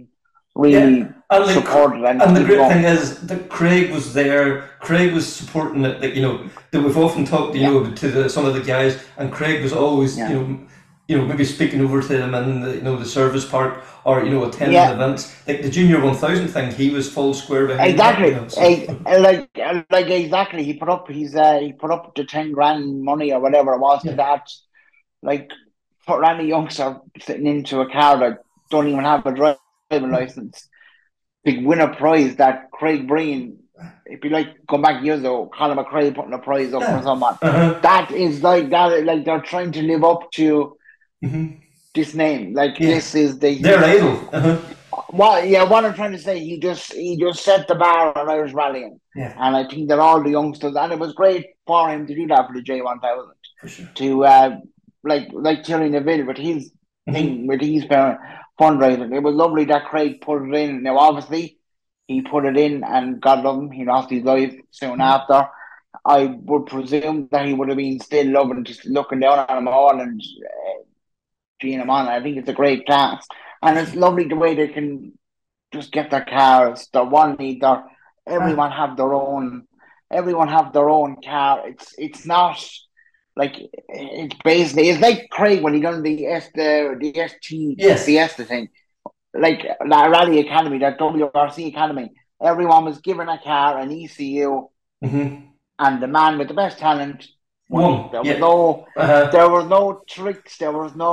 [0.55, 1.13] really Yeah.
[1.31, 2.71] And support it and, and the great going.
[2.73, 4.45] thing is that Craig was there.
[4.81, 6.01] Craig was supporting it.
[6.03, 6.37] That you know
[6.73, 9.73] that we've often talked, you know, to the, some of the guys, and Craig was
[9.73, 10.29] always, Yeah.
[10.31, 10.49] you know,
[11.09, 14.25] you know, maybe speaking over to them in the, you know the service part or
[14.25, 14.93] you know attending Yeah.
[14.93, 16.73] events like the Junior One Thousand thing.
[16.73, 17.91] He was full square behind.
[17.91, 20.63] Exactly, that, you know, so- like like exactly.
[20.65, 23.81] He put up his uh, he put up the ten grand money or whatever it
[23.81, 24.13] was Yeah.
[24.13, 24.49] to that.
[25.23, 25.51] Like
[26.07, 28.39] for any youngster sitting into a car that
[28.71, 30.69] don't even have a driving license,
[31.45, 33.59] Big winner prize that Craig Breen,
[34.07, 36.97] If you like going back years ago, Colin McRae putting a prize up Yeah.
[36.99, 37.37] for someone.
[37.43, 37.81] Uh-huh.
[37.83, 39.05] That is like that.
[39.05, 40.77] Like they're trying to live up to
[41.23, 41.59] Mhm.
[41.95, 42.55] this name.
[42.55, 42.89] Like Yeah.
[42.95, 44.29] this is the They're idle.
[44.33, 44.57] Uh-huh.
[45.11, 48.29] what yeah, what I'm trying to say, he just he just set the bar on
[48.29, 48.99] Irish rallying.
[49.15, 49.33] Yeah.
[49.39, 52.27] And I think that all the youngsters and it was great for him to do
[52.29, 53.35] that for the J one thousand.
[53.61, 53.89] For sure.
[53.95, 54.57] To uh
[55.05, 56.73] like like Thierry Neuville with his
[57.09, 57.13] Mhm.
[57.15, 58.15] thing with his uh,
[58.61, 59.13] fundraising.
[59.15, 60.83] It was lovely that Craig put it in.
[60.85, 61.59] Now obviously
[62.07, 65.49] he put it in and God love him, he lost his life soon after.
[66.05, 69.69] I would presume that he would have been still loving just looking down on them
[69.69, 70.83] all and uh,
[71.71, 72.09] them on.
[72.09, 73.27] I think it's a great class.
[73.63, 75.13] And it's lovely the way they can
[75.73, 77.85] just get their cars, their one leader,
[78.27, 79.67] everyone have their own
[80.11, 81.67] everyone have their own car.
[81.69, 82.59] It's it's not
[83.35, 83.55] like
[83.89, 88.05] it's basically it's like Craig when he done the S the the ST Yes.
[88.05, 88.69] the S thing.
[89.35, 92.11] Like that rally academy, that WRC academy.
[92.43, 94.69] Everyone was given a car, an ECU,
[95.03, 95.49] Mhm.
[95.79, 97.27] and the man with the best talent
[97.73, 98.11] One.
[98.13, 98.39] There was Yeah.
[98.39, 99.31] no Uh-huh.
[99.37, 101.13] there was no tricks, there was no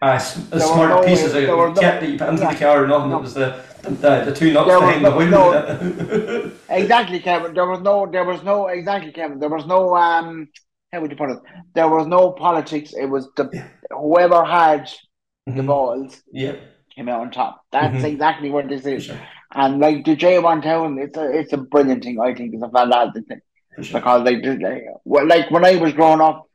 [0.00, 0.24] was
[0.72, 2.52] smart no- pieces there of was no- kept that you put into yeah.
[2.54, 3.10] the car or nothing.
[3.10, 3.18] No.
[3.18, 3.48] It was the
[3.82, 5.30] the, the, the two was behind the no- wheel.
[5.30, 6.50] no.
[6.82, 7.54] Exactly, Kevin.
[7.54, 9.38] There was no, there was no, exactly, Kevin.
[9.40, 10.48] There was no, um,
[10.92, 11.38] how would you put it?
[11.74, 12.92] There was no politics.
[12.94, 13.44] It was the
[13.90, 14.90] whoever had
[15.46, 15.66] the Mhm.
[15.66, 16.56] balls yeah,
[16.94, 17.54] came out on top.
[17.72, 18.12] That's Mhm.
[18.12, 19.04] exactly what this is.
[19.04, 19.20] sure.
[19.52, 22.20] And like the J one town, it's a, it's a brilliant thing.
[22.20, 23.40] I think it's a fantastic thing
[23.80, 24.00] sure.
[24.00, 26.46] because like, the- like, well, like when I was growing up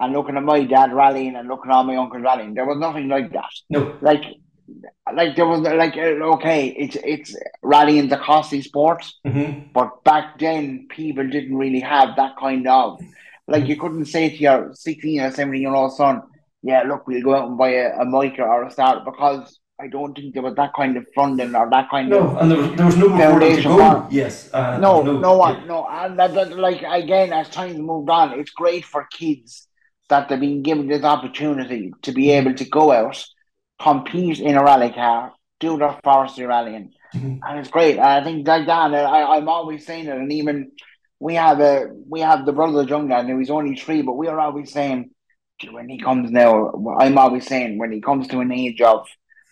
[0.00, 3.08] and looking at my dad rallying and looking at my uncle rallying, there was nothing
[3.08, 3.50] like that.
[3.68, 3.96] No.
[4.00, 4.22] Like,
[5.12, 9.04] like there was like uh, okay, it's it's rallying's a costly sport.
[9.26, 13.00] hmm But back then, people didn't really have that kind of
[13.46, 16.20] like you couldn't say to your sixteen or seventeen year old son,
[16.62, 19.86] "Yeah, look, we'll go out and buy a, a micro or a start," because I
[19.86, 22.58] don't think there was that kind of funding or that kind No, of and there
[22.58, 24.08] was, there was no Foundation go.
[24.10, 24.52] Yes.
[24.52, 28.38] Uh, no, no, no, one, no, and that, that like again as times moved on,
[28.38, 29.68] it's great for kids
[30.08, 33.24] that they've been given this opportunity to be able to go out,
[33.80, 37.38] compete in a rally car, do their forestry rallying, Mhm.
[37.46, 37.98] and it's great.
[37.98, 40.72] And I think like that, and I, I'm always saying it, and even
[41.20, 44.26] we have a we have the brother young lad, now he's only three, but we
[44.26, 45.10] are always saying
[45.70, 49.06] when he comes now, I'm always saying when he comes to an age of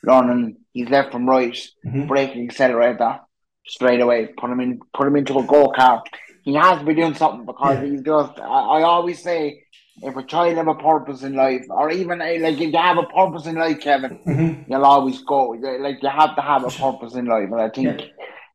[0.07, 1.57] learning, he's left from right,
[1.87, 2.07] Mhm.
[2.09, 3.21] braking accelerator
[3.67, 6.03] straight away, put him in, put him into a go kart.
[6.43, 7.89] He has to be doing something because Yeah.
[7.91, 8.39] he's just.
[8.41, 9.63] I, I always say,
[10.03, 12.99] if a child have a purpose in life, or even eh, like if you have
[12.99, 14.65] a purpose in life, Kevin, Mhm.
[14.69, 15.41] you'll always go.
[15.87, 18.03] Like you have to have a purpose in life, and I think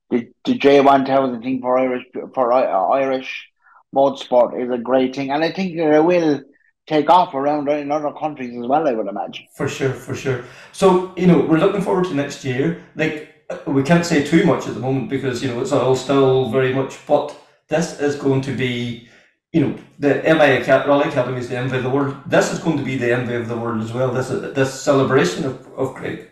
[0.09, 2.05] the the J one thousand thing for Irish
[2.35, 3.49] for Irish
[3.93, 6.41] motorsport is a great thing, and I think it will
[6.87, 8.87] take off around in other countries as well.
[8.87, 9.45] I would imagine.
[9.55, 10.43] For sure, for sure.
[10.71, 12.83] So you know, we're looking forward to next year.
[12.95, 15.95] Like uh, we can't say too much at the moment because you know it's all
[15.95, 16.97] still very much.
[17.05, 17.35] But
[17.67, 19.07] this is going to be
[19.53, 22.15] you know, the MI Rally Academy is the envy of the world.
[22.25, 24.11] This is going to be the envy of the world as well.
[24.11, 26.29] This this celebration of, of Craig.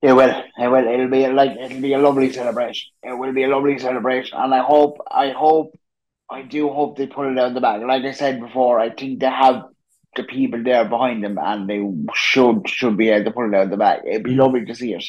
[0.00, 0.42] It will.
[0.58, 0.86] It will.
[0.86, 2.90] It'll be like it'll be a lovely celebration.
[3.02, 4.98] It will be a lovely celebration, and I hope.
[5.10, 5.76] I hope.
[6.30, 7.82] I do hope they put it out the back.
[7.82, 9.64] Like I said before, I think they have
[10.16, 11.82] the people there behind them, and they
[12.14, 14.00] should should be able to put it out the back.
[14.06, 15.04] It'd be lovely to see it,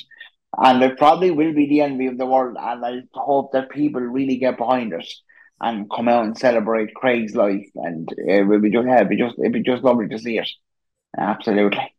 [0.58, 2.58] and it probably will be the envy of the world.
[2.60, 5.08] And I hope that people really get behind it
[5.62, 7.68] and come out and celebrate Craig's life.
[7.76, 10.38] And it will be just, yeah, it'd be just, it'd be just lovely to see
[10.38, 10.50] it.
[11.18, 11.94] Absolutely.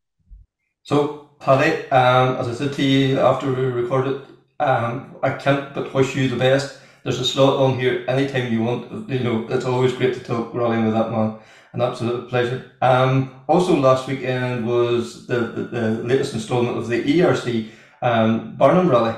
[0.82, 4.22] So, Paddy, um, as I said to you after we recorded,
[4.60, 6.78] um, I can't but wish you the best.
[7.07, 9.09] There's a slot on here anytime you want.
[9.09, 11.39] You know, it's always great to talk rallying with that man.
[11.73, 12.73] An absolute pleasure.
[12.83, 17.69] Um, also, last weekend was the, the, the latest instalment of the ERC
[18.03, 19.15] um, Barum Rally.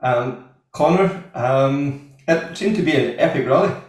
[0.00, 3.82] Um, Conor, um, it seemed to be an epic rally.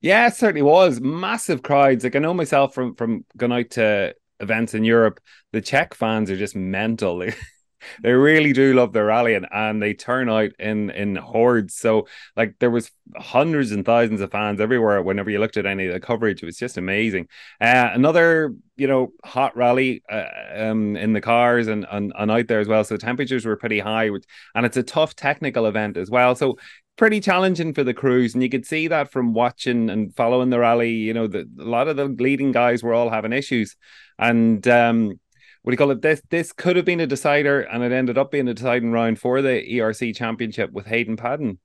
[0.00, 1.00] Yeah, it certainly was.
[1.00, 2.04] Massive crowds.
[2.04, 5.18] Like I know myself from from going out to events in Europe,
[5.50, 7.20] the Czech fans are just mental.
[8.02, 11.74] They, really do love their rally and, and they turn out in in hordes.
[11.74, 15.86] So like there was hundreds and thousands of fans everywhere whenever you looked at any
[15.86, 16.42] of the coverage.
[16.42, 17.28] It was just amazing.
[17.60, 20.24] Uh, another, you know, hot rally uh,
[20.54, 22.84] um, in the cars and, and and out there as well.
[22.84, 24.24] So temperatures were pretty high, which,
[24.54, 26.34] and it's a tough technical event as well.
[26.34, 26.56] So
[27.00, 30.58] pretty challenging for the crews, and you could see that from watching and following the
[30.58, 30.90] rally.
[30.90, 33.74] You know, the, a lot of the leading guys were all having issues,
[34.18, 35.18] and um,
[35.62, 36.02] what do you call it?
[36.02, 39.18] This this could have been a decider, and it ended up being a deciding round
[39.18, 41.58] for the ERC Championship with Hayden Paddon.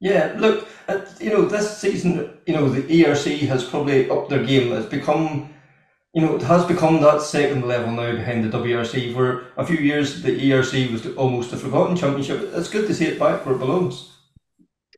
[0.00, 4.44] Yeah, look, uh, you know, this season, you know, the ERC has probably upped their
[4.44, 4.72] game.
[4.72, 5.52] It's become,
[6.14, 9.14] you know, it has become that second level now behind the WRC.
[9.14, 12.50] Where a few years the ERC was almost a forgotten championship.
[12.54, 14.12] It's good to see it back where it belongs.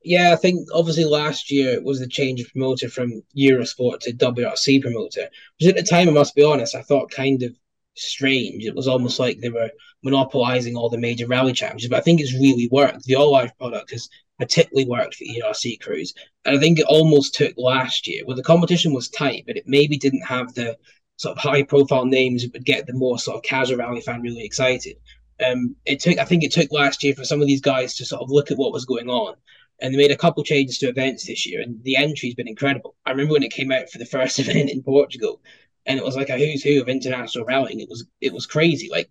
[0.03, 4.13] Yeah, I think obviously last year it was the change of promoter from Eurosport to
[4.13, 7.55] WRC promoter, which at the time, I must be honest, I thought kind of
[7.95, 8.65] strange.
[8.65, 9.71] It was almost like they were
[10.03, 13.05] monopolizing all the major rally championships, but I think it's really worked.
[13.05, 14.09] The All Life product has
[14.39, 16.15] particularly worked for ERC crews,
[16.45, 19.65] and I think it almost took last year where the competition was tight, but it
[19.67, 20.77] maybe didn't have the
[21.17, 24.23] sort of high profile names that would get the more sort of casual rally fan
[24.23, 24.97] really excited.
[25.45, 28.05] Um, it took, I think, it took last year for some of these guys to
[28.05, 29.37] sort of look at what was going on
[29.81, 32.95] and they made a couple changes to events this year, and the entry's been incredible.
[33.07, 35.41] I remember when it came out for the first event in Portugal,
[35.87, 37.81] and it was like a who's who of international rallying.
[37.81, 38.89] It was it was crazy.
[38.91, 39.11] Like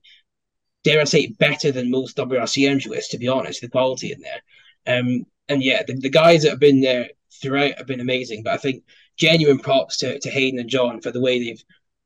[0.83, 3.61] dare I say, better than most WRC entry lists, to be honest.
[3.61, 7.09] The quality in there, um, and yeah, the, the guys that have been there
[7.41, 8.43] throughout have been amazing.
[8.43, 8.83] But I think
[9.17, 11.63] genuine props to, to Hayden and John for the way they've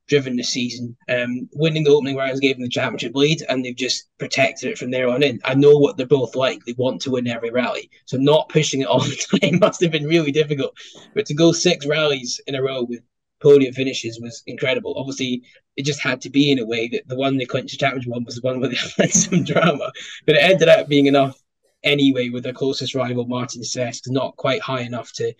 [0.07, 0.97] driven this season.
[1.07, 4.77] Um, winning the opening rounds gave them the championship lead, and they've just protected it
[4.77, 5.39] from there on in.
[5.45, 8.81] I know what they're both like; they want to win every rally, so not pushing
[8.81, 10.75] it all the time must have been really difficult.
[11.13, 13.01] But to go six rallies in a row with
[13.43, 14.95] podium finishes was incredible.
[14.97, 15.43] Obviously,
[15.75, 18.11] it just had to be in a way that the one they clinched the championship
[18.11, 19.91] one was the one where they had some drama,
[20.25, 21.39] but it ended up being enough
[21.83, 25.33] anyway with their closest rival Martin Sesks not quite high enough to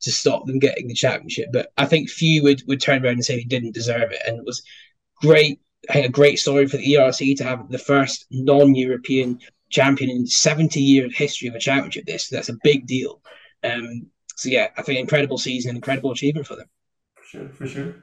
[0.00, 1.48] to stop them getting the championship.
[1.52, 4.22] But I think few would, would turn around and say they didn't deserve it.
[4.26, 4.62] And it was
[5.20, 9.40] great, a great story for the ERC to have the first non European
[9.70, 12.06] champion in 70 year history of a championship.
[12.06, 13.20] This that's a big deal.
[13.64, 14.06] Um,
[14.36, 16.68] so yeah, I think incredible season, incredible achievement for them.
[17.28, 17.94] For sure, for sure.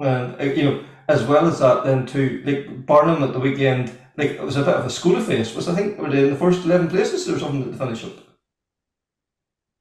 [0.00, 3.96] And uh, you know, as well as that, then too, like Barum at the weekend,
[4.16, 5.54] like it was a bit of a school of face.
[5.54, 8.04] Was I think were they in the first eleven places or something at the finish
[8.04, 8.12] up?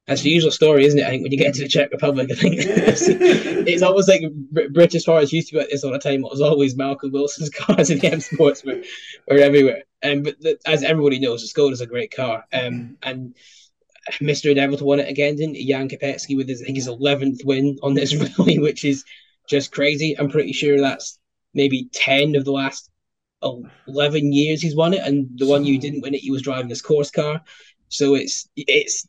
[0.05, 1.05] That's the usual story, isn't it?
[1.05, 4.21] I think when you get to the Czech Republic, I think it's, it's almost like
[4.73, 6.25] British cars used to be like this all the time.
[6.25, 8.83] It was always Malcolm Wilson's cars in the M Sports were,
[9.27, 9.83] were everywhere.
[10.03, 12.45] Um, but the, as everybody knows, the Skoda is a great car.
[12.53, 13.33] Um, and
[14.21, 14.53] Mr.
[14.53, 17.77] Devil to win it again, didn't Jan Kopecky with his, I think his 11th win
[17.83, 19.03] on this rally, which is
[19.47, 20.15] just crazy.
[20.17, 21.19] I'm pretty sure that's
[21.53, 22.89] maybe 10 of the last
[23.41, 25.01] 11 years he's won it.
[25.01, 27.41] And the one you didn't win it, he was driving his course car.
[27.89, 29.07] So it's it's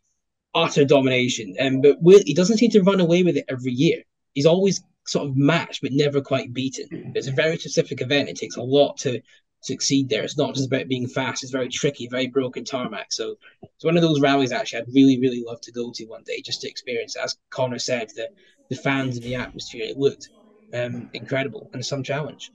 [0.54, 1.56] utter domination.
[1.60, 4.02] Um, but Will, he doesn't seem to run away with it every year.
[4.34, 7.12] He's always sort of matched, but never quite beaten.
[7.14, 8.28] It's a very specific event.
[8.28, 9.20] It takes a lot to
[9.64, 10.22] succeed there.
[10.22, 11.42] It's not just about being fast.
[11.42, 13.12] It's very tricky, very broken tarmac.
[13.12, 16.22] So it's one of those rallies actually I'd really, really love to go to one
[16.24, 17.16] day just to experience.
[17.16, 18.28] As Conor said, the
[18.70, 20.30] the fans and the atmosphere, it looked
[20.72, 22.50] um, incredible and some challenge.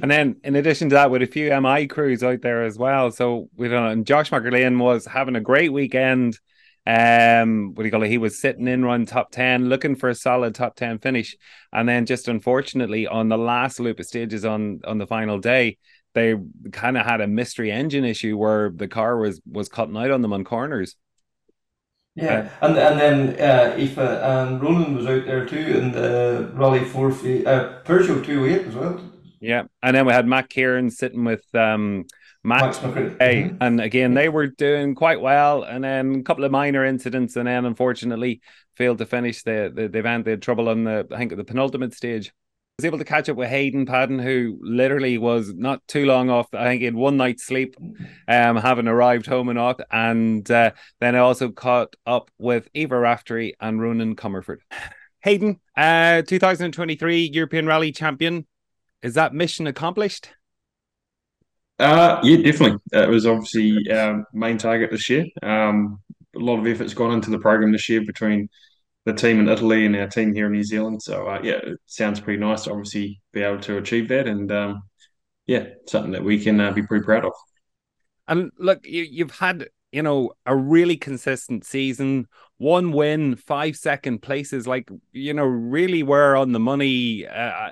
[0.00, 3.10] And then, in addition to that, with a few MI crews out there as well.
[3.10, 4.04] So we don't know.
[4.04, 6.38] Josh McErlean was having a great weekend.
[6.86, 8.08] Um, what do you call it?
[8.08, 11.36] He was sitting in run top 10, looking for a solid top 10 finish.
[11.72, 15.78] And then just unfortunately on the last loop of stages on on the final day,
[16.14, 16.36] they
[16.72, 20.22] kind of had a mystery engine issue where the car was was cutting out on
[20.22, 20.96] them on corners.
[22.14, 26.84] Yeah, and and then uh, Aoife and Ronan was out there too in the Rally
[26.84, 29.00] Four uh, Peugeot two eight as well.
[29.40, 32.04] Yeah, and then we had Matt Kieran sitting with um,
[32.44, 33.56] Max, Max Mhm.
[33.60, 37.46] and again they were doing quite well, and then a couple of minor incidents, and
[37.48, 38.42] then unfortunately
[38.76, 40.26] failed to finish the the, the event.
[40.26, 42.30] They had trouble on the I think the penultimate stage.
[42.82, 46.52] Was able to catch up with Hayden Paddon, who literally was not too long off.
[46.52, 47.76] I think he had one night's sleep,
[48.26, 52.90] um, having arrived home and off, and uh, then I also caught up with Aoife
[52.90, 54.56] Raftery and Ronan Comerford.
[55.20, 58.48] Hayden, uh, 2023 European Rally Champion.
[59.00, 60.30] Is that mission accomplished?
[61.78, 62.80] Uh, yeah, definitely.
[62.90, 65.26] It was obviously our main target this year.
[65.40, 66.00] Um,
[66.34, 68.48] a lot of effort's gone into the program this year between
[69.04, 71.02] the team in Italy and our team here in New Zealand.
[71.02, 74.50] So uh, yeah, it sounds pretty nice to obviously be able to achieve that, and
[74.52, 74.82] um,
[75.46, 77.32] yeah, something that we can uh, be pretty proud of.
[78.28, 84.20] And look, you, you've had you know a really consistent season, one win, five second
[84.22, 84.66] places.
[84.66, 87.26] Like you know, really were on the money.
[87.26, 87.70] Uh,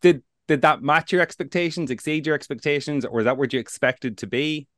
[0.00, 4.18] did did that match your expectations, exceed your expectations, or is that what you expected
[4.18, 4.68] to be?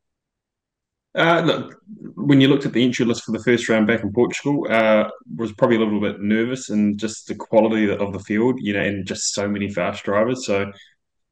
[1.15, 1.75] Uh, look,
[2.15, 5.09] when you looked at the entry list for the first round back in Portugal, uh,
[5.37, 8.83] was probably a little bit nervous and just the quality of the field, you know,
[8.83, 10.45] and just so many fast drivers.
[10.47, 10.71] So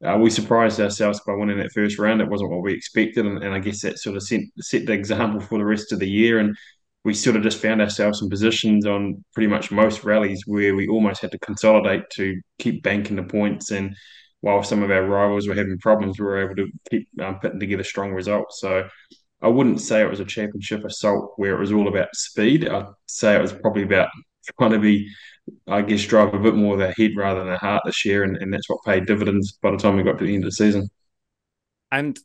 [0.05, 2.21] uh, we surprised ourselves by winning that first round.
[2.21, 4.93] It wasn't what we expected, and, and I guess that sort of set, set the
[4.93, 6.39] example for the rest of the year.
[6.39, 6.55] And
[7.05, 10.87] we sort of just found ourselves in positions on pretty much most rallies where we
[10.87, 13.71] almost had to consolidate to keep banking the points.
[13.71, 13.95] And
[14.41, 17.59] while some of our rivals were having problems, we were able to keep um, putting
[17.59, 18.59] together strong results.
[18.59, 18.89] So
[19.41, 22.67] I wouldn't say it was a championship assault where it was all about speed.
[22.67, 24.09] I'd say it was probably about
[24.57, 25.09] trying to be,
[25.67, 28.23] I guess, drive a bit more of a head rather than a heart this year,
[28.23, 30.49] and, and that's what paid dividends by the time we got to the end of
[30.49, 30.89] the season.
[31.91, 32.17] And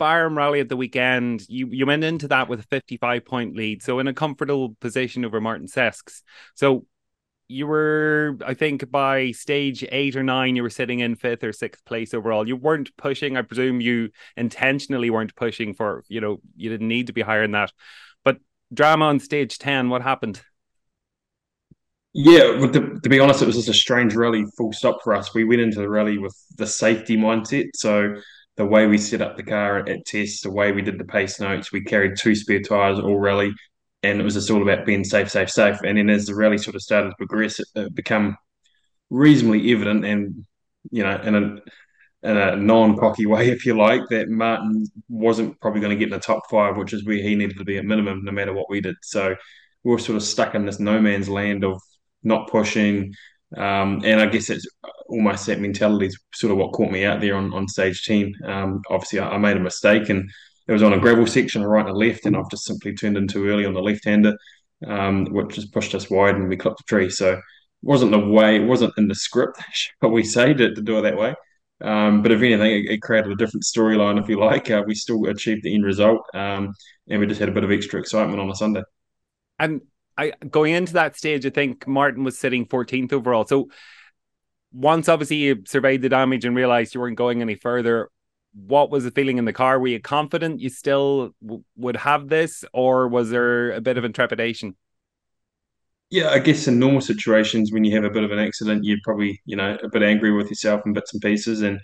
[0.00, 3.82] Barum Rally at the weekend, you you went into that with a 55 point lead,
[3.82, 6.22] so in a comfortable position over Martin Sesks.
[6.54, 6.86] So
[7.48, 11.52] you were, I think, by stage eight or nine, you were sitting in fifth or
[11.52, 12.46] sixth place overall.
[12.46, 13.36] You weren't pushing.
[13.36, 17.42] I presume you intentionally weren't pushing for, you know, you didn't need to be higher
[17.42, 17.72] than that.
[18.24, 18.38] But
[18.74, 20.42] drama on stage 10, what happened?
[22.12, 25.14] Yeah, but to, to be honest, it was just a strange rally, full stop for
[25.14, 25.34] us.
[25.34, 27.66] We went into the rally with the safety mindset.
[27.74, 28.16] So
[28.56, 31.04] the way we set up the car at, at tests, the way we did the
[31.04, 33.52] pace notes, we carried two spare tyres all rally,
[34.02, 35.80] and it was just all about being safe, safe, safe.
[35.82, 38.36] And then as the rally sort of started to progress, it, it became
[39.10, 40.44] reasonably evident, and
[40.90, 45.80] you know, in a in a non-cocky way, if you like, that Martin wasn't probably
[45.80, 47.84] going to get in the top five, which is where he needed to be at
[47.84, 48.96] minimum, no matter what we did.
[49.02, 49.36] So
[49.84, 51.80] we were sort of stuck in this no man's land of
[52.24, 53.14] not pushing.
[53.56, 54.66] Um, and I guess it's
[55.08, 58.34] almost that mentality is sort of what caught me out there on, on stage 10.
[58.44, 60.28] Um, obviously, I, I, made a mistake and
[60.68, 63.28] it was on a gravel section, right and left, and I've just simply turned in
[63.28, 64.36] too early on the left hander,
[64.86, 67.08] um, which just pushed us wide and we clipped the tree.
[67.10, 67.40] So it
[67.82, 71.02] wasn't the way, it wasn't in the script, shall we say, to, to do it
[71.02, 71.34] that way.
[71.80, 74.70] Um, but if anything, it, it, created a different storyline, if you like.
[74.70, 76.72] Uh, we still achieved the end result, um,
[77.08, 78.82] and we just had a bit of extra excitement on a Sunday.
[79.58, 79.82] And
[80.16, 83.46] I going into that stage, I think Martin was sitting 14th overall.
[83.46, 83.68] So
[84.72, 88.08] once obviously you surveyed the damage and realized you weren't going any further,
[88.66, 89.78] what was the feeling in the car?
[89.78, 94.04] Were you confident you still w- would have this, or was there a bit of
[94.04, 94.76] intrepidation?
[96.10, 98.98] Yeah, I guess in normal situations when you have a bit of an accident, you're
[99.04, 101.62] probably you know a bit angry with yourself in bits and pieces.
[101.62, 101.80] And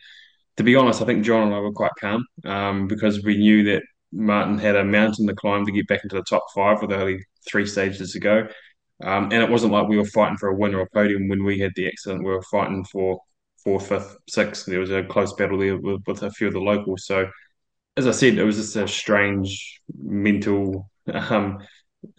[0.58, 3.64] to be honest, I think John and I were quite calm um, because we knew
[3.64, 3.82] that
[4.12, 7.20] Martin had a mountain to climb to get back into the top five with only
[7.48, 8.48] three stages to go.
[9.04, 11.44] Um, and it wasn't like we were fighting for a win or a podium when
[11.44, 12.24] we had the accident.
[12.24, 13.20] We were fighting for
[13.64, 14.66] fourth, fifth, sixth.
[14.66, 17.06] There was a close battle there with, with a few of the locals.
[17.06, 17.28] So,
[17.96, 21.58] as I said, it was just a strange mental um,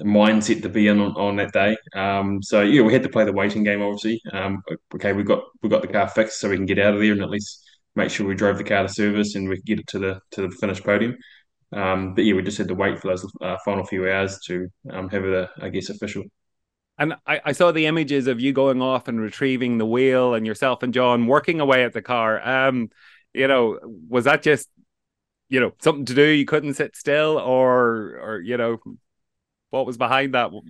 [0.01, 1.77] mindset to be in on, on that day.
[1.95, 3.81] Um, so yeah, we had to play the waiting game.
[3.81, 4.61] Obviously, um,
[4.95, 7.11] okay, we got we got the car fixed so we can get out of there
[7.11, 7.63] and at least
[7.95, 10.19] make sure we drove the car to service and we could get it to the
[10.31, 11.15] to the finished podium.
[11.71, 14.67] Um, but yeah, we just had to wait for those uh, final few hours to
[14.91, 16.23] um, have it, I guess, official.
[17.03, 20.47] And I, I, saw the images of you going off and retrieving the wheel and
[20.47, 22.41] yourself and John working away at the car.
[22.47, 22.91] Um,
[23.33, 23.77] you know,
[24.07, 24.69] was that just,
[25.49, 26.23] you know, something to do?
[26.23, 28.77] You couldn't sit still, or, or you know,
[29.69, 30.47] what was behind that?
[30.47, 30.61] Uh,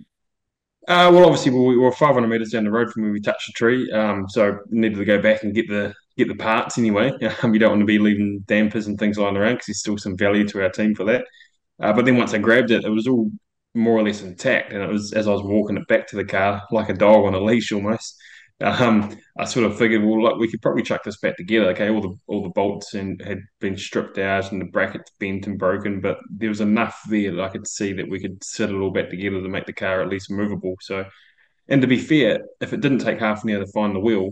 [0.88, 3.88] well, obviously, we were 500 meters down the road from where we touched the tree,
[3.92, 7.12] um, so needed to go back and get the get the parts anyway.
[7.44, 9.98] Um, you don't want to be leaving dampers and things lying around because there's still
[9.98, 11.26] some value to our team for that.
[11.80, 13.30] Uh, but then once I grabbed it, it was all
[13.74, 16.24] more or less intact, and it was as I was walking it back to the
[16.24, 18.16] car like a dog on a leash almost.
[18.60, 21.70] um, I sort of figured, well, like we could probably chuck this back together.
[21.70, 25.46] Okay, all the all the bolts and had been stripped out and the brackets bent
[25.46, 28.70] and broken, but there was enough there that I could see that we could sit
[28.70, 30.76] it all back together to make the car at least movable.
[30.80, 31.04] So,
[31.68, 34.30] and to be fair, if it didn't take half an hour to find the wheel,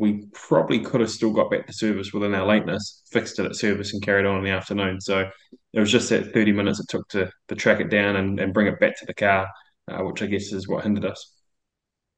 [0.00, 3.54] we probably could have still got back to service within our lateness, fixed it at
[3.54, 4.98] service, and carried on in the afternoon.
[4.98, 5.28] So
[5.74, 8.54] it was just that 30 minutes it took to, to track it down and, and
[8.54, 9.46] bring it back to the car,
[9.88, 11.34] uh, which I guess is what hindered us.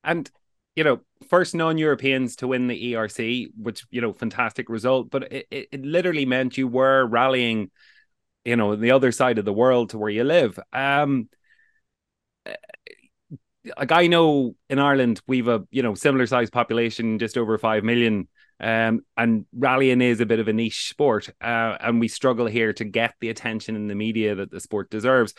[0.05, 0.31] And
[0.77, 5.11] you know, first non-Europeans to win the ERC, which you know, fantastic result.
[5.11, 7.73] But it, it, it literally meant you were rallying,
[8.45, 10.57] you know, the other side of the world to where you live.
[10.73, 11.29] Um,
[13.77, 17.85] like I know in Ireland we've a you know similar sized population, just over five
[17.85, 18.29] million.
[18.61, 22.73] Um, and rallying is a bit of a niche sport, uh, and we struggle here
[22.75, 25.35] to get the attention in the media that the sport deserves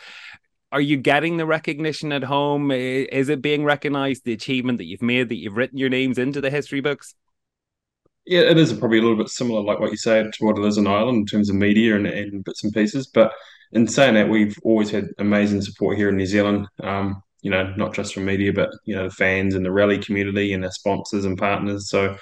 [0.74, 2.72] are you getting the recognition at home?
[2.72, 6.40] Is it being recognized, the achievement that you've made, that you've written your names into
[6.40, 7.14] the history books?
[8.26, 10.64] Yeah, it is probably a little bit similar, like what you said, to what it
[10.64, 13.06] is in Ireland in terms of media and, and bits and pieces.
[13.06, 13.32] But
[13.70, 16.66] in saying that, we've always had amazing support here in New Zealand.
[16.82, 19.98] Um, you know, not just from media, but you know, the fans and the rally
[19.98, 21.90] community and our sponsors and partners.
[21.90, 22.16] So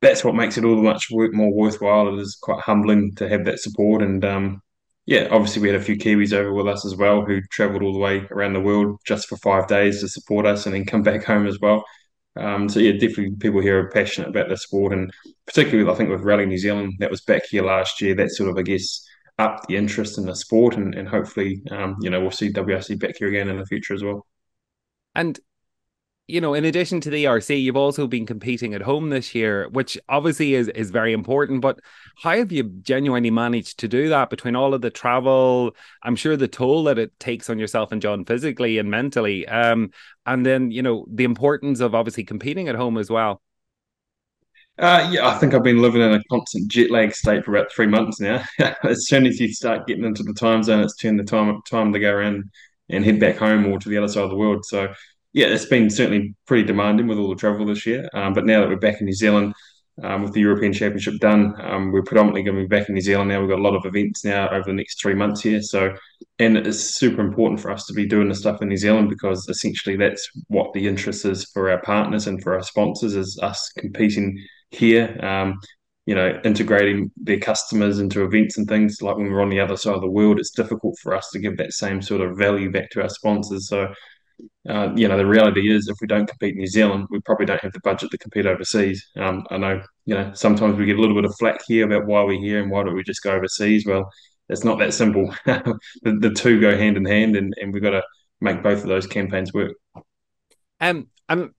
[0.00, 2.08] that's what makes it all the much more worthwhile.
[2.16, 4.62] It is quite humbling to have that support, and um,
[5.06, 7.92] yeah, obviously we had a few Kiwis over with us as well who travelled all
[7.92, 11.02] the way around the world just for five days to support us and then come
[11.10, 11.84] back home as well.
[12.36, 15.12] Um, so yeah, definitely people here are passionate about the sport, and
[15.46, 18.14] particularly I think with Rally New Zealand that was back here last year.
[18.14, 19.04] That sort of I guess
[19.38, 22.98] upped the interest in the sport, and, and hopefully um, you know we'll see WRC
[22.98, 24.26] back here again in the future as well.
[25.14, 25.38] And
[26.28, 29.66] you know, in addition to the ERC, you've also been competing at home this year,
[29.70, 31.62] which obviously is is very important.
[31.62, 31.80] But
[32.18, 35.74] how have you genuinely managed to do that between all of the travel?
[36.02, 39.90] I'm sure the toll that it takes on yourself and John physically and mentally, um,
[40.26, 43.40] and then you know the importance of obviously competing at home as well.
[44.78, 47.72] Uh, yeah, I think I've been living in a constant jet lag state for about
[47.72, 48.44] three months now.
[48.84, 51.92] as soon as you start getting into the time zone, it's turned the time time
[51.92, 52.44] to go around
[52.88, 54.64] and head back home or to the other side of the world.
[54.64, 54.92] So
[55.32, 58.08] yeah, it's been certainly pretty demanding with all the travel this year.
[58.14, 59.52] Um, but now that we're back in New Zealand,
[60.02, 63.00] um, with the European Championship done, um, we're predominantly going to be back in New
[63.00, 63.40] Zealand now.
[63.40, 65.60] We've got a lot of events now over the next three months here.
[65.60, 65.92] So,
[66.38, 69.48] and it's super important for us to be doing the stuff in New Zealand because
[69.48, 73.72] essentially that's what the interest is for our partners and for our sponsors is us
[73.76, 74.38] competing
[74.70, 75.18] here.
[75.22, 75.58] Um,
[76.06, 79.76] you know, integrating their customers into events and things like when we're on the other
[79.76, 82.70] side of the world, it's difficult for us to give that same sort of value
[82.70, 83.68] back to our sponsors.
[83.68, 83.92] So
[84.68, 87.46] uh, you know, the reality is if we don't compete in New Zealand, we probably
[87.46, 89.04] don't have the budget to compete overseas.
[89.16, 92.06] Um, I know, you know, sometimes we get a little bit of flack here about
[92.06, 93.86] why we're here and why don't we just go overseas.
[93.86, 94.10] Well,
[94.48, 95.34] it's not that simple.
[95.46, 98.02] the, the two go hand in hand, and, and we've got to
[98.40, 99.72] make both of those campaigns work.
[100.80, 101.50] Um, and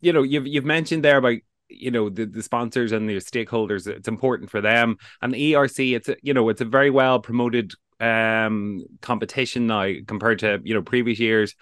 [0.00, 1.38] you know, you've you've mentioned there about
[1.68, 3.86] you know the, the sponsors and the stakeholders.
[3.86, 5.96] It's important for them, and the ERC.
[5.96, 10.74] It's a, you know it's a very well promoted um competition now compared to you
[10.74, 11.54] know previous years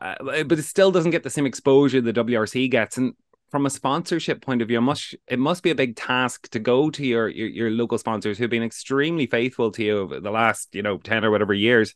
[0.00, 0.14] uh,
[0.44, 2.98] but it still doesn't get the same exposure the WRC gets.
[2.98, 3.14] And
[3.50, 6.58] from a sponsorship point of view, it must it must be a big task to
[6.58, 10.30] go to your, your, your local sponsors who've been extremely faithful to you over the
[10.30, 11.94] last you know ten or whatever years,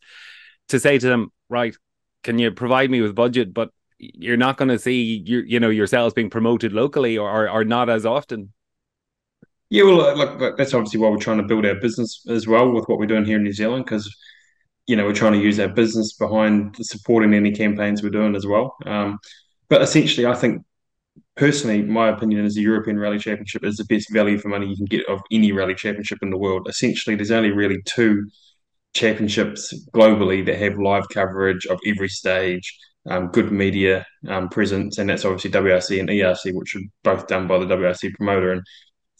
[0.69, 1.77] to say to them, right,
[2.23, 3.71] can you provide me with budget, but
[4.01, 7.65] you're not going to see you you know yourselves being promoted locally or, or, or
[7.65, 8.53] not as often.
[9.69, 12.89] Yeah, well, look, that's obviously why we're trying to build our business as well with
[12.89, 14.13] what we're doing here in New Zealand because
[14.91, 18.45] you know, we're trying to use our business behind supporting any campaigns we're doing as
[18.45, 18.75] well.
[18.87, 19.21] Um,
[19.69, 20.65] but essentially, I think
[21.37, 24.77] personally, my opinion is the European Rally Championship is the best value for money you
[24.77, 26.67] can get of any rally championship in the world.
[26.69, 28.29] Essentially, there's only really two
[28.95, 32.77] championships globally that have live coverage of every stage,
[33.09, 37.47] um, good media um, presence, and that's obviously WRC and ERC, which are both done
[37.47, 38.53] by the WRC promoter.
[38.53, 38.63] And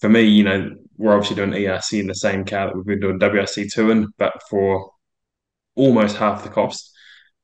[0.01, 3.01] for me, you know, we're obviously doing ERC in the same car that we've been
[3.01, 4.91] doing WRC two in, but for
[5.77, 6.91] almost half the cost.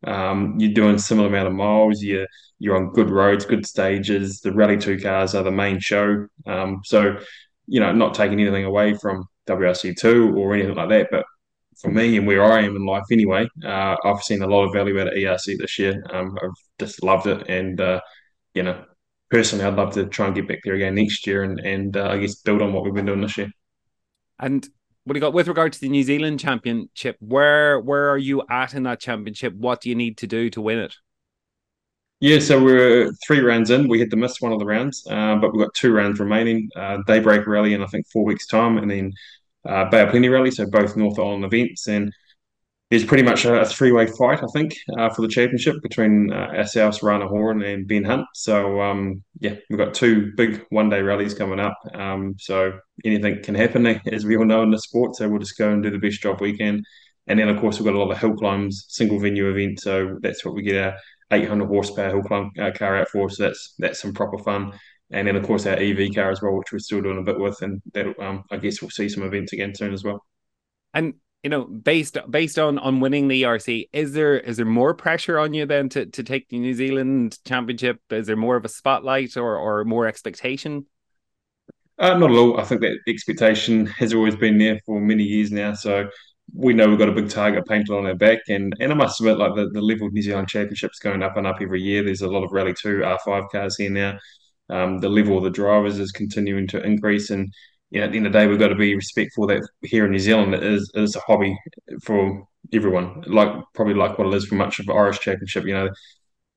[0.07, 2.03] Um, you're doing similar amount of miles.
[2.03, 2.27] You're
[2.59, 4.41] you're on good roads, good stages.
[4.41, 6.27] The Rally Two cars are the main show.
[6.47, 7.19] Um, so,
[7.67, 11.25] you know, not taking anything away from WRC two or anything like that, but
[11.81, 14.73] for me and where I am in life anyway, uh, I've seen a lot of
[14.73, 16.03] value out of ERC this year.
[16.11, 18.01] Um, I've just loved it, and uh,
[18.55, 18.85] you know,
[19.31, 22.09] personally, I'd love to try and get back there again next year, and and uh,
[22.09, 23.51] I guess build on what we've been doing this year.
[24.39, 24.67] And
[25.05, 27.17] what do you got with regard to the New Zealand Championship?
[27.21, 29.55] Where where are you at in that championship?
[29.55, 30.97] What do you need to do to win it?
[32.21, 33.89] Yeah, so we're three rounds in.
[33.89, 36.71] We had to miss one of the rounds, uh, but we've got two rounds remaining.
[36.75, 39.13] Uh, Daybreak Rally in I think four weeks' time, and then
[39.69, 41.89] uh, Bay of Plenty Rally, so both North Island events.
[41.89, 42.13] And
[42.91, 46.53] there's pretty much a, a three-way fight, I think, uh, for the championship between uh,
[46.55, 48.27] ourselves, Rana Horan, and Ben Hunt.
[48.35, 51.77] So um, yeah, we've got two big one-day rallies coming up.
[51.95, 55.17] Um, so anything can happen, as we all know in the sport.
[55.17, 56.83] So we'll just go and do the best job we can.
[57.27, 59.81] And then of course we've got a lot of hill climbs, single venue event.
[59.81, 60.97] So that's what we get our
[61.33, 63.29] 800 horsepower hill climb uh, car out for.
[63.31, 64.73] So that's that's some proper fun.
[65.11, 67.39] And then of course our EV car as well, which we're still doing a bit
[67.39, 70.25] with, and that um, I guess we'll see some events again soon as well.
[70.95, 74.95] And you know, based based on on winning the ERC, is there is there more
[74.95, 78.01] pressure on you then to to take the New Zealand Championship?
[78.11, 80.87] Is there more of a spotlight or or more expectation?
[81.99, 82.61] Uh, not at all.
[82.61, 85.73] I think that expectation has always been there for many years now.
[85.73, 86.09] So
[86.53, 89.21] we know we've got a big target painted on our back, and and I must
[89.21, 92.03] admit, like the, the level of New Zealand Championships going up and up every year.
[92.03, 94.19] There's a lot of Rally Two R5 cars here now.
[94.69, 97.53] Um, the level of the drivers is continuing to increase, and
[97.91, 100.07] you know, at the end of the day, we've got to be respectful that here
[100.07, 101.57] in New Zealand it is, it is a hobby
[102.03, 105.65] for everyone, like probably like what it is for much of the Irish Championship.
[105.65, 105.91] You know,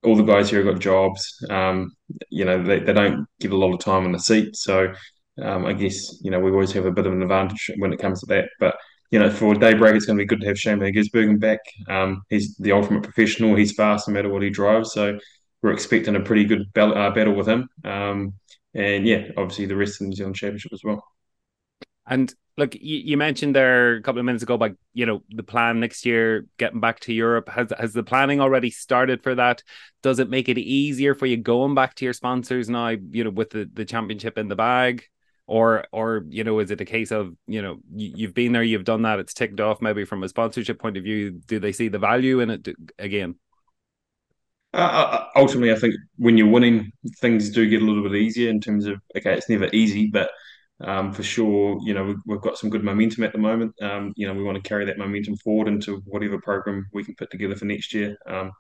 [0.04, 1.46] all the guys here have got jobs.
[1.50, 1.92] Um,
[2.30, 4.56] you know, they, they don't get a lot of time in the seat.
[4.56, 4.94] So
[5.42, 8.00] um, I guess, you know, we always have a bit of an advantage when it
[8.00, 8.50] comes to that.
[8.60, 8.76] But,
[9.12, 11.60] you know, for Daybreak, it's going to be good to have Shane Van Gisbergen back.
[11.88, 13.56] Um, he's the ultimate professional.
[13.56, 14.94] He's fast no matter what he drives.
[14.94, 15.20] So
[15.62, 17.70] we're expecting a pretty good uh, battle with him.
[17.84, 18.34] Um,
[18.74, 21.04] and yeah, obviously the rest of the New Zealand Championship as well.
[22.06, 25.44] And look, you, you, mentioned there a couple of minutes ago about you know the
[25.44, 27.50] plan next year, getting back to Europe.
[27.50, 29.64] Has has the planning already started for that?
[30.02, 32.90] Does it make it easier for you going back to your sponsors now?
[32.90, 35.06] You know, with the, the championship in the bag,
[35.46, 38.86] or or you know, is it a case of you know you've been there, you've
[38.86, 39.82] done that, it's ticked off.
[39.82, 42.68] Maybe from a sponsorship point of view, do they see the value in it
[42.98, 43.36] again?
[44.74, 48.50] Uh, uh, ultimately, I think when you're winning, things do get a little bit easier
[48.50, 50.30] in terms of okay, it's never easy, but
[50.82, 53.74] um, for sure, you know, we've, we've, got some good momentum at the moment.
[53.82, 57.16] Um, you know, we want to carry that momentum forward into whatever program we can
[57.16, 58.16] put together for next year.
[58.28, 58.52] Um,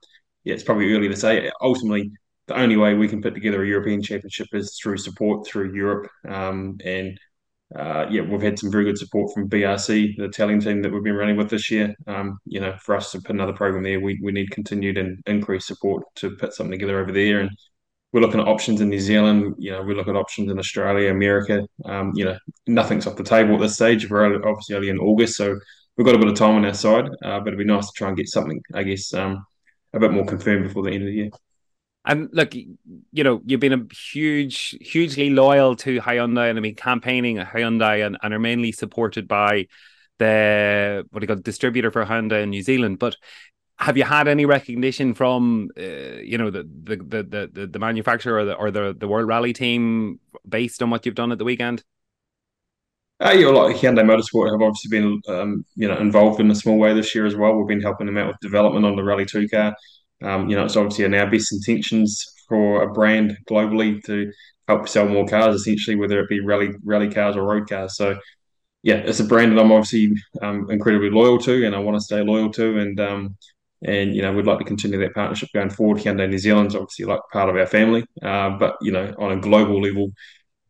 [0.43, 1.49] yeah, it's probably early to say.
[1.61, 2.11] Ultimately,
[2.47, 6.09] the only way we can put together a European Championship is through support through Europe.
[6.27, 7.17] Um, and
[7.77, 11.03] uh, yeah, we've had some very good support from BRC, the Italian team that we've
[11.03, 11.95] been running with this year.
[12.07, 15.21] Um, you know, for us to put another program there, we, we need continued and
[15.27, 17.41] increased support to put something together over there.
[17.41, 17.51] And
[18.11, 19.53] we're looking at options in New Zealand.
[19.59, 21.67] You know, we look at options in Australia, America.
[21.85, 24.09] Um, you know, nothing's off the table at this stage.
[24.09, 25.59] We're obviously only in August, so
[25.95, 27.07] we've got a bit of time on our side.
[27.23, 29.45] Uh, but it'd be nice to try and get something, I guess, um,
[29.93, 31.29] a bit more confirmed before the end of the year.
[32.09, 36.73] And look, you know, you've been a huge, hugely loyal to Hyundai and I mean
[36.73, 39.67] campaigning at Hyundai and, and are mainly supported by
[40.17, 42.97] the what do you call distributor for Hyundai in New Zealand.
[42.97, 43.15] But
[43.77, 48.39] have you had any recognition from uh, you know the, the the the the manufacturer
[48.39, 51.45] or the or the the World Rally team based on what you've done at the
[51.45, 51.83] weekend?
[53.23, 56.79] Uh, yeah, like Hyundai Motorsport have obviously been um, you know involved in a small
[56.79, 57.53] way this year as well.
[57.53, 59.75] We've been helping them out with development on the Rally Two car.
[60.21, 64.31] Um, you know, it's obviously in our best intentions for a brand globally to
[64.67, 67.95] help sell more cars, essentially, whether it be rally rally cars or road cars.
[67.95, 68.19] So,
[68.83, 72.03] yeah, it's a brand that I'm obviously um, incredibly loyal to, and I want to
[72.03, 72.79] stay loyal to.
[72.79, 73.37] And um,
[73.83, 75.99] and you know we'd like to continue that partnership going forward.
[75.99, 79.39] Hyundai New Zealand's obviously like part of our family, uh, but you know on a
[79.39, 80.11] global level,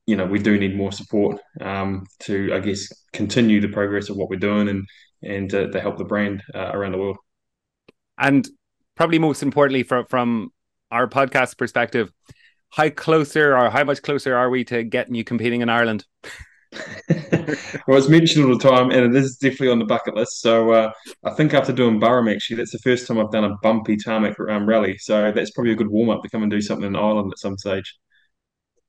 [0.06, 4.18] you know we do need more support um, to I guess continue the progress of
[4.18, 4.86] what we're doing and
[5.24, 7.18] and to, to help the brand uh, around the world.
[8.18, 8.48] And
[9.00, 10.52] probably most importantly, from from
[10.92, 12.12] our podcast perspective,
[12.70, 16.06] how closer or how much closer are we to getting you competing in Ireland?
[17.88, 20.42] well, it's mentioned all the time, and it is definitely on the bucket list.
[20.42, 20.92] So uh,
[21.24, 24.38] I think after doing Burren, actually, that's the first time I've done a bumpy tarmac
[24.38, 24.98] um, rally.
[24.98, 27.40] So that's probably a good warm up to come and do something in Ireland at
[27.40, 27.98] some stage.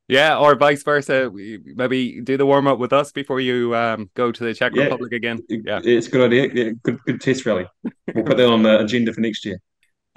[0.09, 1.31] Yeah, or vice versa.
[1.33, 4.83] Maybe do the warm up with us before you um, go to the Czech yeah,
[4.83, 5.39] Republic again.
[5.49, 6.51] Yeah, it's a good idea.
[6.53, 7.67] Yeah, good, good test rally.
[8.13, 9.61] We'll put that on the agenda for next year.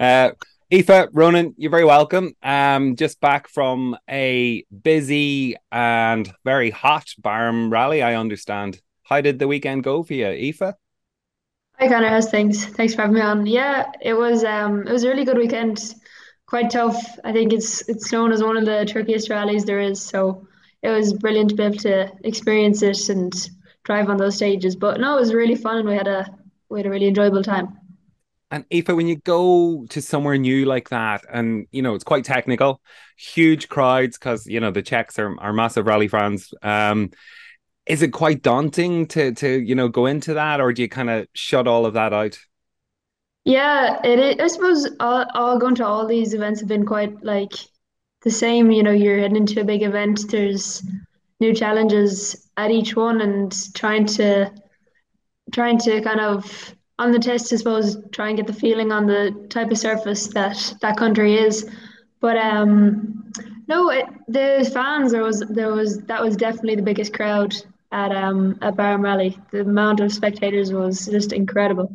[0.00, 0.30] Uh,
[0.72, 2.34] Aoife, Ronan, you're very welcome.
[2.42, 8.80] Um, just back from a busy and very hot Barum rally, I understand.
[9.04, 10.74] How did the weekend go for you, Aoife?
[11.78, 12.66] Hi Conor, how's things?
[12.66, 13.46] Thanks for having me on.
[13.46, 15.94] Yeah, it was um it was a really good weekend.
[16.46, 17.18] Quite tough.
[17.24, 20.00] I think it's it's known as one of the trickiest rallies there is.
[20.00, 20.46] So
[20.82, 23.32] it was brilliant to be able to experience it and
[23.84, 24.76] drive on those stages.
[24.76, 26.26] But no, it was really fun and we had a
[26.68, 27.78] we had a really enjoyable time.
[28.54, 32.24] And Aoife, when you go to somewhere new like that, and you know it's quite
[32.24, 32.80] technical,
[33.16, 36.54] huge crowds because you know the Czechs are, are massive rally fans.
[36.62, 37.10] Um,
[37.84, 41.10] is it quite daunting to to you know go into that, or do you kind
[41.10, 42.38] of shut all of that out?
[43.44, 44.36] Yeah, it is.
[44.38, 47.54] I suppose all, all going to all these events have been quite like
[48.22, 48.70] the same.
[48.70, 50.30] You know, you're heading into a big event.
[50.30, 50.80] There's
[51.40, 54.52] new challenges at each one, and trying to
[55.50, 59.06] trying to kind of on the test, I suppose, try and get the feeling on
[59.06, 61.68] the type of surface that that country is.
[62.20, 63.32] But um,
[63.66, 67.54] no, it, the fans there was there was that was definitely the biggest crowd
[67.92, 69.38] at um at Barum Rally.
[69.50, 71.94] The amount of spectators was just incredible.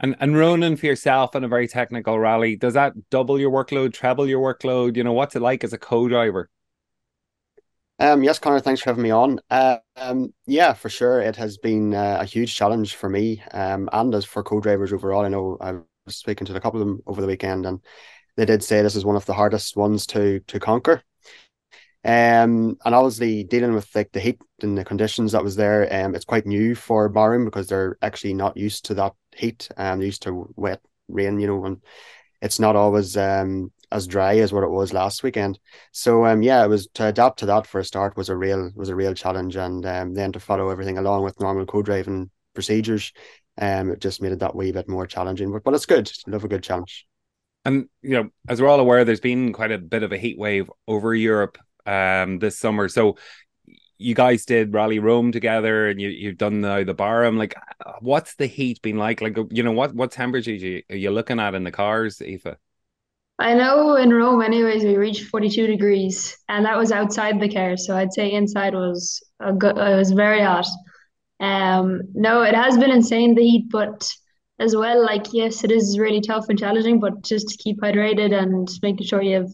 [0.00, 3.92] And and Ronan for yourself in a very technical rally, does that double your workload,
[3.92, 4.96] treble your workload?
[4.96, 6.48] You know, what's it like as a co-driver?
[8.00, 9.40] Um, yes, Conor, thanks for having me on.
[9.50, 13.90] Uh, um, yeah, for sure, it has been uh, a huge challenge for me um,
[13.92, 15.22] and as for co-drivers overall.
[15.22, 15.72] I know I
[16.06, 17.80] was speaking to a couple of them over the weekend, and
[18.38, 21.02] they did say this is one of the hardest ones to to conquer.
[22.02, 26.14] Um, and obviously dealing with like the heat and the conditions that was there, um,
[26.14, 29.68] it's quite new for Barum because they're actually not used to that heat.
[29.76, 31.82] Um, used to wet rain, you know, and
[32.40, 35.58] it's not always um as dry as what it was last weekend.
[35.92, 38.70] So um yeah, it was to adapt to that for a start was a real
[38.74, 43.12] was a real challenge, and um then to follow everything along with normal co-driving procedures,
[43.60, 45.52] um it just made it that wee bit more challenging.
[45.52, 46.10] But but it's good.
[46.26, 47.06] Love a good challenge.
[47.64, 50.38] And you know, as we're all aware, there's been quite a bit of a heat
[50.38, 52.88] wave over Europe um this summer.
[52.88, 53.16] So
[53.98, 57.36] you guys did Rally Rome together and you you've done the the Barum.
[57.36, 57.54] Like
[58.00, 59.20] what's the heat been like?
[59.20, 62.56] Like you know, what what temperatures you, are you looking at in the cars, Aoife?
[63.40, 67.74] I know in Rome, anyways, we reached 42 degrees, and that was outside the car.
[67.78, 70.66] So I'd say inside was a good, it was very hot.
[71.40, 74.06] Um, no, it has been insane the heat, but
[74.58, 78.38] as well, like yes, it is really tough and challenging, but just to keep hydrated
[78.38, 79.50] and making sure you have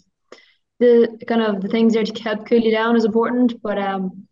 [0.80, 3.62] the kind of the things there to help cool you down is important.
[3.62, 4.26] But um,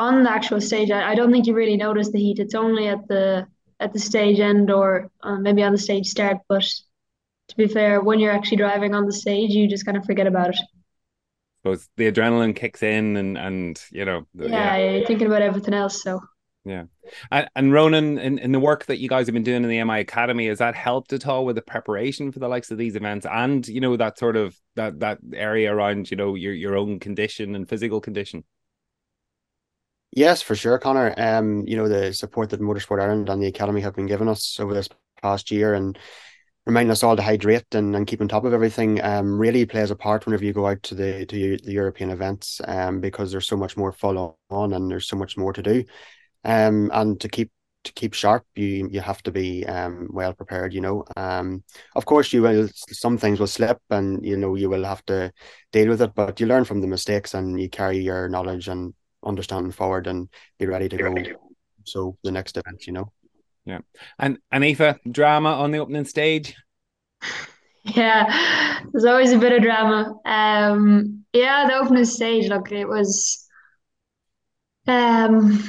[0.00, 2.40] on the actual stage, I, I don't think you really notice the heat.
[2.40, 3.46] It's only at the
[3.78, 6.64] at the stage end or uh, maybe on the stage start, but
[7.48, 10.26] to be fair, when you're actually driving on the stage, you just kind of forget
[10.26, 10.60] about it.
[11.64, 14.90] So the adrenaline kicks in, and and you know, yeah, yeah.
[14.96, 16.02] you're thinking about everything else.
[16.02, 16.20] So
[16.64, 16.84] yeah,
[17.30, 19.84] and, and Ronan, in, in the work that you guys have been doing in the
[19.84, 22.96] MI Academy, has that helped at all with the preparation for the likes of these
[22.96, 26.76] events, and you know that sort of that that area around you know your your
[26.76, 28.44] own condition and physical condition?
[30.10, 31.14] Yes, for sure, Conor.
[31.18, 34.58] Um, you know the support that Motorsport Ireland and the Academy have been giving us
[34.58, 34.88] over this
[35.20, 35.98] past year, and
[36.66, 39.90] reminding us all to hydrate and, and keep on top of everything um, really plays
[39.90, 43.46] a part whenever you go out to the to the European events um, because there's
[43.46, 45.84] so much more follow on and there's so much more to do.
[46.44, 47.50] Um, and to keep
[47.84, 51.04] to keep sharp you you have to be um, well prepared you know.
[51.16, 51.64] Um,
[51.94, 55.32] of course you will some things will slip and you know you will have to
[55.72, 58.94] deal with it but you learn from the mistakes and you carry your knowledge and
[59.22, 60.28] understanding forward and
[60.58, 61.14] be ready to go
[61.84, 63.12] so the next event you know
[63.64, 63.78] yeah.
[64.18, 66.54] And Aoife, drama on the opening stage?
[67.84, 70.14] Yeah, there's always a bit of drama.
[70.24, 73.46] Um, yeah, the opening stage, look, it was,
[74.86, 75.62] um,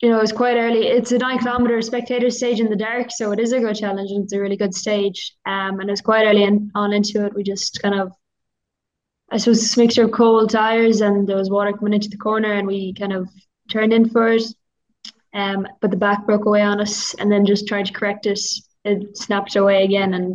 [0.00, 0.86] you know, it was quite early.
[0.86, 4.10] It's a nine kilometer spectator stage in the dark, so it is a good challenge
[4.10, 5.34] and it's a really good stage.
[5.46, 7.34] Um, and it was quite early in, on into it.
[7.34, 8.12] We just kind of,
[9.30, 12.52] I suppose, this mixture of cold tires and there was water coming into the corner,
[12.52, 13.28] and we kind of
[13.70, 14.42] turned in for it.
[15.36, 18.40] Um, but the back broke away on us, and then just tried to correct it.
[18.84, 20.34] It snapped away again, and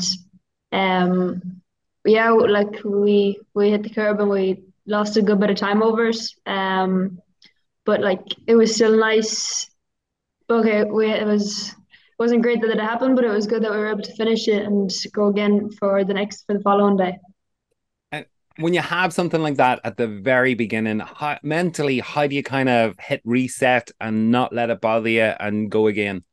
[0.72, 1.62] um,
[2.06, 5.82] yeah, like we we hit the curb and we lost a good bit of time
[5.82, 6.22] over it.
[6.46, 7.20] Um,
[7.84, 9.68] but like it was still nice.
[10.50, 13.72] Okay, we it was it wasn't great that it happened, but it was good that
[13.72, 16.96] we were able to finish it and go again for the next for the following
[16.96, 17.18] day
[18.62, 22.44] when you have something like that at the very beginning, how, mentally, how do you
[22.44, 26.24] kind of hit reset and not let it bother you and go again?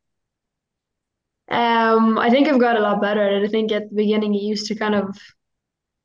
[1.51, 3.45] Um, I think I've got a lot better at it.
[3.45, 5.19] I think at the beginning you used to kind of,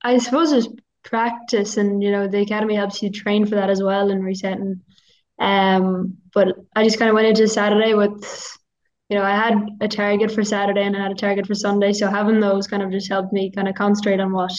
[0.02, 0.70] I suppose, just
[1.04, 4.82] practice, and you know, the academy helps you train for that as well and resetting.
[5.40, 8.58] Um, but I just kind of went into Saturday with,
[9.10, 11.92] you know, I had a target for Saturday and I had a target for Sunday,
[11.92, 14.54] so having those kind of just helped me kind of concentrate on what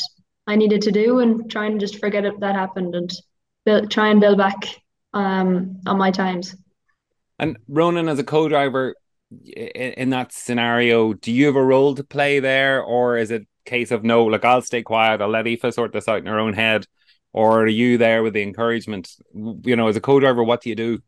[0.46, 3.12] I needed to do and try and just forget it that happened and
[3.64, 6.54] build, try and build back um, on my times.
[7.38, 8.94] And Ronan, as a co-driver
[9.44, 13.90] in, that scenario, do you have a role to play there, or is it case
[13.90, 16.52] of no, like I'll stay quiet, I'll let Aoife sort this out in her own
[16.52, 16.86] head,
[17.32, 19.10] or are you there with the encouragement?
[19.34, 21.02] You know, as a co-driver, what do you do?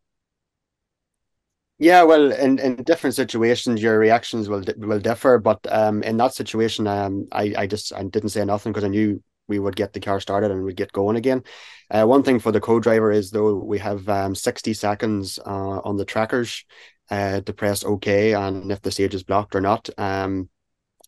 [1.78, 5.38] Yeah, well, in, in different situations, your reactions will will differ.
[5.38, 8.88] But um, in that situation, um, I I just I didn't say nothing because I
[8.88, 11.42] knew we would get the car started and we'd get going again.
[11.90, 15.96] Uh, one thing for the co-driver is though we have um, 60 seconds uh, on
[15.96, 16.64] the trackers
[17.10, 20.48] uh, to press OK and if the stage is blocked or not, um,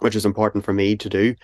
[0.00, 1.34] which is important for me to do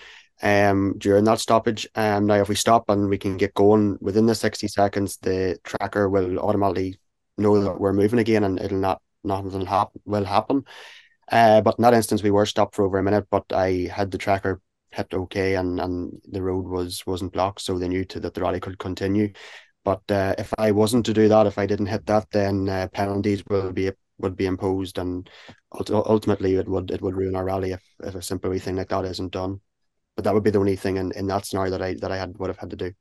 [0.43, 1.89] um, during that stoppage.
[1.95, 5.59] Um, now, if we stop and we can get going within the 60 seconds, the
[5.65, 6.99] tracker will automatically
[7.39, 10.65] know that we're moving again and it'll not nothing happen will happen.
[11.31, 14.11] Uh, but in that instance, we were stopped for over a minute, but I had
[14.11, 14.61] the tracker
[14.91, 18.43] hit okay, and, and the road was wasn't blocked, so they knew to, that the
[18.43, 19.33] rally could continue.
[19.85, 22.89] But uh, if I wasn't to do that, if I didn't hit that, then uh,
[22.93, 25.29] penalties will be would be imposed, and
[25.91, 29.05] ultimately it would it would ruin our rally if, if a simple thing like that
[29.05, 29.61] isn't done.
[30.17, 32.17] But that would be the only thing in, in that scenario that I that I
[32.17, 32.93] had would have had to do.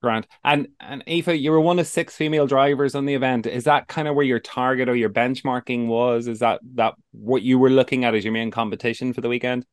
[0.00, 3.46] Grant and and Aoife, you were one of six female drivers on the event.
[3.46, 6.28] Is that kind of where your target or your benchmarking was?
[6.28, 9.66] Is that that what you were looking at as your main competition for the weekend?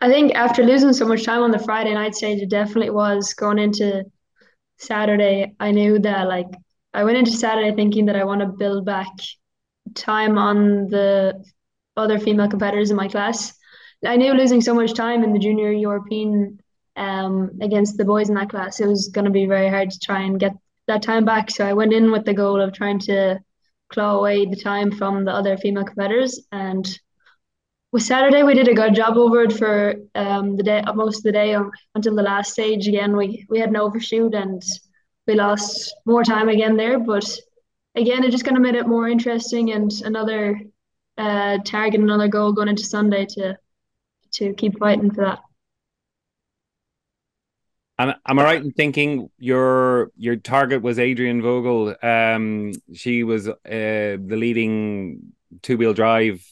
[0.00, 3.32] I think after losing so much time on the Friday night stage, it definitely was
[3.32, 4.04] going into
[4.76, 5.54] Saturday.
[5.58, 6.48] I knew that like
[6.92, 9.08] I went into Saturday thinking that I want to build back
[9.94, 11.42] time on the
[11.96, 13.54] other female competitors in my class.
[14.04, 16.58] I knew losing so much time in the junior European
[16.96, 19.98] um, against the boys in that class, it was going to be very hard to
[19.98, 20.56] try and get
[20.86, 21.50] that time back.
[21.50, 23.40] So I went in with the goal of trying to
[23.88, 26.40] claw away the time from the other female competitors.
[26.52, 26.86] And
[27.92, 31.22] with Saturday, we did a good job over it for um, the day, most of
[31.22, 32.88] the day um, until the last stage.
[32.88, 34.60] Again, we we had an overshoot and
[35.26, 36.98] we lost more time again there.
[36.98, 37.24] But
[37.94, 40.60] again, it just kind of made it more interesting and another
[41.16, 43.56] uh, target, another goal going into Sunday to
[44.32, 45.43] to keep fighting for that.
[47.98, 51.94] And am I right in thinking your your target was Adrienn Vogel?
[52.02, 56.44] Um, she was uh, the leading two wheel drive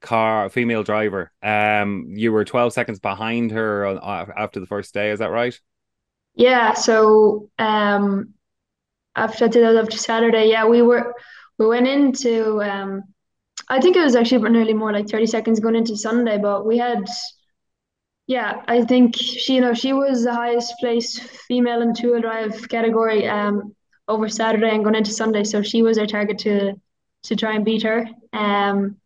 [0.00, 1.30] car female driver.
[1.42, 3.98] Um, you were twelve seconds behind her
[4.36, 5.10] after the first day.
[5.10, 5.58] Is that right?
[6.34, 6.72] Yeah.
[6.72, 8.34] So um,
[9.14, 11.14] after after Saturday, yeah, we were
[11.58, 13.02] we went into um,
[13.68, 16.78] I think it was actually nearly more like thirty seconds going into Sunday, but we
[16.78, 17.04] had
[18.30, 22.20] yeah, I think she, you know, she was the highest placed female in two wheel
[22.20, 23.74] drive category um,
[24.06, 25.42] over Saturday and going into Sunday.
[25.42, 26.74] So she was our target to
[27.24, 28.06] to try and beat her.
[28.32, 28.98] Um,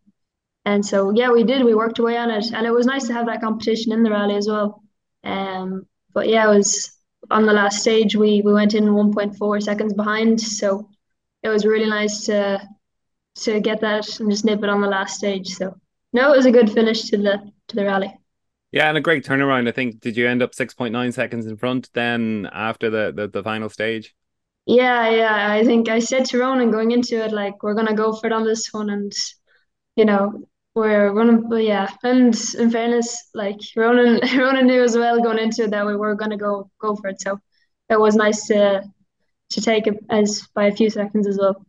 [0.67, 1.65] and so yeah, we did.
[1.65, 4.11] We worked away on it, and it was nice to have that competition in the
[4.11, 4.83] rally as well.
[5.25, 6.93] Um, but yeah, it was
[7.31, 8.15] on the last stage.
[8.15, 10.91] We we went in 1.4 seconds behind, so
[11.43, 12.61] it was really nice to
[13.37, 15.49] to get that and just nip it on the last stage.
[15.55, 15.81] So
[16.13, 18.19] no, it was a good finish to the to the rally.
[18.75, 19.69] Yeah, and a great turnaround.
[19.69, 23.13] I think did you end up six point nine seconds in front then after the,
[23.15, 24.17] the, the final stage?
[24.67, 25.53] Yeah, yeah.
[25.53, 28.33] I think I said to Ronan going into it like we're gonna go for it
[28.33, 29.13] on this one, and
[29.95, 30.45] you know
[30.75, 31.89] we're gonna yeah.
[32.03, 36.17] And in fairness, like Ronan Ronan knew as well going into it that we were
[36.17, 37.21] gonna go go for it.
[37.21, 37.39] So
[37.89, 38.83] it was nice to
[39.51, 41.65] to take it as by a few seconds as well.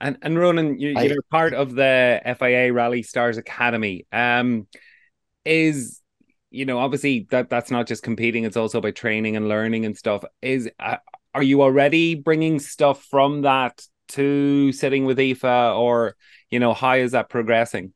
[0.00, 4.06] And and Ronan, you, you're part of the FIA Rally Stars Academy.
[4.12, 4.68] Um,
[5.44, 6.00] is
[6.54, 9.96] you know, obviously that that's not just competing; it's also by training and learning and
[9.96, 10.24] stuff.
[10.40, 10.96] Is uh,
[11.34, 16.16] are you already bringing stuff from that to sitting with Aoife, or
[16.50, 17.92] you know, how is that progressing?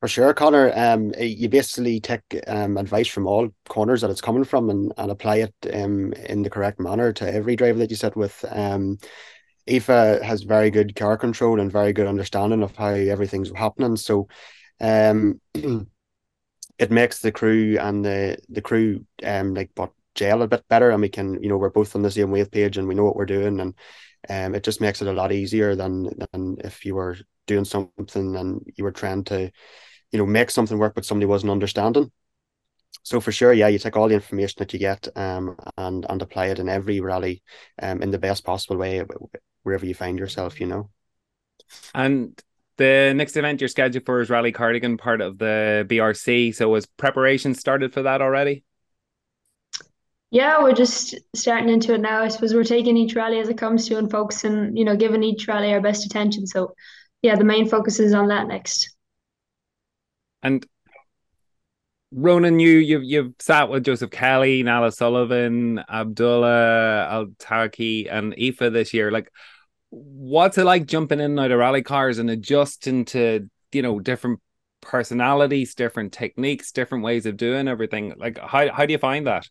[0.00, 0.72] For sure, Conor.
[0.74, 5.10] Um, you basically take um, advice from all corners that it's coming from and, and
[5.10, 8.42] apply it um, in the correct manner to every driver that you sit with.
[8.48, 8.96] Um,
[9.68, 13.96] Aoife has very good car control and very good understanding of how everything's happening.
[13.96, 14.28] So,
[14.80, 15.40] um,
[16.80, 20.90] it makes the crew and the the crew um like but gel a bit better
[20.90, 23.04] and we can you know we're both on the same wave page and we know
[23.04, 23.74] what we're doing and
[24.30, 27.16] um it just makes it a lot easier than than if you were
[27.46, 29.50] doing something and you were trying to
[30.10, 32.10] you know make something work but somebody wasn't understanding.
[33.02, 36.22] So for sure yeah you take all the information that you get um and and
[36.22, 37.42] apply it in every rally
[37.82, 39.04] um in the best possible way
[39.62, 40.90] wherever you find yourself you know.
[41.94, 42.42] And
[42.80, 46.54] the next event you're scheduled for is Rally Cardigan, part of the BRC.
[46.54, 48.64] So, was preparation started for that already?
[50.30, 52.22] Yeah, we're just starting into it now.
[52.22, 55.22] I suppose we're taking each rally as it comes to and focusing, you know, giving
[55.22, 56.46] each rally our best attention.
[56.46, 56.74] So,
[57.20, 58.96] yeah, the main focus is on that next.
[60.42, 60.64] And
[62.12, 68.72] Ronan, you you've you've sat with Joseph Kelly, Nala Sullivan, Abdullah Al Tawqi, and Aoife
[68.72, 69.10] this year.
[69.10, 69.30] Like,
[69.90, 74.00] what's it like jumping in and out of rally cars and adjusting to you know
[74.00, 74.40] different
[74.80, 78.14] personalities different techniques different ways of doing everything?
[78.16, 79.48] Like how, how do you find that?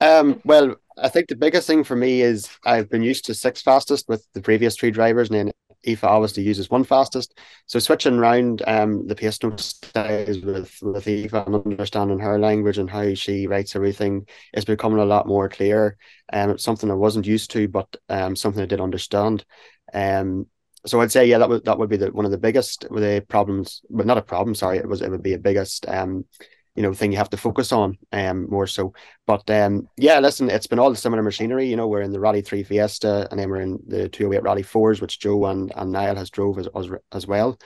[0.00, 3.62] Um well i think the biggest thing for me is i've been used to six
[3.62, 5.52] fastest with the previous three drivers and then
[5.86, 7.38] Aoife obviously uses one fastest.
[7.66, 12.90] So switching around um, the pace note with with Aoife and understanding her language and
[12.90, 15.96] how she writes everything is becoming a lot more clear.
[16.32, 19.44] Um, it's something I wasn't used to, but um, something I did understand.
[19.92, 20.46] Um,
[20.86, 23.24] so I'd say yeah, that would that would be the one of the biggest the
[23.28, 24.54] problems, but not a problem.
[24.54, 26.24] Sorry, it was it would be a biggest um
[26.74, 28.92] you know thing you have to focus on um more so.
[29.26, 31.68] But um yeah, listen, it's been all the similar machinery.
[31.68, 34.38] You know, we're in the Rally Three Fiesta, and then we're in the two hundred
[34.38, 37.58] eight Rally Fours, which Joe and and Niall has drove as as, as well.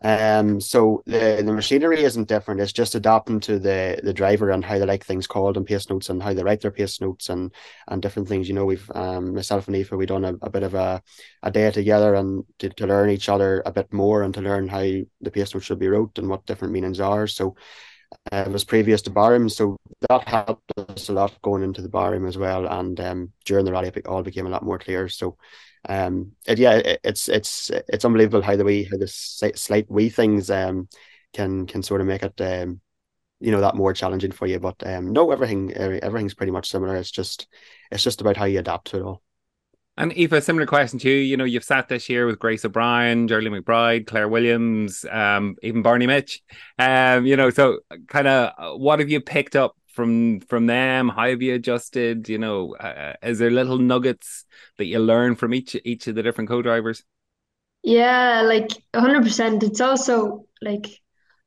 [0.00, 2.60] Um, so the the machinery isn't different.
[2.60, 5.90] It's just adapting to the the driver and how they like things called and pace
[5.90, 7.52] notes and how they write their pace notes and
[7.88, 8.48] and different things.
[8.48, 11.02] You know, we've um myself and Aoife we've done a, a bit of a,
[11.42, 14.68] a day together and to, to learn each other a bit more and to learn
[14.68, 14.82] how
[15.20, 17.26] the pace notes should be wrote and what different meanings are.
[17.26, 17.56] So
[18.32, 19.76] it was previous to Barum, so
[20.08, 22.66] that helped us a lot going into the Barum as well.
[22.66, 25.08] And um, during the rally, it all became a lot more clear.
[25.08, 25.36] So
[25.88, 30.08] um, it, yeah, it, it's it's it's unbelievable how the wee how the slight wee
[30.08, 30.88] things um
[31.32, 32.80] can can sort of make it um
[33.40, 34.58] you know that more challenging for you.
[34.60, 36.96] But um, no, everything everything's pretty much similar.
[36.96, 37.46] It's just
[37.90, 39.22] it's just about how you adapt to it all.
[39.98, 41.16] And Aoife, similar question to you.
[41.16, 45.82] You know, you've sat this year with Grace O'Brien, Geraldine McBride, Claire Williams, um, even
[45.82, 46.40] Barney Mitch.
[46.78, 51.08] Um, you know, so kind of what have you picked up from from them?
[51.08, 52.28] How have you adjusted?
[52.28, 54.44] You know, uh, is there little nuggets
[54.76, 57.02] that you learn from each each of the different co-drivers?
[57.82, 59.64] Yeah, like hundred percent.
[59.64, 60.86] It's also like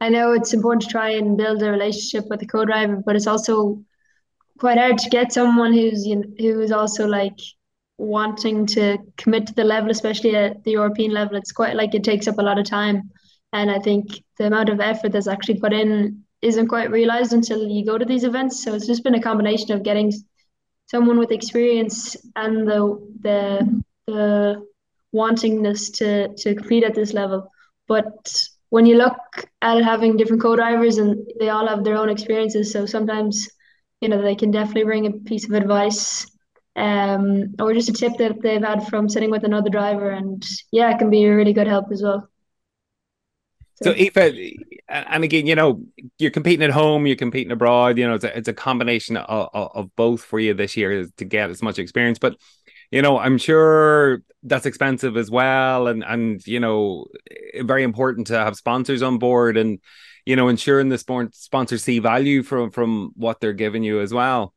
[0.02, 3.28] I know it's important to try and build a relationship with the co-driver, but it's
[3.28, 3.82] also
[4.60, 7.40] quite hard to get someone who's you know, who is also like
[8.02, 11.38] wanting to commit to the level, especially at the European level.
[11.38, 13.12] It's quite like it takes up a lot of time,
[13.54, 17.68] and I think the amount of effort that's actually put in isn't quite realized until
[17.68, 18.64] you go to these events.
[18.64, 20.12] So it's just been a combination of getting
[20.88, 22.82] someone with experience and the
[23.22, 24.66] the the
[25.14, 27.52] wantingness to to compete at this level.
[27.88, 28.34] But
[28.70, 29.20] when you look
[29.62, 33.48] at having different co-drivers and they all have their own experiences, so sometimes
[34.00, 36.31] you know they can definitely bring a piece of advice
[36.76, 40.94] um, or just a tip that they've had from sitting with another driver, and yeah,
[40.94, 42.28] it can be a really good help as well.
[43.84, 44.54] So, Aoife,
[44.88, 45.84] and again, you know,
[46.20, 47.98] you're competing at home, you're competing abroad.
[47.98, 51.26] You know, it's a, it's a combination of, of both for you this year to
[51.26, 52.20] get as much experience.
[52.20, 52.38] But
[52.92, 57.06] you know, I'm sure that's expensive as well, and and you know,
[57.62, 59.80] very important to have sponsors on board, and
[60.26, 64.54] you know, ensuring the sponsors see value from from what they're giving you as well.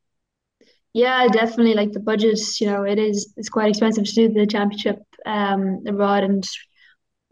[0.94, 1.74] Yeah, definitely.
[1.74, 5.82] Like the budget, you know, it is it's quite expensive to do the championship um
[5.86, 6.44] abroad, and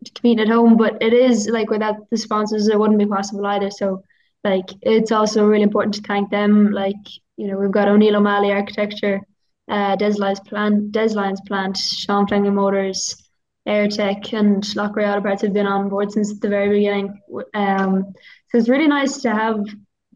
[0.04, 3.70] compete at home, but it is like without the sponsors, it wouldn't be possible either.
[3.70, 4.02] So,
[4.44, 6.72] like, it's also really important to thank them.
[6.72, 6.96] Like,
[7.36, 9.20] you know, we've got O'Neill O'Malley Architecture,
[9.70, 13.16] uh, Deslines Plant, Deslines Plant, Sean Fleming Motors,
[13.68, 17.20] Airtech, and Lockray Auto Parts have been on board since the very beginning.
[17.54, 18.12] Um,
[18.50, 19.64] so it's really nice to have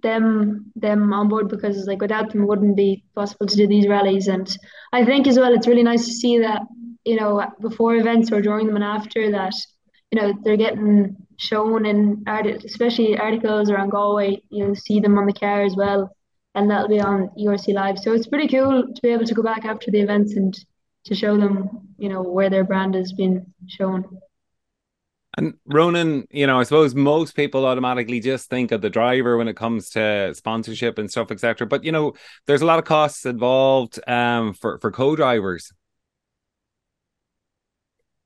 [0.09, 3.89] them them on board because like without them it wouldn't be possible to do these
[3.95, 4.49] rallies and
[4.93, 6.62] I think as well it's really nice to see that
[7.05, 7.31] you know
[7.61, 9.55] before events or during them and after that
[10.11, 14.43] you know they're getting shown in art, especially articles around Galway.
[14.51, 16.11] You know, see them on the car as well,
[16.55, 17.99] and that'll be on ERC Live.
[17.99, 20.57] So it's pretty cool to be able to go back after the events and
[21.05, 24.05] to show them, you know, where their brand has been shown.
[25.37, 29.49] And Ronan, you know, I suppose most people automatically just think of the driver when
[29.49, 31.67] it comes to sponsorship and stuff, etc.
[31.67, 32.15] But you know,
[32.47, 35.73] there's a lot of costs involved um, for for co-drivers.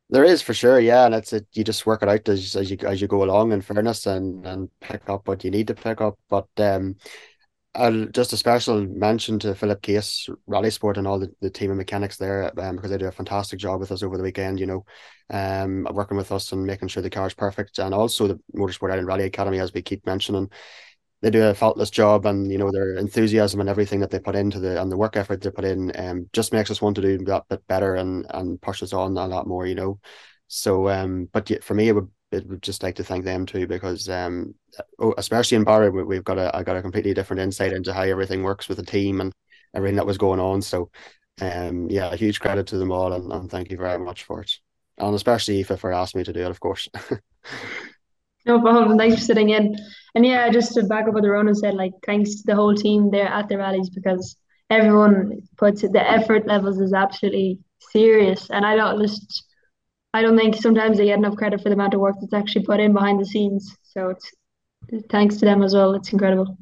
[0.09, 1.47] There is for sure, yeah, and it's it.
[1.53, 3.53] You just work it out as as you as you go along.
[3.53, 6.19] In fairness, and and pick up what you need to pick up.
[6.28, 6.97] But um,
[7.74, 11.70] I'll just a special mention to Philip Case, Rally Sport, and all the, the team
[11.70, 14.59] of mechanics there, um, because they do a fantastic job with us over the weekend.
[14.59, 14.84] You know,
[15.30, 18.90] um, working with us and making sure the car is perfect, and also the Motorsport
[18.90, 20.51] Ireland Rally Academy, as we keep mentioning
[21.22, 24.34] they do a faultless job and you know their enthusiasm and everything that they put
[24.34, 27.02] into the and the work effort they put in um just makes us want to
[27.02, 29.98] do that bit better and and push us on a lot more you know
[30.48, 33.66] so um but for me it would it would just like to thank them too
[33.66, 34.55] because um
[34.98, 38.02] oh, especially in Barum we've got a I got a completely different insight into how
[38.02, 39.32] everything works with the team and
[39.74, 40.62] everything that was going on.
[40.62, 40.90] So
[41.40, 44.43] um yeah a huge credit to them all and, and thank you very much for
[44.43, 44.52] it.
[44.98, 46.89] And especially if for asking me to do it of course.
[48.47, 48.97] No problem.
[48.97, 49.77] Thanks for sitting in.
[50.15, 52.74] And yeah, just to back up what the Ronan said, like thanks to the whole
[52.74, 53.11] team.
[53.11, 54.36] There at the rallies because
[54.70, 57.59] everyone puts it, the effort levels is absolutely
[57.93, 58.48] serious.
[58.51, 59.44] And I don't just,
[60.12, 62.65] I don't think sometimes they get enough credit for the amount of work that's actually
[62.65, 63.77] put in behind the scenes.
[63.82, 64.32] So it's
[65.09, 65.95] thanks to them as well.
[65.95, 66.57] It's incredible.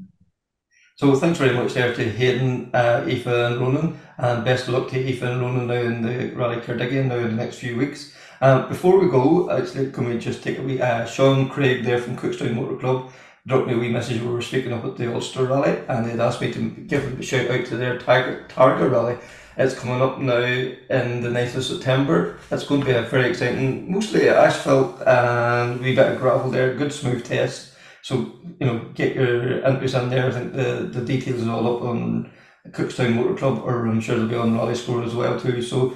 [0.97, 4.89] So thanks very much there to Hayden, uh, Aoife and Ronan, and best of luck
[4.91, 8.12] to Aoife and Ronan now in the Rally Ceredigion now in the next few weeks.
[8.41, 12.01] Um, before we go, actually, can we just take a wee, uh, Sean Craig there
[12.01, 13.12] from Cookstown Motor Club
[13.47, 14.20] dropped me a wee message.
[14.20, 17.23] We were speaking up at the Ulster Rally, and they'd asked me to give a
[17.23, 19.16] shout out to their Tiger Targa Rally.
[19.59, 22.39] It's coming up now in the 9th of September.
[22.52, 26.48] It's going to be a very exciting, mostly asphalt and a wee bit of gravel
[26.48, 27.72] there, good smooth test.
[28.02, 30.28] So you know, get your entries in there.
[30.28, 32.30] I think the the details are all up on
[32.68, 35.60] Cookstown Motor Club, or I'm sure they'll be on Rally Score as well too.
[35.60, 35.93] So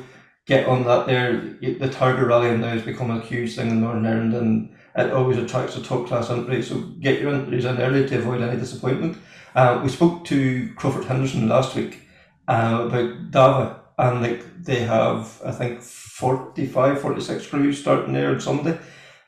[0.46, 1.32] get on that there.
[1.60, 5.38] The Targa Rally now has become a huge thing in Northern Ireland, and it always
[5.38, 6.62] attracts a top class entry.
[6.62, 9.18] So get your entries in early to avoid any disappointment.
[9.54, 12.00] Uh, we spoke to Crawford Henderson last week
[12.48, 18.40] uh, about Dava, and like they have, I think, 45, 46 crews starting there on
[18.40, 18.78] Sunday.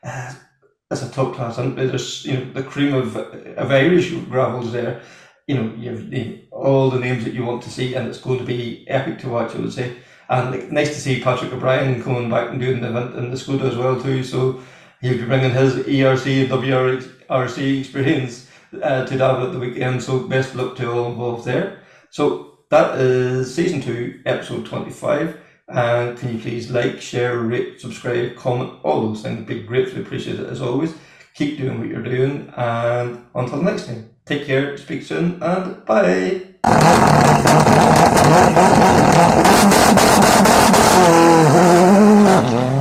[0.03, 0.33] Uh,
[0.91, 5.01] it's a top class And There's you know the cream of of Irish gravels there.
[5.47, 8.19] You know you have the, all the names that you want to see, and it's
[8.19, 9.55] going to be epic to watch.
[9.55, 9.97] I would say.
[10.29, 13.37] And like, nice to see Patrick O'Brien coming back and doing the event in the
[13.37, 14.23] Skoda as well too.
[14.23, 14.59] So
[15.01, 18.49] he'll be bringing his ERC and WRC experience
[18.81, 20.01] uh, to David at the weekend.
[20.01, 21.81] So best luck to all involved there.
[22.09, 25.37] So that is season two, episode twenty-five.
[25.67, 29.47] And can you please like, share, rate, subscribe, comment, all those things?
[29.47, 30.93] Be gratefully appreciated as always.
[31.33, 36.41] Keep doing what you're doing, and until next time, take care, speak soon, and bye.